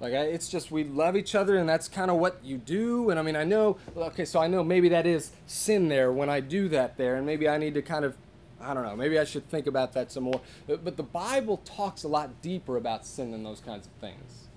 Like, 0.00 0.12
it's 0.12 0.48
just 0.48 0.72
we 0.72 0.82
love 0.82 1.16
each 1.16 1.36
other, 1.36 1.56
and 1.56 1.68
that's 1.68 1.86
kind 1.86 2.10
of 2.10 2.16
what 2.16 2.40
you 2.44 2.58
do. 2.58 3.10
And 3.10 3.18
I 3.18 3.22
mean, 3.22 3.36
I 3.36 3.44
know, 3.44 3.78
okay, 3.96 4.24
so 4.24 4.40
I 4.40 4.48
know 4.48 4.64
maybe 4.64 4.88
that 4.88 5.06
is 5.06 5.30
sin 5.46 5.88
there 5.88 6.10
when 6.10 6.28
I 6.28 6.40
do 6.40 6.68
that 6.70 6.96
there, 6.96 7.14
and 7.14 7.24
maybe 7.24 7.48
I 7.48 7.58
need 7.58 7.74
to 7.74 7.82
kind 7.82 8.04
of, 8.04 8.16
I 8.60 8.74
don't 8.74 8.82
know, 8.82 8.96
maybe 8.96 9.20
I 9.20 9.24
should 9.24 9.48
think 9.48 9.68
about 9.68 9.92
that 9.92 10.10
some 10.10 10.24
more. 10.24 10.40
But, 10.66 10.84
but 10.84 10.96
the 10.96 11.04
Bible 11.04 11.58
talks 11.64 12.02
a 12.02 12.08
lot 12.08 12.42
deeper 12.42 12.76
about 12.76 13.06
sin 13.06 13.30
than 13.30 13.44
those 13.44 13.60
kinds 13.60 13.86
of 13.86 13.92
things. 14.00 14.48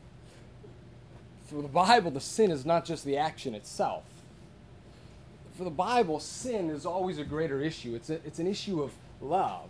For 1.45 1.61
the 1.61 1.67
Bible, 1.67 2.09
the 2.09 2.19
sin 2.19 2.49
is 2.49 2.65
not 2.65 2.83
just 2.83 3.05
the 3.05 3.15
action 3.15 3.53
itself. 3.53 4.03
For 5.55 5.63
the 5.63 5.69
Bible, 5.69 6.19
sin 6.19 6.71
is 6.71 6.85
always 6.85 7.19
a 7.19 7.23
greater 7.23 7.61
issue. 7.61 7.93
It's, 7.93 8.09
a, 8.09 8.15
it's 8.25 8.39
an 8.39 8.47
issue 8.47 8.81
of 8.81 8.91
love. 9.21 9.69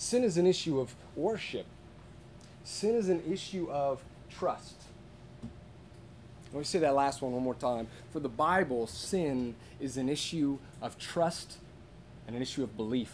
Sin 0.00 0.24
is 0.24 0.38
an 0.38 0.46
issue 0.46 0.80
of 0.80 0.94
worship. 1.14 1.66
Sin 2.64 2.94
is 2.94 3.10
an 3.10 3.22
issue 3.30 3.70
of 3.70 4.02
trust. 4.30 4.76
Let 6.54 6.58
me 6.60 6.64
say 6.64 6.78
that 6.78 6.94
last 6.94 7.20
one 7.20 7.32
one 7.32 7.42
more 7.42 7.54
time. 7.54 7.86
For 8.10 8.18
the 8.18 8.30
Bible, 8.30 8.86
sin 8.86 9.56
is 9.78 9.98
an 9.98 10.08
issue 10.08 10.56
of 10.80 10.98
trust 10.98 11.58
and 12.26 12.34
an 12.34 12.40
issue 12.40 12.62
of 12.62 12.78
belief. 12.78 13.12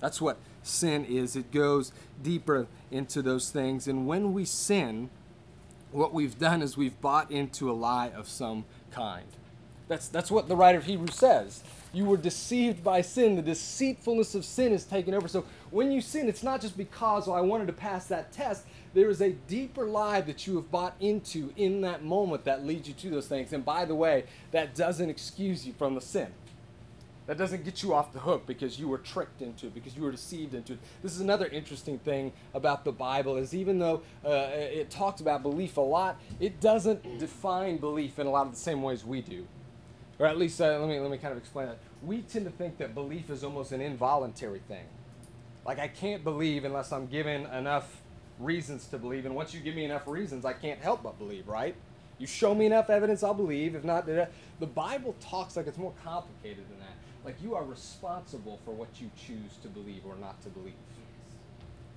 That's 0.00 0.22
what 0.22 0.38
sin 0.62 1.04
is. 1.04 1.36
It 1.36 1.52
goes 1.52 1.92
deeper 2.22 2.66
into 2.90 3.20
those 3.20 3.50
things. 3.50 3.86
And 3.86 4.06
when 4.06 4.32
we 4.32 4.46
sin, 4.46 5.10
what 5.92 6.14
we've 6.14 6.38
done 6.38 6.62
is 6.62 6.78
we've 6.78 6.98
bought 7.02 7.30
into 7.30 7.70
a 7.70 7.74
lie 7.74 8.08
of 8.08 8.26
some 8.26 8.64
kind. 8.90 9.26
That's, 9.86 10.08
that's 10.08 10.30
what 10.30 10.48
the 10.48 10.56
writer 10.56 10.78
of 10.78 10.86
Hebrews 10.86 11.14
says. 11.14 11.62
You 11.94 12.04
were 12.06 12.16
deceived 12.16 12.82
by 12.82 13.02
sin. 13.02 13.36
The 13.36 13.42
deceitfulness 13.42 14.34
of 14.34 14.44
sin 14.44 14.72
is 14.72 14.84
taken 14.84 15.14
over. 15.14 15.28
So 15.28 15.44
when 15.70 15.92
you 15.92 16.00
sin, 16.00 16.28
it's 16.28 16.42
not 16.42 16.60
just 16.60 16.76
because, 16.76 17.28
oh, 17.28 17.32
I 17.32 17.40
wanted 17.40 17.68
to 17.68 17.72
pass 17.72 18.06
that 18.08 18.32
test. 18.32 18.64
There 18.94 19.08
is 19.08 19.22
a 19.22 19.30
deeper 19.30 19.86
lie 19.86 20.20
that 20.22 20.46
you 20.46 20.56
have 20.56 20.70
bought 20.72 20.96
into 20.98 21.52
in 21.56 21.80
that 21.82 22.04
moment 22.04 22.44
that 22.44 22.66
leads 22.66 22.88
you 22.88 22.94
to 22.94 23.10
those 23.10 23.28
things. 23.28 23.52
And 23.52 23.64
by 23.64 23.84
the 23.84 23.94
way, 23.94 24.24
that 24.50 24.74
doesn't 24.74 25.08
excuse 25.08 25.64
you 25.64 25.72
from 25.72 25.94
the 25.94 26.00
sin. 26.00 26.32
That 27.26 27.38
doesn't 27.38 27.64
get 27.64 27.82
you 27.82 27.94
off 27.94 28.12
the 28.12 28.18
hook 28.18 28.44
because 28.44 28.78
you 28.78 28.88
were 28.88 28.98
tricked 28.98 29.40
into 29.40 29.68
it, 29.68 29.74
because 29.74 29.96
you 29.96 30.02
were 30.02 30.10
deceived 30.10 30.52
into 30.52 30.74
it. 30.74 30.78
This 31.02 31.14
is 31.14 31.20
another 31.20 31.46
interesting 31.46 31.98
thing 31.98 32.32
about 32.52 32.84
the 32.84 32.92
Bible 32.92 33.36
is 33.36 33.54
even 33.54 33.78
though 33.78 34.02
uh, 34.24 34.50
it 34.52 34.90
talks 34.90 35.22
about 35.22 35.42
belief 35.42 35.76
a 35.78 35.80
lot, 35.80 36.20
it 36.38 36.60
doesn't 36.60 37.18
define 37.18 37.78
belief 37.78 38.18
in 38.18 38.26
a 38.26 38.30
lot 38.30 38.46
of 38.46 38.52
the 38.52 38.58
same 38.58 38.82
ways 38.82 39.04
we 39.04 39.22
do. 39.22 39.46
Or 40.24 40.28
at 40.28 40.38
least, 40.38 40.58
uh, 40.58 40.78
let, 40.78 40.88
me, 40.88 40.98
let 40.98 41.10
me 41.10 41.18
kind 41.18 41.32
of 41.32 41.38
explain 41.38 41.66
that. 41.66 41.76
We 42.02 42.22
tend 42.22 42.46
to 42.46 42.50
think 42.50 42.78
that 42.78 42.94
belief 42.94 43.28
is 43.28 43.44
almost 43.44 43.72
an 43.72 43.82
involuntary 43.82 44.62
thing. 44.66 44.86
Like, 45.66 45.78
I 45.78 45.86
can't 45.86 46.24
believe 46.24 46.64
unless 46.64 46.92
I'm 46.92 47.08
given 47.08 47.44
enough 47.44 48.00
reasons 48.38 48.86
to 48.86 48.96
believe. 48.96 49.26
And 49.26 49.34
once 49.34 49.52
you 49.52 49.60
give 49.60 49.74
me 49.74 49.84
enough 49.84 50.08
reasons, 50.08 50.46
I 50.46 50.54
can't 50.54 50.80
help 50.80 51.02
but 51.02 51.18
believe, 51.18 51.46
right? 51.46 51.74
You 52.18 52.26
show 52.26 52.54
me 52.54 52.64
enough 52.64 52.88
evidence, 52.88 53.22
I'll 53.22 53.34
believe. 53.34 53.74
If 53.74 53.84
not, 53.84 54.06
the 54.06 54.66
Bible 54.66 55.14
talks 55.20 55.58
like 55.58 55.66
it's 55.66 55.76
more 55.76 55.92
complicated 56.02 56.64
than 56.70 56.78
that. 56.78 56.96
Like 57.22 57.36
you 57.42 57.54
are 57.54 57.62
responsible 57.62 58.58
for 58.64 58.70
what 58.70 58.88
you 58.98 59.10
choose 59.26 59.58
to 59.60 59.68
believe 59.68 60.06
or 60.06 60.16
not 60.16 60.40
to 60.44 60.48
believe. 60.48 60.72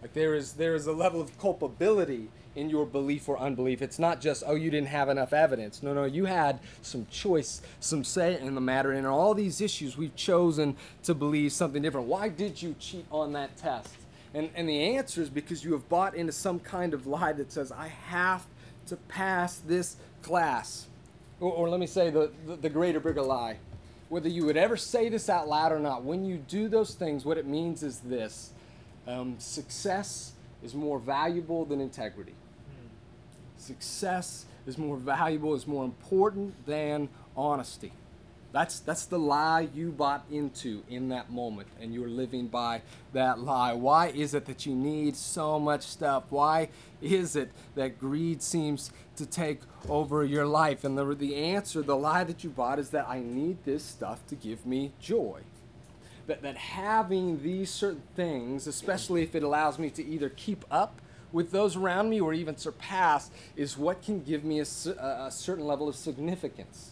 Like 0.02 0.14
there 0.14 0.36
is 0.36 0.54
there 0.54 0.76
is 0.76 0.88
a 0.88 0.92
level 0.92 1.22
of 1.22 1.38
culpability 1.40 2.30
in 2.56 2.70
your 2.70 2.86
belief 2.86 3.28
or 3.28 3.38
unbelief. 3.38 3.82
It's 3.82 4.00
not 4.00 4.22
just 4.22 4.44
oh 4.46 4.56
you 4.56 4.70
didn't 4.70 4.90
have 4.90 5.10
enough 5.10 5.34
evidence. 5.34 5.82
No, 5.82 5.94
no, 5.94 6.06
you 6.06 6.26
had 6.26 6.60
some 6.82 7.08
choice, 7.10 7.62
some 7.80 8.04
say 8.04 8.40
in 8.40 8.56
the 8.56 8.62
matter. 8.62 8.92
And 8.92 9.08
all 9.08 9.34
these 9.34 9.62
issues, 9.62 9.98
we've 9.98 10.16
chosen 10.16 10.76
to 11.04 11.14
believe 11.14 11.52
something 11.52 11.82
different. 11.82 12.08
Why 12.08 12.30
did 12.30 12.62
you 12.62 12.76
cheat 12.80 13.06
on 13.12 13.34
that 13.34 13.58
test? 13.58 13.96
And 14.34 14.50
and 14.56 14.70
the 14.70 14.96
answer 14.96 15.22
is 15.22 15.30
because 15.30 15.64
you 15.64 15.74
have 15.74 15.88
bought 15.90 16.16
into 16.16 16.32
some 16.32 16.60
kind 16.60 16.94
of 16.94 17.08
lie 17.08 17.34
that 17.34 17.52
says 17.52 17.72
I 17.72 17.88
have 17.88 18.46
to 18.88 18.96
pass 18.96 19.58
this 19.58 19.98
class. 20.22 20.88
Or, 21.40 21.52
or 21.52 21.70
let 21.70 21.80
me 21.80 21.88
say 21.88 22.10
the, 22.10 22.32
the 22.46 22.56
the 22.56 22.70
greater 22.70 23.00
bigger 23.00 23.22
lie 23.22 23.58
whether 24.10 24.30
you 24.30 24.46
would 24.46 24.58
ever 24.58 24.78
say 24.78 25.10
this 25.10 25.30
out 25.30 25.48
loud 25.48 25.72
or 25.72 25.80
not, 25.80 26.04
when 26.04 26.24
you 26.24 26.38
do 26.38 26.70
those 26.70 26.94
things, 26.96 27.26
what 27.26 27.38
it 27.38 27.46
means 27.46 27.84
is 27.84 28.00
this 28.00 28.54
um, 29.08 29.36
success 29.40 30.34
is 30.64 30.74
more 30.74 31.00
valuable 31.00 31.66
than 31.66 31.80
integrity. 31.82 32.34
Success 33.58 34.46
is 34.66 34.78
more 34.78 34.98
valuable, 34.98 35.56
is 35.56 35.66
more 35.66 35.86
important 35.86 36.66
than 36.66 37.10
honesty. 37.36 37.92
That's, 38.54 38.80
that's 38.80 39.06
the 39.06 39.20
lie 39.20 39.68
you 39.74 39.92
bought 39.92 40.26
into 40.32 40.84
in 40.90 41.10
that 41.10 41.30
moment, 41.30 41.68
and 41.82 41.94
you're 41.94 42.08
living 42.08 42.48
by 42.48 42.82
that 43.14 43.40
lie. 43.40 43.74
Why 43.74 44.08
is 44.08 44.34
it 44.34 44.46
that 44.46 44.66
you 44.66 44.74
need 44.74 45.16
so 45.16 45.60
much 45.60 45.84
stuff? 45.84 46.24
Why 46.30 46.70
is 47.02 47.36
it 47.36 47.52
that 47.76 48.00
greed 48.00 48.42
seems 48.42 48.92
to 49.18 49.26
take 49.26 49.62
over 49.90 50.24
your 50.24 50.46
life? 50.46 50.84
And 50.84 50.98
the, 50.98 51.14
the 51.14 51.36
answer, 51.36 51.82
the 51.82 51.98
lie 51.98 52.24
that 52.24 52.44
you 52.44 52.50
bought, 52.50 52.80
is 52.80 52.90
that 52.92 53.08
I 53.08 53.20
need 53.20 53.64
this 53.66 53.84
stuff 53.84 54.26
to 54.28 54.36
give 54.36 54.66
me 54.66 54.94
joy. 55.00 55.42
That, 56.28 56.42
that 56.42 56.58
having 56.58 57.42
these 57.42 57.70
certain 57.70 58.04
things, 58.16 58.68
especially 58.68 59.24
if 59.24 59.34
it 59.34 59.44
allows 59.44 59.80
me 59.80 59.90
to 59.92 60.06
either 60.06 60.30
keep 60.30 60.66
up 60.70 61.02
with 61.32 61.52
those 61.52 61.76
around 61.76 62.10
me 62.10 62.20
or 62.20 62.34
even 62.34 62.58
surpass, 62.58 63.32
is 63.56 63.78
what 63.78 64.02
can 64.02 64.24
give 64.24 64.44
me 64.44 64.60
a, 64.60 64.64
a 64.64 65.30
certain 65.32 65.66
level 65.66 65.88
of 65.88 65.96
significance. 65.96 66.92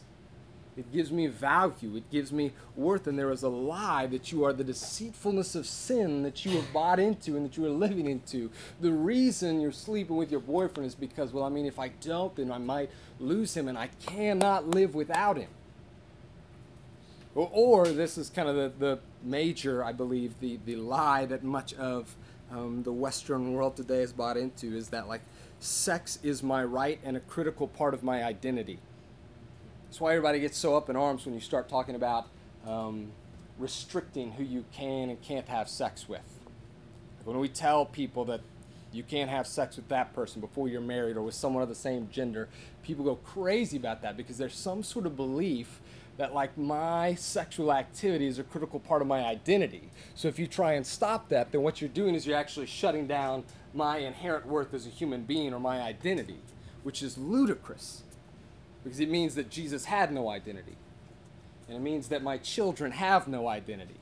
It 0.77 0.91
gives 0.91 1.11
me 1.11 1.27
value. 1.27 1.95
It 1.95 2.09
gives 2.11 2.31
me 2.31 2.51
worth. 2.75 3.07
And 3.07 3.17
there 3.17 3.31
is 3.31 3.43
a 3.43 3.49
lie 3.49 4.07
that 4.07 4.31
you 4.31 4.43
are 4.43 4.51
the 4.51 4.63
deceitfulness 4.63 5.55
of 5.55 5.65
sin 5.65 6.23
that 6.23 6.45
you 6.45 6.51
have 6.51 6.73
bought 6.73 6.99
into 6.99 7.37
and 7.37 7.45
that 7.45 7.57
you 7.57 7.65
are 7.65 7.69
living 7.69 8.07
into. 8.07 8.51
The 8.81 8.91
reason 8.91 9.61
you're 9.61 9.71
sleeping 9.71 10.17
with 10.17 10.31
your 10.31 10.41
boyfriend 10.41 10.87
is 10.87 10.95
because, 10.95 11.31
well, 11.31 11.45
I 11.45 11.49
mean, 11.49 11.65
if 11.65 11.79
I 11.79 11.89
don't, 12.01 12.35
then 12.35 12.51
I 12.51 12.57
might 12.57 12.89
lose 13.19 13.55
him 13.55 13.67
and 13.67 13.77
I 13.77 13.87
cannot 14.05 14.69
live 14.69 14.95
without 14.95 15.37
him. 15.37 15.49
Or, 17.35 17.49
or 17.51 17.87
this 17.89 18.17
is 18.17 18.29
kind 18.29 18.47
of 18.47 18.55
the, 18.55 18.71
the 18.79 18.99
major, 19.21 19.83
I 19.83 19.91
believe, 19.91 20.39
the, 20.39 20.57
the 20.65 20.77
lie 20.77 21.25
that 21.25 21.43
much 21.43 21.73
of 21.73 22.15
um, 22.49 22.83
the 22.83 22.93
Western 22.93 23.53
world 23.53 23.75
today 23.75 24.01
is 24.01 24.13
bought 24.13 24.37
into 24.37 24.75
is 24.75 24.89
that, 24.89 25.07
like, 25.07 25.21
sex 25.59 26.17
is 26.23 26.41
my 26.41 26.63
right 26.63 26.99
and 27.03 27.17
a 27.17 27.19
critical 27.19 27.67
part 27.67 27.93
of 27.93 28.03
my 28.03 28.23
identity. 28.23 28.79
That's 29.85 29.99
why 29.99 30.11
everybody 30.11 30.39
gets 30.39 30.57
so 30.57 30.75
up 30.77 30.89
in 30.89 30.95
arms 30.95 31.25
when 31.25 31.35
you 31.35 31.41
start 31.41 31.67
talking 31.67 31.95
about 31.95 32.27
um, 32.65 33.11
restricting 33.59 34.31
who 34.33 34.43
you 34.43 34.63
can 34.71 35.09
and 35.09 35.21
can't 35.21 35.47
have 35.47 35.69
sex 35.69 36.07
with. 36.07 36.39
When 37.25 37.39
we 37.39 37.49
tell 37.49 37.85
people 37.85 38.25
that 38.25 38.41
you 38.91 39.03
can't 39.03 39.29
have 39.29 39.47
sex 39.47 39.75
with 39.75 39.89
that 39.89 40.13
person 40.13 40.39
before 40.39 40.67
you're 40.67 40.79
married 40.79 41.17
or 41.17 41.21
with 41.23 41.33
someone 41.33 41.63
of 41.63 41.69
the 41.69 41.75
same 41.75 42.07
gender, 42.11 42.47
people 42.83 43.03
go 43.03 43.15
crazy 43.15 43.77
about 43.77 44.01
that 44.03 44.15
because 44.15 44.37
there's 44.37 44.55
some 44.55 44.83
sort 44.83 45.05
of 45.05 45.17
belief 45.17 45.81
that 46.17 46.33
like 46.33 46.57
my 46.57 47.15
sexual 47.15 47.73
activity 47.73 48.27
is 48.27 48.39
a 48.39 48.43
critical 48.43 48.79
part 48.79 49.01
of 49.01 49.07
my 49.07 49.25
identity. 49.25 49.89
So 50.15 50.27
if 50.27 50.39
you 50.39 50.47
try 50.47 50.73
and 50.73 50.85
stop 50.85 51.29
that, 51.29 51.51
then 51.51 51.61
what 51.61 51.81
you're 51.81 51.89
doing 51.89 52.15
is 52.15 52.25
you're 52.25 52.37
actually 52.37 52.67
shutting 52.67 53.05
down 53.05 53.43
my 53.73 53.97
inherent 53.97 54.45
worth 54.45 54.73
as 54.73 54.85
a 54.85 54.89
human 54.89 55.23
being 55.23 55.53
or 55.53 55.59
my 55.59 55.81
identity, 55.81 56.37
which 56.83 57.03
is 57.03 57.17
ludicrous 57.17 58.03
because 58.83 58.99
it 58.99 59.09
means 59.09 59.35
that 59.35 59.49
Jesus 59.49 59.85
had 59.85 60.13
no 60.13 60.29
identity. 60.29 60.77
And 61.67 61.77
it 61.77 61.81
means 61.81 62.07
that 62.09 62.21
my 62.21 62.37
children 62.37 62.91
have 62.91 63.27
no 63.27 63.47
identity. 63.47 63.95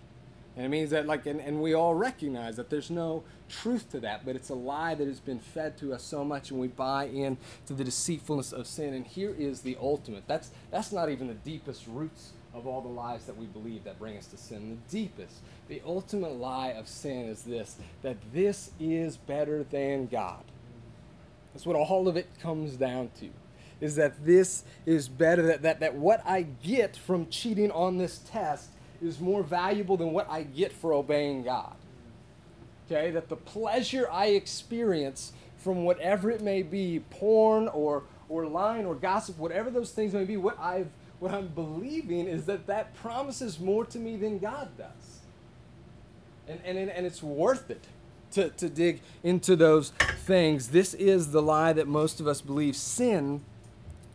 And 0.56 0.66
it 0.66 0.70
means 0.70 0.92
that, 0.92 1.08
like, 1.08 1.26
and, 1.26 1.40
and 1.40 1.62
we 1.62 1.74
all 1.74 1.96
recognize 1.96 2.58
that 2.58 2.70
there's 2.70 2.92
no 2.92 3.24
truth 3.50 3.90
to 3.92 4.00
that, 4.02 4.24
but 4.24 4.36
it's 4.36 4.50
a 4.50 4.56
lie 4.56 4.94
that 4.94 5.08
has 5.08 5.20
been 5.20 5.40
fed 5.40 5.78
to 5.80 5.94
us 5.94 6.04
so 6.04 6.24
much, 6.24 6.52
and 6.52 6.60
we 6.60 6.68
buy 6.68 7.06
in 7.06 7.38
to 7.66 7.74
the 7.74 7.84
deceitfulness 7.84 8.54
of 8.54 8.68
sin. 8.68 8.94
And 8.94 9.06
here 9.06 9.34
is 9.38 9.62
the 9.62 9.78
ultimate. 9.82 10.24
That's, 10.28 10.52
that's 10.70 10.92
not 10.92 11.10
even 11.10 11.28
the 11.28 11.34
deepest 11.34 11.88
roots 11.88 12.34
of 12.54 12.68
all 12.68 12.82
the 12.82 12.88
lies 12.88 13.26
that 13.26 13.36
we 13.36 13.48
believe 13.48 13.84
that 13.84 13.98
bring 13.98 14.18
us 14.18 14.28
to 14.28 14.38
sin. 14.38 14.80
The 14.92 14.98
deepest, 14.98 15.38
the 15.68 15.82
ultimate 15.86 16.34
lie 16.34 16.70
of 16.70 16.88
sin 16.88 17.28
is 17.28 17.44
this 17.44 17.78
that 18.04 18.18
this 18.32 18.72
is 18.80 19.18
better 19.18 19.64
than 19.64 20.06
God. 20.06 20.44
That's 21.54 21.66
what 21.66 21.76
all 21.76 22.08
of 22.08 22.16
it 22.16 22.28
comes 22.42 22.76
down 22.76 23.10
to. 23.20 23.30
Is 23.82 23.96
that 23.96 24.24
this 24.26 24.64
is 24.86 25.10
better, 25.10 25.42
that, 25.48 25.64
that, 25.64 25.80
that 25.80 25.96
what 25.96 26.22
I 26.26 26.44
get 26.44 26.96
from 26.96 27.28
cheating 27.30 27.72
on 27.72 27.98
this 27.98 28.20
test 28.20 28.70
is 29.04 29.20
more 29.20 29.44
valuable 29.44 29.98
than 29.98 30.12
what 30.12 30.30
I 30.30 30.44
get 30.44 30.72
for 30.72 30.94
obeying 30.94 31.44
God. 31.44 31.76
Okay, 32.86 33.12
that 33.12 33.30
the 33.30 33.36
pleasure 33.36 34.10
I 34.12 34.28
experience 34.28 35.34
from 35.58 35.86
whatever 35.86 36.30
it 36.30 36.42
may 36.42 36.64
be, 36.64 37.02
porn 37.10 37.68
or 37.70 38.04
or 38.30 38.46
lying 38.46 38.86
or 38.86 38.96
gossip, 38.96 39.38
whatever 39.38 39.70
those 39.70 39.92
things 39.92 40.14
may 40.14 40.26
be, 40.26 40.38
what 40.38 40.60
I've 40.60 40.90
what 41.20 41.34
I'm 41.34 41.48
believing 41.48 42.28
is 42.28 42.46
that 42.46 42.68
that 42.68 42.94
promises 42.96 43.60
more 43.60 43.86
to 43.86 44.00
me 44.00 44.18
than 44.18 44.40
God 44.40 44.70
does. 44.78 45.22
And, 46.48 46.60
and, 46.66 46.90
and 46.90 47.06
it's 47.06 47.24
worth 47.24 47.70
it 47.70 47.86
to, 48.32 48.50
to 48.50 48.68
dig 48.68 49.00
into 49.24 49.56
those 49.56 49.92
things. 50.26 50.70
This 50.70 50.94
is 50.94 51.32
the 51.32 51.42
lie 51.42 51.72
that 51.72 51.88
most 51.88 52.20
of 52.20 52.28
us 52.28 52.42
believe. 52.42 52.76
Sin 52.76 53.42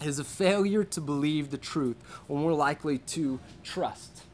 is 0.03 0.19
a 0.19 0.25
failure 0.25 0.85
to 0.85 1.01
believe 1.01 1.51
the 1.51 1.59
truth, 1.59 1.97
or 2.29 2.39
more 2.39 2.53
likely 2.53 2.99
to 2.99 3.41
trust. 3.65 4.25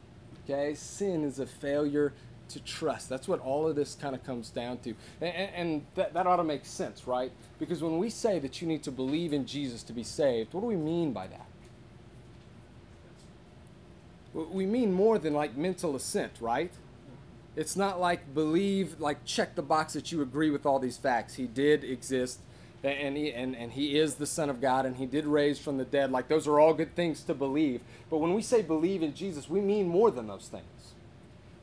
Okay? 0.44 0.74
Sin 0.74 1.24
is 1.24 1.38
a 1.38 1.46
failure 1.46 2.12
to 2.50 2.60
trust. 2.60 3.08
That's 3.08 3.26
what 3.26 3.40
all 3.40 3.66
of 3.66 3.74
this 3.74 3.94
kind 3.94 4.14
of 4.14 4.22
comes 4.24 4.50
down 4.50 4.78
to. 4.78 4.94
And, 5.20 5.34
and 5.54 5.86
that, 5.94 6.14
that 6.14 6.26
ought 6.26 6.36
to 6.36 6.44
make 6.44 6.66
sense, 6.66 7.06
right? 7.06 7.32
Because 7.58 7.82
when 7.82 7.98
we 7.98 8.10
say 8.10 8.38
that 8.38 8.60
you 8.60 8.68
need 8.68 8.82
to 8.82 8.90
believe 8.90 9.32
in 9.32 9.46
Jesus 9.46 9.82
to 9.84 9.92
be 9.92 10.02
saved, 10.02 10.52
what 10.52 10.60
do 10.60 10.66
we 10.66 10.76
mean 10.76 11.12
by 11.12 11.26
that? 11.26 11.46
we 14.34 14.66
mean 14.66 14.92
more 14.92 15.18
than 15.18 15.32
like 15.32 15.56
mental 15.56 15.94
assent, 15.94 16.32
right? 16.40 16.72
It's 17.56 17.76
not 17.76 18.00
like 18.00 18.34
believe, 18.34 18.98
like 18.98 19.24
check 19.24 19.54
the 19.54 19.62
box 19.62 19.92
that 19.92 20.10
you 20.10 20.22
agree 20.22 20.50
with 20.50 20.66
all 20.66 20.80
these 20.80 20.96
facts. 20.96 21.34
He 21.34 21.46
did 21.46 21.84
exist, 21.84 22.40
and 22.88 23.16
he, 23.16 23.32
and, 23.32 23.56
and 23.56 23.72
he 23.72 23.98
is 23.98 24.16
the 24.16 24.26
Son 24.26 24.50
of 24.50 24.60
God, 24.60 24.84
and 24.86 24.96
he 24.96 25.06
did 25.06 25.24
raise 25.26 25.58
from 25.58 25.78
the 25.78 25.84
dead. 25.84 26.10
Like 26.10 26.28
those 26.28 26.46
are 26.46 26.60
all 26.60 26.74
good 26.74 26.94
things 26.94 27.22
to 27.24 27.34
believe. 27.34 27.80
But 28.10 28.18
when 28.18 28.34
we 28.34 28.42
say 28.42 28.62
believe 28.62 29.02
in 29.02 29.14
Jesus, 29.14 29.48
we 29.48 29.60
mean 29.60 29.88
more 29.88 30.10
than 30.10 30.26
those 30.26 30.48
things. 30.48 30.64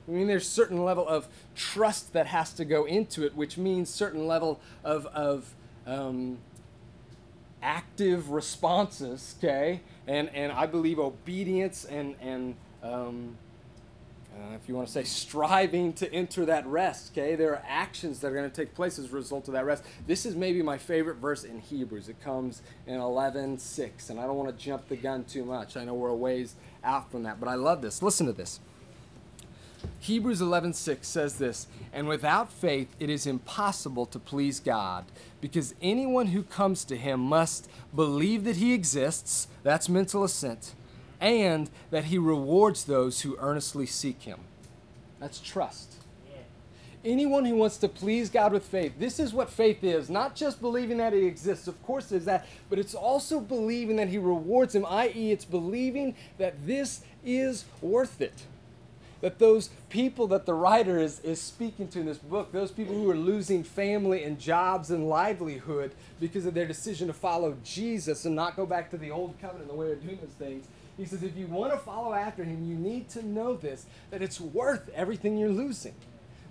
I 0.07 0.11
mean, 0.11 0.27
there's 0.27 0.47
certain 0.47 0.83
level 0.83 1.07
of 1.07 1.27
trust 1.55 2.13
that 2.13 2.27
has 2.27 2.53
to 2.53 2.65
go 2.65 2.85
into 2.85 3.25
it, 3.25 3.35
which 3.35 3.57
means 3.57 3.89
certain 3.89 4.27
level 4.27 4.59
of, 4.83 5.05
of 5.07 5.53
um, 5.85 6.39
active 7.61 8.31
responses, 8.31 9.35
okay? 9.37 9.81
And, 10.07 10.29
and 10.33 10.51
I 10.51 10.65
believe 10.65 10.99
obedience 10.99 11.85
and, 11.85 12.15
and 12.19 12.55
um, 12.83 13.37
uh, 14.41 14.55
if 14.55 14.67
you 14.67 14.75
want 14.75 14.87
to 14.87 14.93
say 14.93 15.03
striving 15.03 15.93
to 15.93 16.11
enter 16.13 16.45
that 16.45 16.65
rest, 16.65 17.11
okay? 17.11 17.35
There 17.35 17.51
are 17.51 17.63
actions 17.67 18.19
that 18.19 18.27
are 18.27 18.35
going 18.35 18.49
to 18.49 18.55
take 18.55 18.73
place 18.73 18.97
as 18.97 19.11
a 19.11 19.15
result 19.15 19.47
of 19.47 19.53
that 19.53 19.65
rest. 19.65 19.83
This 20.07 20.25
is 20.25 20.35
maybe 20.35 20.61
my 20.61 20.77
favorite 20.77 21.17
verse 21.17 21.43
in 21.43 21.59
Hebrews. 21.59 22.09
It 22.09 22.21
comes 22.23 22.61
in 22.87 22.95
11:6, 22.95 24.09
and 24.09 24.19
I 24.19 24.23
don't 24.23 24.37
want 24.37 24.57
to 24.57 24.63
jump 24.63 24.87
the 24.87 24.95
gun 24.95 25.25
too 25.25 25.45
much. 25.45 25.77
I 25.77 25.83
know 25.83 25.93
we're 25.93 26.09
a 26.09 26.15
ways 26.15 26.55
out 26.83 27.11
from 27.11 27.23
that, 27.23 27.39
but 27.39 27.49
I 27.49 27.55
love 27.55 27.81
this. 27.81 28.01
Listen 28.01 28.25
to 28.25 28.33
this. 28.33 28.59
Hebrews 29.99 30.41
11:6 30.41 31.07
says 31.07 31.37
this, 31.37 31.67
"And 31.91 32.07
without 32.07 32.51
faith 32.51 32.95
it 32.99 33.09
is 33.09 33.27
impossible 33.27 34.05
to 34.07 34.19
please 34.19 34.59
God, 34.59 35.05
because 35.39 35.75
anyone 35.81 36.27
who 36.27 36.43
comes 36.43 36.83
to 36.85 36.95
him 36.95 37.19
must 37.19 37.67
believe 37.95 38.43
that 38.45 38.57
he 38.57 38.73
exists, 38.73 39.47
that's 39.63 39.89
mental 39.89 40.23
assent, 40.23 40.73
and 41.21 41.69
that 41.91 42.05
he 42.05 42.17
rewards 42.17 42.83
those 42.83 43.21
who 43.21 43.37
earnestly 43.39 43.85
seek 43.85 44.23
him." 44.23 44.39
That's 45.19 45.39
trust. 45.39 45.95
Anyone 47.03 47.45
who 47.45 47.55
wants 47.55 47.77
to 47.77 47.87
please 47.87 48.29
God 48.29 48.53
with 48.53 48.63
faith, 48.63 48.93
this 48.99 49.19
is 49.19 49.33
what 49.33 49.49
faith 49.49 49.83
is. 49.83 50.07
Not 50.07 50.35
just 50.35 50.61
believing 50.61 50.97
that 50.97 51.13
He 51.13 51.25
exists, 51.25 51.67
of 51.67 51.81
course, 51.81 52.07
there's 52.07 52.25
that, 52.25 52.45
but 52.69 52.77
it's 52.77 52.93
also 52.93 53.39
believing 53.39 53.95
that 53.95 54.09
He 54.09 54.19
rewards 54.19 54.75
Him, 54.75 54.85
i.e., 54.87 55.31
it's 55.31 55.45
believing 55.45 56.15
that 56.37 56.67
this 56.67 57.01
is 57.25 57.65
worth 57.81 58.21
it 58.21 58.43
that 59.21 59.37
those 59.37 59.69
people 59.89 60.27
that 60.27 60.45
the 60.45 60.53
writer 60.53 60.99
is, 60.99 61.19
is 61.19 61.39
speaking 61.39 61.87
to 61.89 61.99
in 61.99 62.07
this 62.07 62.17
book, 62.17 62.51
those 62.51 62.71
people 62.71 62.95
who 62.95 63.09
are 63.09 63.15
losing 63.15 63.63
family 63.63 64.23
and 64.23 64.39
jobs 64.39 64.89
and 64.89 65.07
livelihood 65.07 65.91
because 66.19 66.45
of 66.45 66.53
their 66.53 66.65
decision 66.65 67.07
to 67.07 67.13
follow 67.13 67.55
Jesus 67.63 68.25
and 68.25 68.35
not 68.35 68.55
go 68.55 68.65
back 68.65 68.89
to 68.89 68.97
the 68.97 69.11
old 69.11 69.35
covenant, 69.39 69.69
the 69.69 69.75
way 69.75 69.91
of 69.91 70.03
doing 70.03 70.17
those 70.19 70.31
things, 70.31 70.65
he 70.97 71.05
says, 71.05 71.23
if 71.23 71.35
you 71.35 71.47
want 71.47 71.71
to 71.73 71.79
follow 71.79 72.13
after 72.13 72.43
him, 72.43 72.67
you 72.67 72.75
need 72.75 73.09
to 73.09 73.25
know 73.25 73.55
this, 73.55 73.85
that 74.09 74.21
it's 74.21 74.39
worth 74.39 74.89
everything 74.93 75.37
you're 75.37 75.49
losing. 75.49 75.95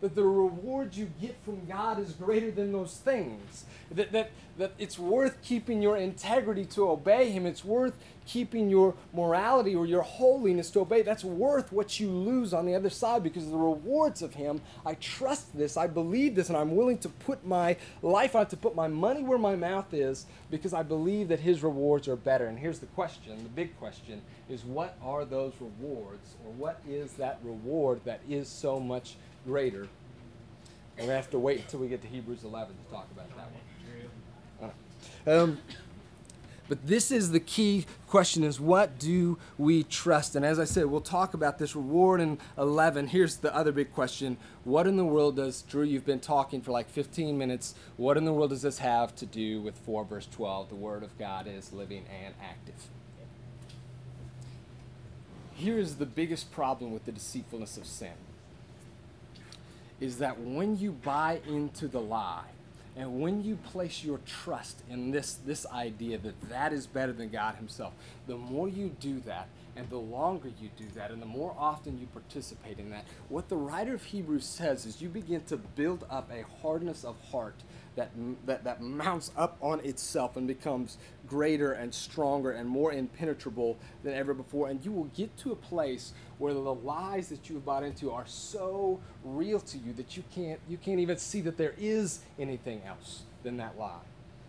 That 0.01 0.15
the 0.15 0.25
reward 0.25 0.95
you 0.95 1.11
get 1.21 1.37
from 1.45 1.67
God 1.67 1.99
is 1.99 2.13
greater 2.13 2.51
than 2.51 2.73
those 2.73 2.97
things. 2.97 3.65
That, 3.91 4.13
that, 4.13 4.31
that 4.57 4.73
it's 4.79 4.99
worth 4.99 5.43
keeping 5.43 5.83
your 5.83 5.97
integrity 5.97 6.65
to 6.67 6.89
obey 6.89 7.31
Him. 7.31 7.45
It's 7.45 7.65
worth 7.65 7.95
keeping 8.27 8.71
your 8.71 8.95
morality 9.13 9.75
or 9.75 9.87
your 9.87 10.03
holiness 10.03 10.71
to 10.71 10.81
obey. 10.81 11.03
That's 11.03 11.25
worth 11.25 11.73
what 11.73 11.99
you 11.99 12.09
lose 12.09 12.55
on 12.55 12.65
the 12.65 12.75
other 12.77 12.91
side 12.91 13.23
because 13.25 13.45
of 13.45 13.51
the 13.51 13.59
rewards 13.59 14.23
of 14.23 14.35
Him. 14.35 14.61
I 14.87 14.95
trust 14.95 15.57
this, 15.57 15.77
I 15.77 15.87
believe 15.89 16.37
this, 16.37 16.49
and 16.49 16.57
I'm 16.57 16.77
willing 16.77 16.99
to 16.99 17.09
put 17.09 17.45
my 17.45 17.77
life 18.03 18.37
out, 18.37 18.51
to 18.51 18.57
put 18.57 18.77
my 18.77 18.87
money 18.87 19.23
where 19.23 19.39
my 19.39 19.57
mouth 19.57 19.93
is 19.93 20.27
because 20.51 20.73
I 20.73 20.83
believe 20.85 21.29
that 21.29 21.41
His 21.41 21.63
rewards 21.63 22.07
are 22.07 22.17
better. 22.17 22.47
And 22.47 22.59
here's 22.59 22.79
the 22.79 22.87
question 22.87 23.43
the 23.43 23.49
big 23.49 23.77
question 23.79 24.23
is 24.49 24.65
what 24.65 24.97
are 25.03 25.25
those 25.25 25.53
rewards, 25.61 26.37
or 26.45 26.53
what 26.53 26.81
is 26.89 27.13
that 27.15 27.39
reward 27.43 28.01
that 28.05 28.21
is 28.29 28.49
so 28.49 28.79
much 28.79 29.17
greater? 29.47 29.89
And 30.99 31.09
we 31.09 31.15
have 31.15 31.31
to 31.31 31.39
wait 31.39 31.61
until 31.61 31.81
we 31.81 31.89
get 31.89 32.03
to 32.03 32.09
Hebrews 32.09 32.45
11 32.45 32.75
to 32.75 32.93
talk 32.93 33.09
about 33.13 33.29
that 33.37 33.51
one. 33.51 34.73
Um, 35.27 35.59
but 36.69 36.87
this 36.87 37.11
is 37.11 37.33
the 37.33 37.41
key 37.41 37.85
question 38.07 38.45
is 38.45 38.61
what 38.61 38.99
do 38.99 39.39
we 39.59 39.83
trust? 39.83 40.37
And 40.37 40.45
as 40.45 40.61
I 40.61 40.65
said, 40.65 40.87
we'll 40.87 41.01
talk 41.01 41.35
about 41.35 41.59
this 41.59 41.75
reward 41.75 42.21
in 42.21 42.39
11. 42.57 43.09
Here's 43.09 43.37
the 43.37 43.55
other 43.55 43.73
big 43.73 43.93
question. 43.93 44.37
What 44.63 44.87
in 44.87 44.97
the 44.97 45.05
world 45.05 45.37
does, 45.37 45.63
Drew, 45.63 45.83
you've 45.83 46.07
been 46.07 46.21
talking 46.21 46.63
for 46.63 46.71
like 46.71 46.89
15 46.89 47.37
minutes. 47.37 47.75
What 47.97 48.17
in 48.17 48.25
the 48.25 48.33
world 48.33 48.51
does 48.51 48.63
this 48.63 48.79
have 48.79 49.17
to 49.17 49.27
do 49.27 49.61
with 49.61 49.77
4 49.79 50.05
verse 50.05 50.29
12? 50.31 50.69
The 50.69 50.77
Word 50.77 51.03
of 51.03 51.19
God 51.19 51.49
is 51.49 51.73
living 51.73 52.05
and 52.25 52.35
active. 52.41 52.89
Here 55.55 55.79
is 55.79 55.97
the 55.97 56.07
biggest 56.07 56.53
problem 56.53 56.93
with 56.93 57.05
the 57.05 57.13
deceitfulness 57.13 57.77
of 57.77 57.85
sin 57.85 58.13
is 60.01 60.19
that 60.19 60.41
when 60.41 60.79
you 60.79 60.93
buy 60.93 61.41
into 61.47 61.89
the 61.89 62.01
lie, 62.01 62.45
And 62.97 63.21
when 63.21 63.43
you 63.45 63.57
place 63.57 64.05
your 64.05 64.19
trust 64.27 64.83
in 64.91 65.11
this, 65.11 65.35
this 65.47 65.65
idea 65.67 66.19
that 66.19 66.49
that 66.51 66.73
is 66.73 66.87
better 66.87 67.13
than 67.13 67.31
God 67.31 67.55
Himself, 67.55 67.93
the 68.27 68.37
more 68.37 68.69
you 68.69 68.91
do 69.01 69.21
that, 69.21 69.47
and 69.81 69.89
the 69.89 69.97
longer 69.97 70.51
you 70.61 70.69
do 70.77 70.85
that, 70.95 71.11
and 71.11 71.23
the 71.23 71.27
more 71.27 71.57
often 71.59 71.99
you 71.99 72.07
participate 72.09 72.79
in 72.79 72.91
that, 72.91 73.07
what 73.31 73.49
the 73.49 73.57
writer 73.57 73.95
of 73.95 74.05
Hebrews 74.05 74.45
says 74.45 74.85
is 74.85 75.01
you 75.01 75.09
begin 75.09 75.43
to 75.45 75.57
build 75.57 76.05
up 76.11 76.31
a 76.31 76.45
hardness 76.61 77.03
of 77.03 77.17
heart 77.31 77.55
that, 77.97 78.11
that, 78.45 78.63
that 78.65 78.83
mounts 78.83 79.31
up 79.39 79.57
on 79.63 79.81
itself 79.81 80.37
and 80.37 80.47
becomes 80.47 80.99
greater 81.27 81.73
and 81.73 81.95
stronger 81.95 82.51
and 82.51 82.69
more 82.69 82.93
impenetrable 82.93 83.79
than 84.03 84.13
ever 84.13 84.35
before. 84.35 84.69
And 84.69 84.85
you 84.85 84.93
will 84.93 85.11
get 85.17 85.35
to 85.39 85.53
a 85.53 85.57
place 85.57 86.13
where 86.37 86.53
the 86.53 86.61
lies 86.61 87.31
that 87.31 87.49
you 87.49 87.55
have 87.55 87.65
bought 87.65 87.83
into 87.83 88.13
are 88.13 88.27
so 88.27 89.01
real 89.25 89.61
to 89.61 89.79
you 89.79 89.95
that 89.95 90.15
you 90.15 90.25
can't, 90.35 90.61
you 90.69 90.77
can't 90.77 91.01
even 91.01 91.17
see 91.17 91.41
that 91.41 91.57
there 91.57 91.75
is 91.79 92.21
anything 92.39 92.83
else 92.87 93.23
than 93.43 93.57
that 93.57 93.79
lie. 93.79 94.01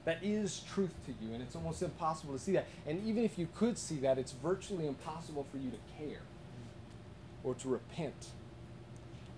That 0.06 0.24
is 0.24 0.62
truth 0.74 0.94
to 1.06 1.14
you, 1.24 1.34
and 1.34 1.44
it's 1.44 1.56
almost 1.56 1.84
impossible 1.84 2.34
to 2.34 2.40
see 2.40 2.54
that. 2.54 2.68
And 2.88 3.06
even 3.08 3.24
if 3.24 3.38
you 3.38 3.48
could 3.56 3.78
see 3.78 3.98
that, 3.98 4.18
it's 4.18 4.32
virtually 4.32 4.88
impossible 4.88 5.46
for 5.52 5.58
you 5.58 5.70
to 5.70 5.78
care 5.98 6.22
or 7.44 7.54
to 7.56 7.70
repent. 7.70 8.28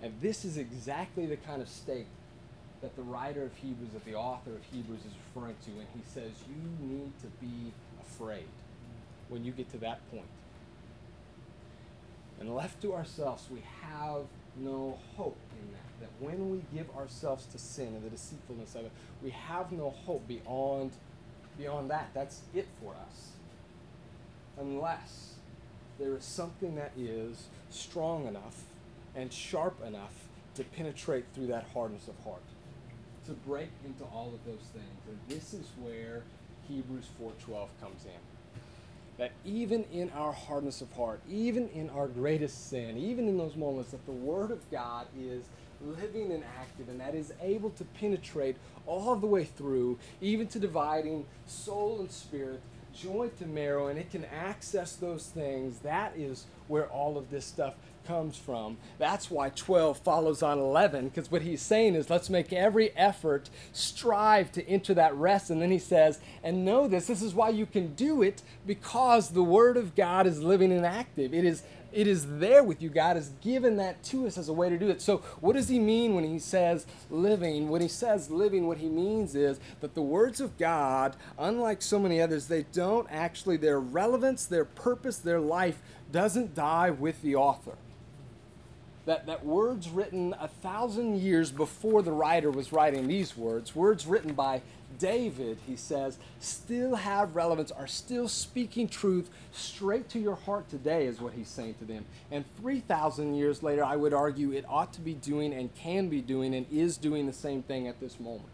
And 0.02 0.14
this 0.20 0.44
is 0.44 0.56
exactly 0.56 1.26
the 1.26 1.36
kind 1.36 1.60
of 1.60 1.68
state 1.68 2.06
that 2.84 2.96
the 2.96 3.02
writer 3.02 3.42
of 3.42 3.54
Hebrews, 3.56 3.90
that 3.94 4.04
the 4.04 4.14
author 4.14 4.50
of 4.50 4.60
Hebrews 4.70 5.00
is 5.00 5.12
referring 5.34 5.56
to 5.64 5.70
and 5.70 5.86
he 5.94 6.02
says 6.06 6.32
you 6.46 6.86
need 6.86 7.12
to 7.20 7.26
be 7.40 7.72
afraid 8.02 8.44
when 9.30 9.42
you 9.42 9.52
get 9.52 9.70
to 9.70 9.78
that 9.78 10.00
point. 10.10 10.28
And 12.38 12.54
left 12.54 12.82
to 12.82 12.92
ourselves, 12.92 13.48
we 13.50 13.62
have 13.80 14.24
no 14.56 14.98
hope 15.16 15.38
in 15.58 15.72
that. 15.72 15.93
That 16.00 16.10
when 16.20 16.50
we 16.50 16.62
give 16.74 16.90
ourselves 16.96 17.46
to 17.46 17.58
sin 17.58 17.88
and 17.88 18.04
the 18.04 18.10
deceitfulness 18.10 18.74
of 18.74 18.86
it, 18.86 18.92
we 19.22 19.30
have 19.30 19.72
no 19.72 19.90
hope 19.90 20.26
beyond, 20.26 20.92
beyond 21.58 21.90
that. 21.90 22.10
That's 22.14 22.42
it 22.54 22.66
for 22.80 22.94
us. 22.94 23.30
Unless 24.58 25.34
there 25.98 26.16
is 26.16 26.24
something 26.24 26.74
that 26.76 26.92
is 26.98 27.46
strong 27.70 28.26
enough 28.26 28.64
and 29.14 29.32
sharp 29.32 29.84
enough 29.84 30.26
to 30.56 30.64
penetrate 30.64 31.24
through 31.34 31.48
that 31.48 31.66
hardness 31.72 32.08
of 32.08 32.14
heart, 32.24 32.42
to 33.26 33.32
break 33.32 33.70
into 33.84 34.04
all 34.04 34.32
of 34.34 34.44
those 34.44 34.66
things. 34.72 35.00
And 35.08 35.18
this 35.28 35.54
is 35.54 35.66
where 35.80 36.22
Hebrews 36.68 37.08
4:12 37.18 37.68
comes 37.80 38.04
in 38.04 38.20
that 39.16 39.30
even 39.44 39.84
in 39.92 40.10
our 40.10 40.32
hardness 40.32 40.80
of 40.80 40.92
heart, 40.92 41.20
even 41.30 41.68
in 41.68 41.88
our 41.90 42.08
greatest 42.08 42.68
sin, 42.68 42.98
even 42.98 43.28
in 43.28 43.38
those 43.38 43.54
moments 43.54 43.92
that 43.92 44.04
the 44.06 44.12
Word 44.12 44.50
of 44.50 44.68
God 44.70 45.06
is 45.18 45.44
living 45.80 46.32
and 46.32 46.44
active 46.60 46.88
and 46.88 47.00
that 47.00 47.14
is 47.14 47.32
able 47.42 47.70
to 47.70 47.84
penetrate 47.84 48.56
all 48.86 49.16
the 49.16 49.26
way 49.26 49.44
through, 49.44 49.98
even 50.20 50.46
to 50.48 50.58
dividing 50.58 51.26
soul 51.46 52.00
and 52.00 52.10
spirit, 52.10 52.60
joint 52.94 53.36
to 53.38 53.46
marrow, 53.46 53.88
and 53.88 53.98
it 53.98 54.10
can 54.10 54.24
access 54.26 54.94
those 54.96 55.26
things. 55.26 55.78
That 55.80 56.16
is 56.16 56.46
where 56.68 56.86
all 56.86 57.18
of 57.18 57.30
this 57.30 57.44
stuff 57.44 57.74
comes 58.06 58.36
from. 58.36 58.76
That's 58.98 59.30
why 59.30 59.48
12 59.50 59.98
follows 59.98 60.42
on 60.42 60.58
11, 60.58 61.08
because 61.08 61.30
what 61.30 61.42
he's 61.42 61.62
saying 61.62 61.94
is 61.94 62.10
let's 62.10 62.30
make 62.30 62.52
every 62.52 62.94
effort, 62.96 63.50
strive 63.72 64.52
to 64.52 64.68
enter 64.68 64.94
that 64.94 65.14
rest. 65.14 65.50
And 65.50 65.60
then 65.60 65.70
he 65.70 65.78
says, 65.78 66.20
and 66.42 66.64
know 66.64 66.86
this, 66.86 67.06
this 67.06 67.22
is 67.22 67.34
why 67.34 67.48
you 67.48 67.66
can 67.66 67.94
do 67.94 68.22
it, 68.22 68.42
because 68.66 69.30
the 69.30 69.42
Word 69.42 69.76
of 69.76 69.94
God 69.94 70.26
is 70.26 70.42
living 70.42 70.72
and 70.72 70.84
active. 70.84 71.34
It 71.34 71.44
is 71.44 71.62
it 71.94 72.06
is 72.06 72.38
there 72.38 72.62
with 72.64 72.82
you. 72.82 72.90
God 72.90 73.16
has 73.16 73.30
given 73.40 73.76
that 73.76 74.02
to 74.04 74.26
us 74.26 74.36
as 74.36 74.48
a 74.48 74.52
way 74.52 74.68
to 74.68 74.76
do 74.76 74.88
it. 74.88 75.00
So, 75.00 75.18
what 75.40 75.54
does 75.54 75.68
he 75.68 75.78
mean 75.78 76.14
when 76.14 76.24
he 76.24 76.38
says 76.38 76.86
living? 77.10 77.68
When 77.68 77.80
he 77.80 77.88
says 77.88 78.30
living, 78.30 78.66
what 78.66 78.78
he 78.78 78.88
means 78.88 79.34
is 79.34 79.60
that 79.80 79.94
the 79.94 80.02
words 80.02 80.40
of 80.40 80.58
God, 80.58 81.16
unlike 81.38 81.80
so 81.80 81.98
many 81.98 82.20
others, 82.20 82.48
they 82.48 82.64
don't 82.72 83.06
actually, 83.10 83.56
their 83.56 83.80
relevance, 83.80 84.44
their 84.44 84.64
purpose, 84.64 85.18
their 85.18 85.40
life 85.40 85.80
doesn't 86.10 86.54
die 86.54 86.90
with 86.90 87.22
the 87.22 87.36
author 87.36 87.76
that, 89.06 89.26
that 89.26 89.44
words 89.44 89.88
written 89.90 90.34
a 90.40 90.48
thousand 90.48 91.20
years 91.20 91.50
before 91.50 92.02
the 92.02 92.12
writer 92.12 92.50
was 92.50 92.72
writing 92.72 93.06
these 93.06 93.36
words, 93.36 93.74
words 93.74 94.06
written 94.06 94.32
by 94.32 94.62
David, 94.98 95.58
he 95.66 95.76
says, 95.76 96.18
still 96.40 96.96
have 96.96 97.36
relevance, 97.36 97.70
are 97.70 97.86
still 97.86 98.28
speaking 98.28 98.88
truth 98.88 99.30
straight 99.52 100.08
to 100.10 100.18
your 100.18 100.34
heart 100.34 100.68
today, 100.68 101.06
is 101.06 101.20
what 101.20 101.34
he's 101.34 101.48
saying 101.48 101.74
to 101.80 101.84
them. 101.84 102.04
And 102.30 102.44
3,000 102.60 103.34
years 103.34 103.62
later, 103.62 103.84
I 103.84 103.96
would 103.96 104.14
argue 104.14 104.52
it 104.52 104.64
ought 104.68 104.92
to 104.94 105.00
be 105.00 105.14
doing 105.14 105.52
and 105.52 105.74
can 105.74 106.08
be 106.08 106.20
doing 106.20 106.54
and 106.54 106.66
is 106.70 106.96
doing 106.96 107.26
the 107.26 107.32
same 107.32 107.62
thing 107.62 107.88
at 107.88 108.00
this 108.00 108.18
moment. 108.18 108.48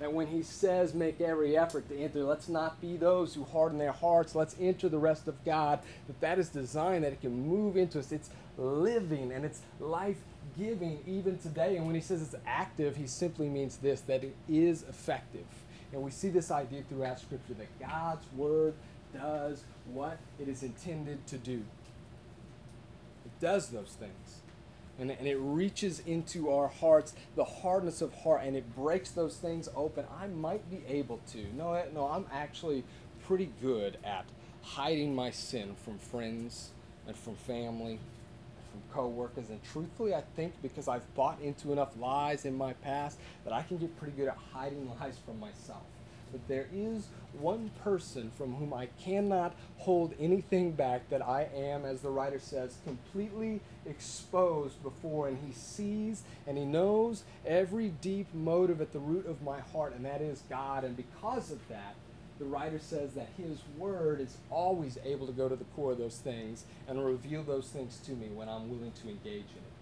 That 0.00 0.12
when 0.12 0.26
he 0.26 0.42
says, 0.42 0.92
make 0.92 1.20
every 1.20 1.56
effort 1.56 1.88
to 1.88 1.96
enter, 1.96 2.24
let's 2.24 2.48
not 2.48 2.80
be 2.80 2.96
those 2.96 3.34
who 3.34 3.44
harden 3.44 3.78
their 3.78 3.92
hearts, 3.92 4.34
let's 4.34 4.56
enter 4.60 4.88
the 4.88 4.98
rest 4.98 5.28
of 5.28 5.44
God, 5.44 5.78
that 6.08 6.20
that 6.20 6.38
is 6.38 6.48
designed 6.48 7.04
that 7.04 7.12
it 7.12 7.20
can 7.20 7.46
move 7.46 7.76
into 7.76 8.00
us. 8.00 8.10
It's 8.10 8.30
living 8.58 9.32
and 9.32 9.44
it's 9.44 9.60
life 9.78 10.18
giving 10.58 11.00
even 11.06 11.38
today. 11.38 11.76
And 11.76 11.86
when 11.86 11.94
he 11.94 12.00
says 12.00 12.22
it's 12.22 12.34
active, 12.46 12.96
he 12.96 13.06
simply 13.06 13.48
means 13.48 13.76
this 13.76 14.00
that 14.02 14.24
it 14.24 14.36
is 14.48 14.82
effective. 14.82 15.46
And 15.92 16.02
we 16.02 16.10
see 16.10 16.28
this 16.28 16.50
idea 16.50 16.82
throughout 16.88 17.20
Scripture 17.20 17.54
that 17.54 17.78
God's 17.78 18.26
Word 18.36 18.74
does 19.12 19.64
what 19.92 20.18
it 20.40 20.48
is 20.48 20.62
intended 20.62 21.26
to 21.28 21.38
do. 21.38 21.62
It 23.24 23.40
does 23.40 23.68
those 23.68 23.96
things. 23.98 24.40
And, 24.98 25.10
and 25.10 25.26
it 25.26 25.36
reaches 25.36 26.00
into 26.00 26.52
our 26.52 26.68
hearts, 26.68 27.14
the 27.34 27.44
hardness 27.44 28.00
of 28.00 28.14
heart, 28.14 28.42
and 28.44 28.56
it 28.56 28.76
breaks 28.76 29.10
those 29.10 29.36
things 29.36 29.68
open. 29.74 30.04
I 30.20 30.28
might 30.28 30.68
be 30.70 30.82
able 30.88 31.20
to. 31.32 31.44
No, 31.56 31.82
no, 31.92 32.06
I'm 32.06 32.26
actually 32.32 32.84
pretty 33.26 33.50
good 33.60 33.98
at 34.04 34.24
hiding 34.62 35.14
my 35.14 35.30
sin 35.30 35.74
from 35.84 35.98
friends 35.98 36.70
and 37.06 37.16
from 37.16 37.34
family 37.34 37.98
from 38.74 38.82
coworkers. 38.92 39.50
And 39.50 39.62
truthfully, 39.62 40.14
I 40.14 40.22
think 40.34 40.54
because 40.62 40.88
I've 40.88 41.14
bought 41.14 41.40
into 41.40 41.72
enough 41.72 41.96
lies 41.98 42.44
in 42.44 42.56
my 42.56 42.72
past 42.72 43.18
that 43.44 43.52
I 43.52 43.62
can 43.62 43.78
get 43.78 43.96
pretty 43.96 44.16
good 44.16 44.28
at 44.28 44.36
hiding 44.52 44.90
lies 45.00 45.18
from 45.24 45.38
myself. 45.38 45.82
But 46.32 46.48
there 46.48 46.66
is 46.74 47.06
one 47.38 47.70
person 47.84 48.32
from 48.36 48.56
whom 48.56 48.74
I 48.74 48.86
cannot 49.00 49.54
hold 49.78 50.14
anything 50.18 50.72
back 50.72 51.08
that 51.10 51.22
I 51.22 51.48
am, 51.54 51.84
as 51.84 52.00
the 52.00 52.10
writer 52.10 52.40
says, 52.40 52.78
completely 52.84 53.60
exposed 53.86 54.82
before, 54.82 55.28
and 55.28 55.38
he 55.46 55.52
sees 55.52 56.24
and 56.44 56.58
he 56.58 56.64
knows 56.64 57.22
every 57.46 57.90
deep 58.00 58.26
motive 58.34 58.80
at 58.80 58.92
the 58.92 58.98
root 58.98 59.26
of 59.26 59.42
my 59.42 59.60
heart, 59.60 59.94
and 59.94 60.04
that 60.04 60.20
is 60.20 60.42
God. 60.50 60.82
And 60.82 60.96
because 60.96 61.52
of 61.52 61.68
that, 61.68 61.94
the 62.38 62.44
writer 62.44 62.78
says 62.78 63.12
that 63.12 63.28
his 63.36 63.58
word 63.78 64.20
is 64.20 64.36
always 64.50 64.98
able 65.04 65.26
to 65.26 65.32
go 65.32 65.48
to 65.48 65.56
the 65.56 65.64
core 65.76 65.92
of 65.92 65.98
those 65.98 66.16
things 66.16 66.64
and 66.88 67.04
reveal 67.04 67.42
those 67.42 67.68
things 67.68 67.98
to 68.06 68.12
me 68.12 68.28
when 68.28 68.48
I'm 68.48 68.68
willing 68.68 68.92
to 69.02 69.08
engage 69.08 69.26
in 69.52 69.58
it. 69.58 69.74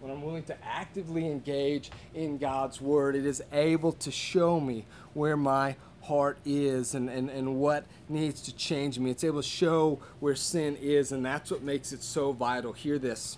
When 0.00 0.10
I'm 0.10 0.22
willing 0.22 0.44
to 0.44 0.56
actively 0.64 1.26
engage 1.26 1.90
in 2.14 2.38
God's 2.38 2.80
word, 2.80 3.14
it 3.14 3.26
is 3.26 3.42
able 3.52 3.92
to 3.92 4.10
show 4.10 4.58
me 4.58 4.86
where 5.12 5.36
my 5.36 5.76
heart 6.02 6.38
is 6.44 6.94
and, 6.94 7.10
and, 7.10 7.28
and 7.28 7.56
what 7.56 7.84
needs 8.08 8.40
to 8.42 8.56
change 8.56 8.98
me. 8.98 9.10
It's 9.10 9.22
able 9.22 9.42
to 9.42 9.48
show 9.48 10.00
where 10.18 10.34
sin 10.34 10.76
is, 10.80 11.12
and 11.12 11.24
that's 11.24 11.50
what 11.50 11.62
makes 11.62 11.92
it 11.92 12.02
so 12.02 12.32
vital. 12.32 12.72
Hear 12.72 12.98
this 12.98 13.36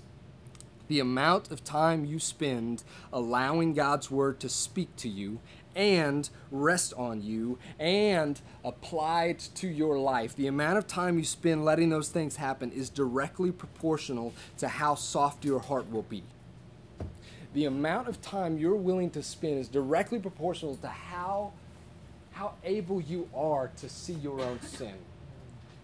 the 0.89 1.01
amount 1.01 1.51
of 1.51 1.65
time 1.65 2.05
you 2.05 2.19
spend 2.19 2.85
allowing 3.13 3.73
God's 3.73 4.11
word 4.11 4.39
to 4.41 4.49
speak 4.49 4.95
to 4.97 5.09
you 5.09 5.41
and 5.75 6.29
rest 6.51 6.93
on 6.97 7.23
you 7.23 7.59
and 7.79 8.41
applied 8.65 9.39
to 9.39 9.69
your 9.69 9.99
life. 9.99 10.37
The 10.37 10.47
amount 10.47 10.79
of 10.79 10.87
time 10.87 11.19
you 11.19 11.25
spend 11.25 11.65
letting 11.65 11.91
those 11.91 12.09
things 12.09 12.37
happen 12.37 12.71
is 12.73 12.91
directly 12.91 13.51
proportional 13.53 14.35
to 14.59 14.69
how 14.69 14.95
soft 14.95 15.45
your 15.45 15.61
heart 15.61 15.91
will 15.91 16.03
be. 16.03 16.23
The 17.55 17.67
amount 17.67 18.09
of 18.09 18.21
time 18.23 18.59
you're 18.59 18.75
willing 18.75 19.11
to 19.11 19.23
spend 19.23 19.59
is 19.59 19.69
directly 19.69 20.19
proportional 20.19 20.77
to 20.77 20.89
how, 20.89 21.53
how 22.33 22.55
able 22.65 23.01
you 23.01 23.29
are 23.35 23.71
to 23.77 23.89
see 23.89 24.15
your 24.15 24.41
own 24.41 24.61
sin 24.63 24.95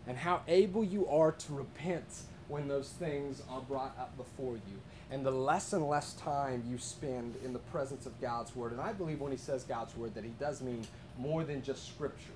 and 0.06 0.16
how 0.16 0.40
able 0.48 0.82
you 0.82 1.06
are 1.08 1.32
to 1.32 1.52
repent 1.52 2.22
when 2.48 2.66
those 2.66 2.88
things 2.88 3.42
are 3.50 3.60
brought 3.60 3.94
up 3.98 4.16
before 4.16 4.54
you 4.54 4.80
and 5.10 5.24
the 5.24 5.30
less 5.30 5.72
and 5.72 5.88
less 5.88 6.12
time 6.14 6.62
you 6.68 6.78
spend 6.78 7.34
in 7.44 7.52
the 7.52 7.58
presence 7.58 8.04
of 8.06 8.20
God's 8.20 8.54
Word. 8.54 8.72
And 8.72 8.80
I 8.80 8.92
believe 8.92 9.20
when 9.20 9.32
he 9.32 9.38
says 9.38 9.64
God's 9.64 9.96
Word 9.96 10.14
that 10.14 10.24
he 10.24 10.32
does 10.38 10.60
mean 10.60 10.86
more 11.18 11.44
than 11.44 11.62
just 11.62 11.88
scriptures. 11.88 12.34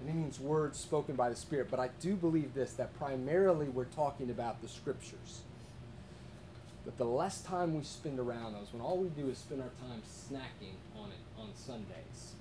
And 0.00 0.08
he 0.10 0.14
means 0.14 0.38
words 0.38 0.78
spoken 0.78 1.14
by 1.14 1.30
the 1.30 1.36
Spirit. 1.36 1.68
But 1.70 1.80
I 1.80 1.88
do 2.00 2.14
believe 2.14 2.54
this 2.54 2.72
that 2.74 2.96
primarily 2.98 3.68
we're 3.68 3.84
talking 3.84 4.30
about 4.30 4.60
the 4.60 4.68
scriptures. 4.68 5.40
That 6.84 6.98
the 6.98 7.04
less 7.04 7.40
time 7.42 7.76
we 7.76 7.84
spend 7.84 8.18
around 8.18 8.54
those, 8.54 8.72
when 8.72 8.82
all 8.82 8.98
we 8.98 9.08
do 9.08 9.28
is 9.30 9.38
spend 9.38 9.62
our 9.62 9.70
time 9.88 10.02
snacking 10.04 10.74
on 11.00 11.10
it 11.10 11.40
on 11.40 11.50
Sundays, 11.54 12.31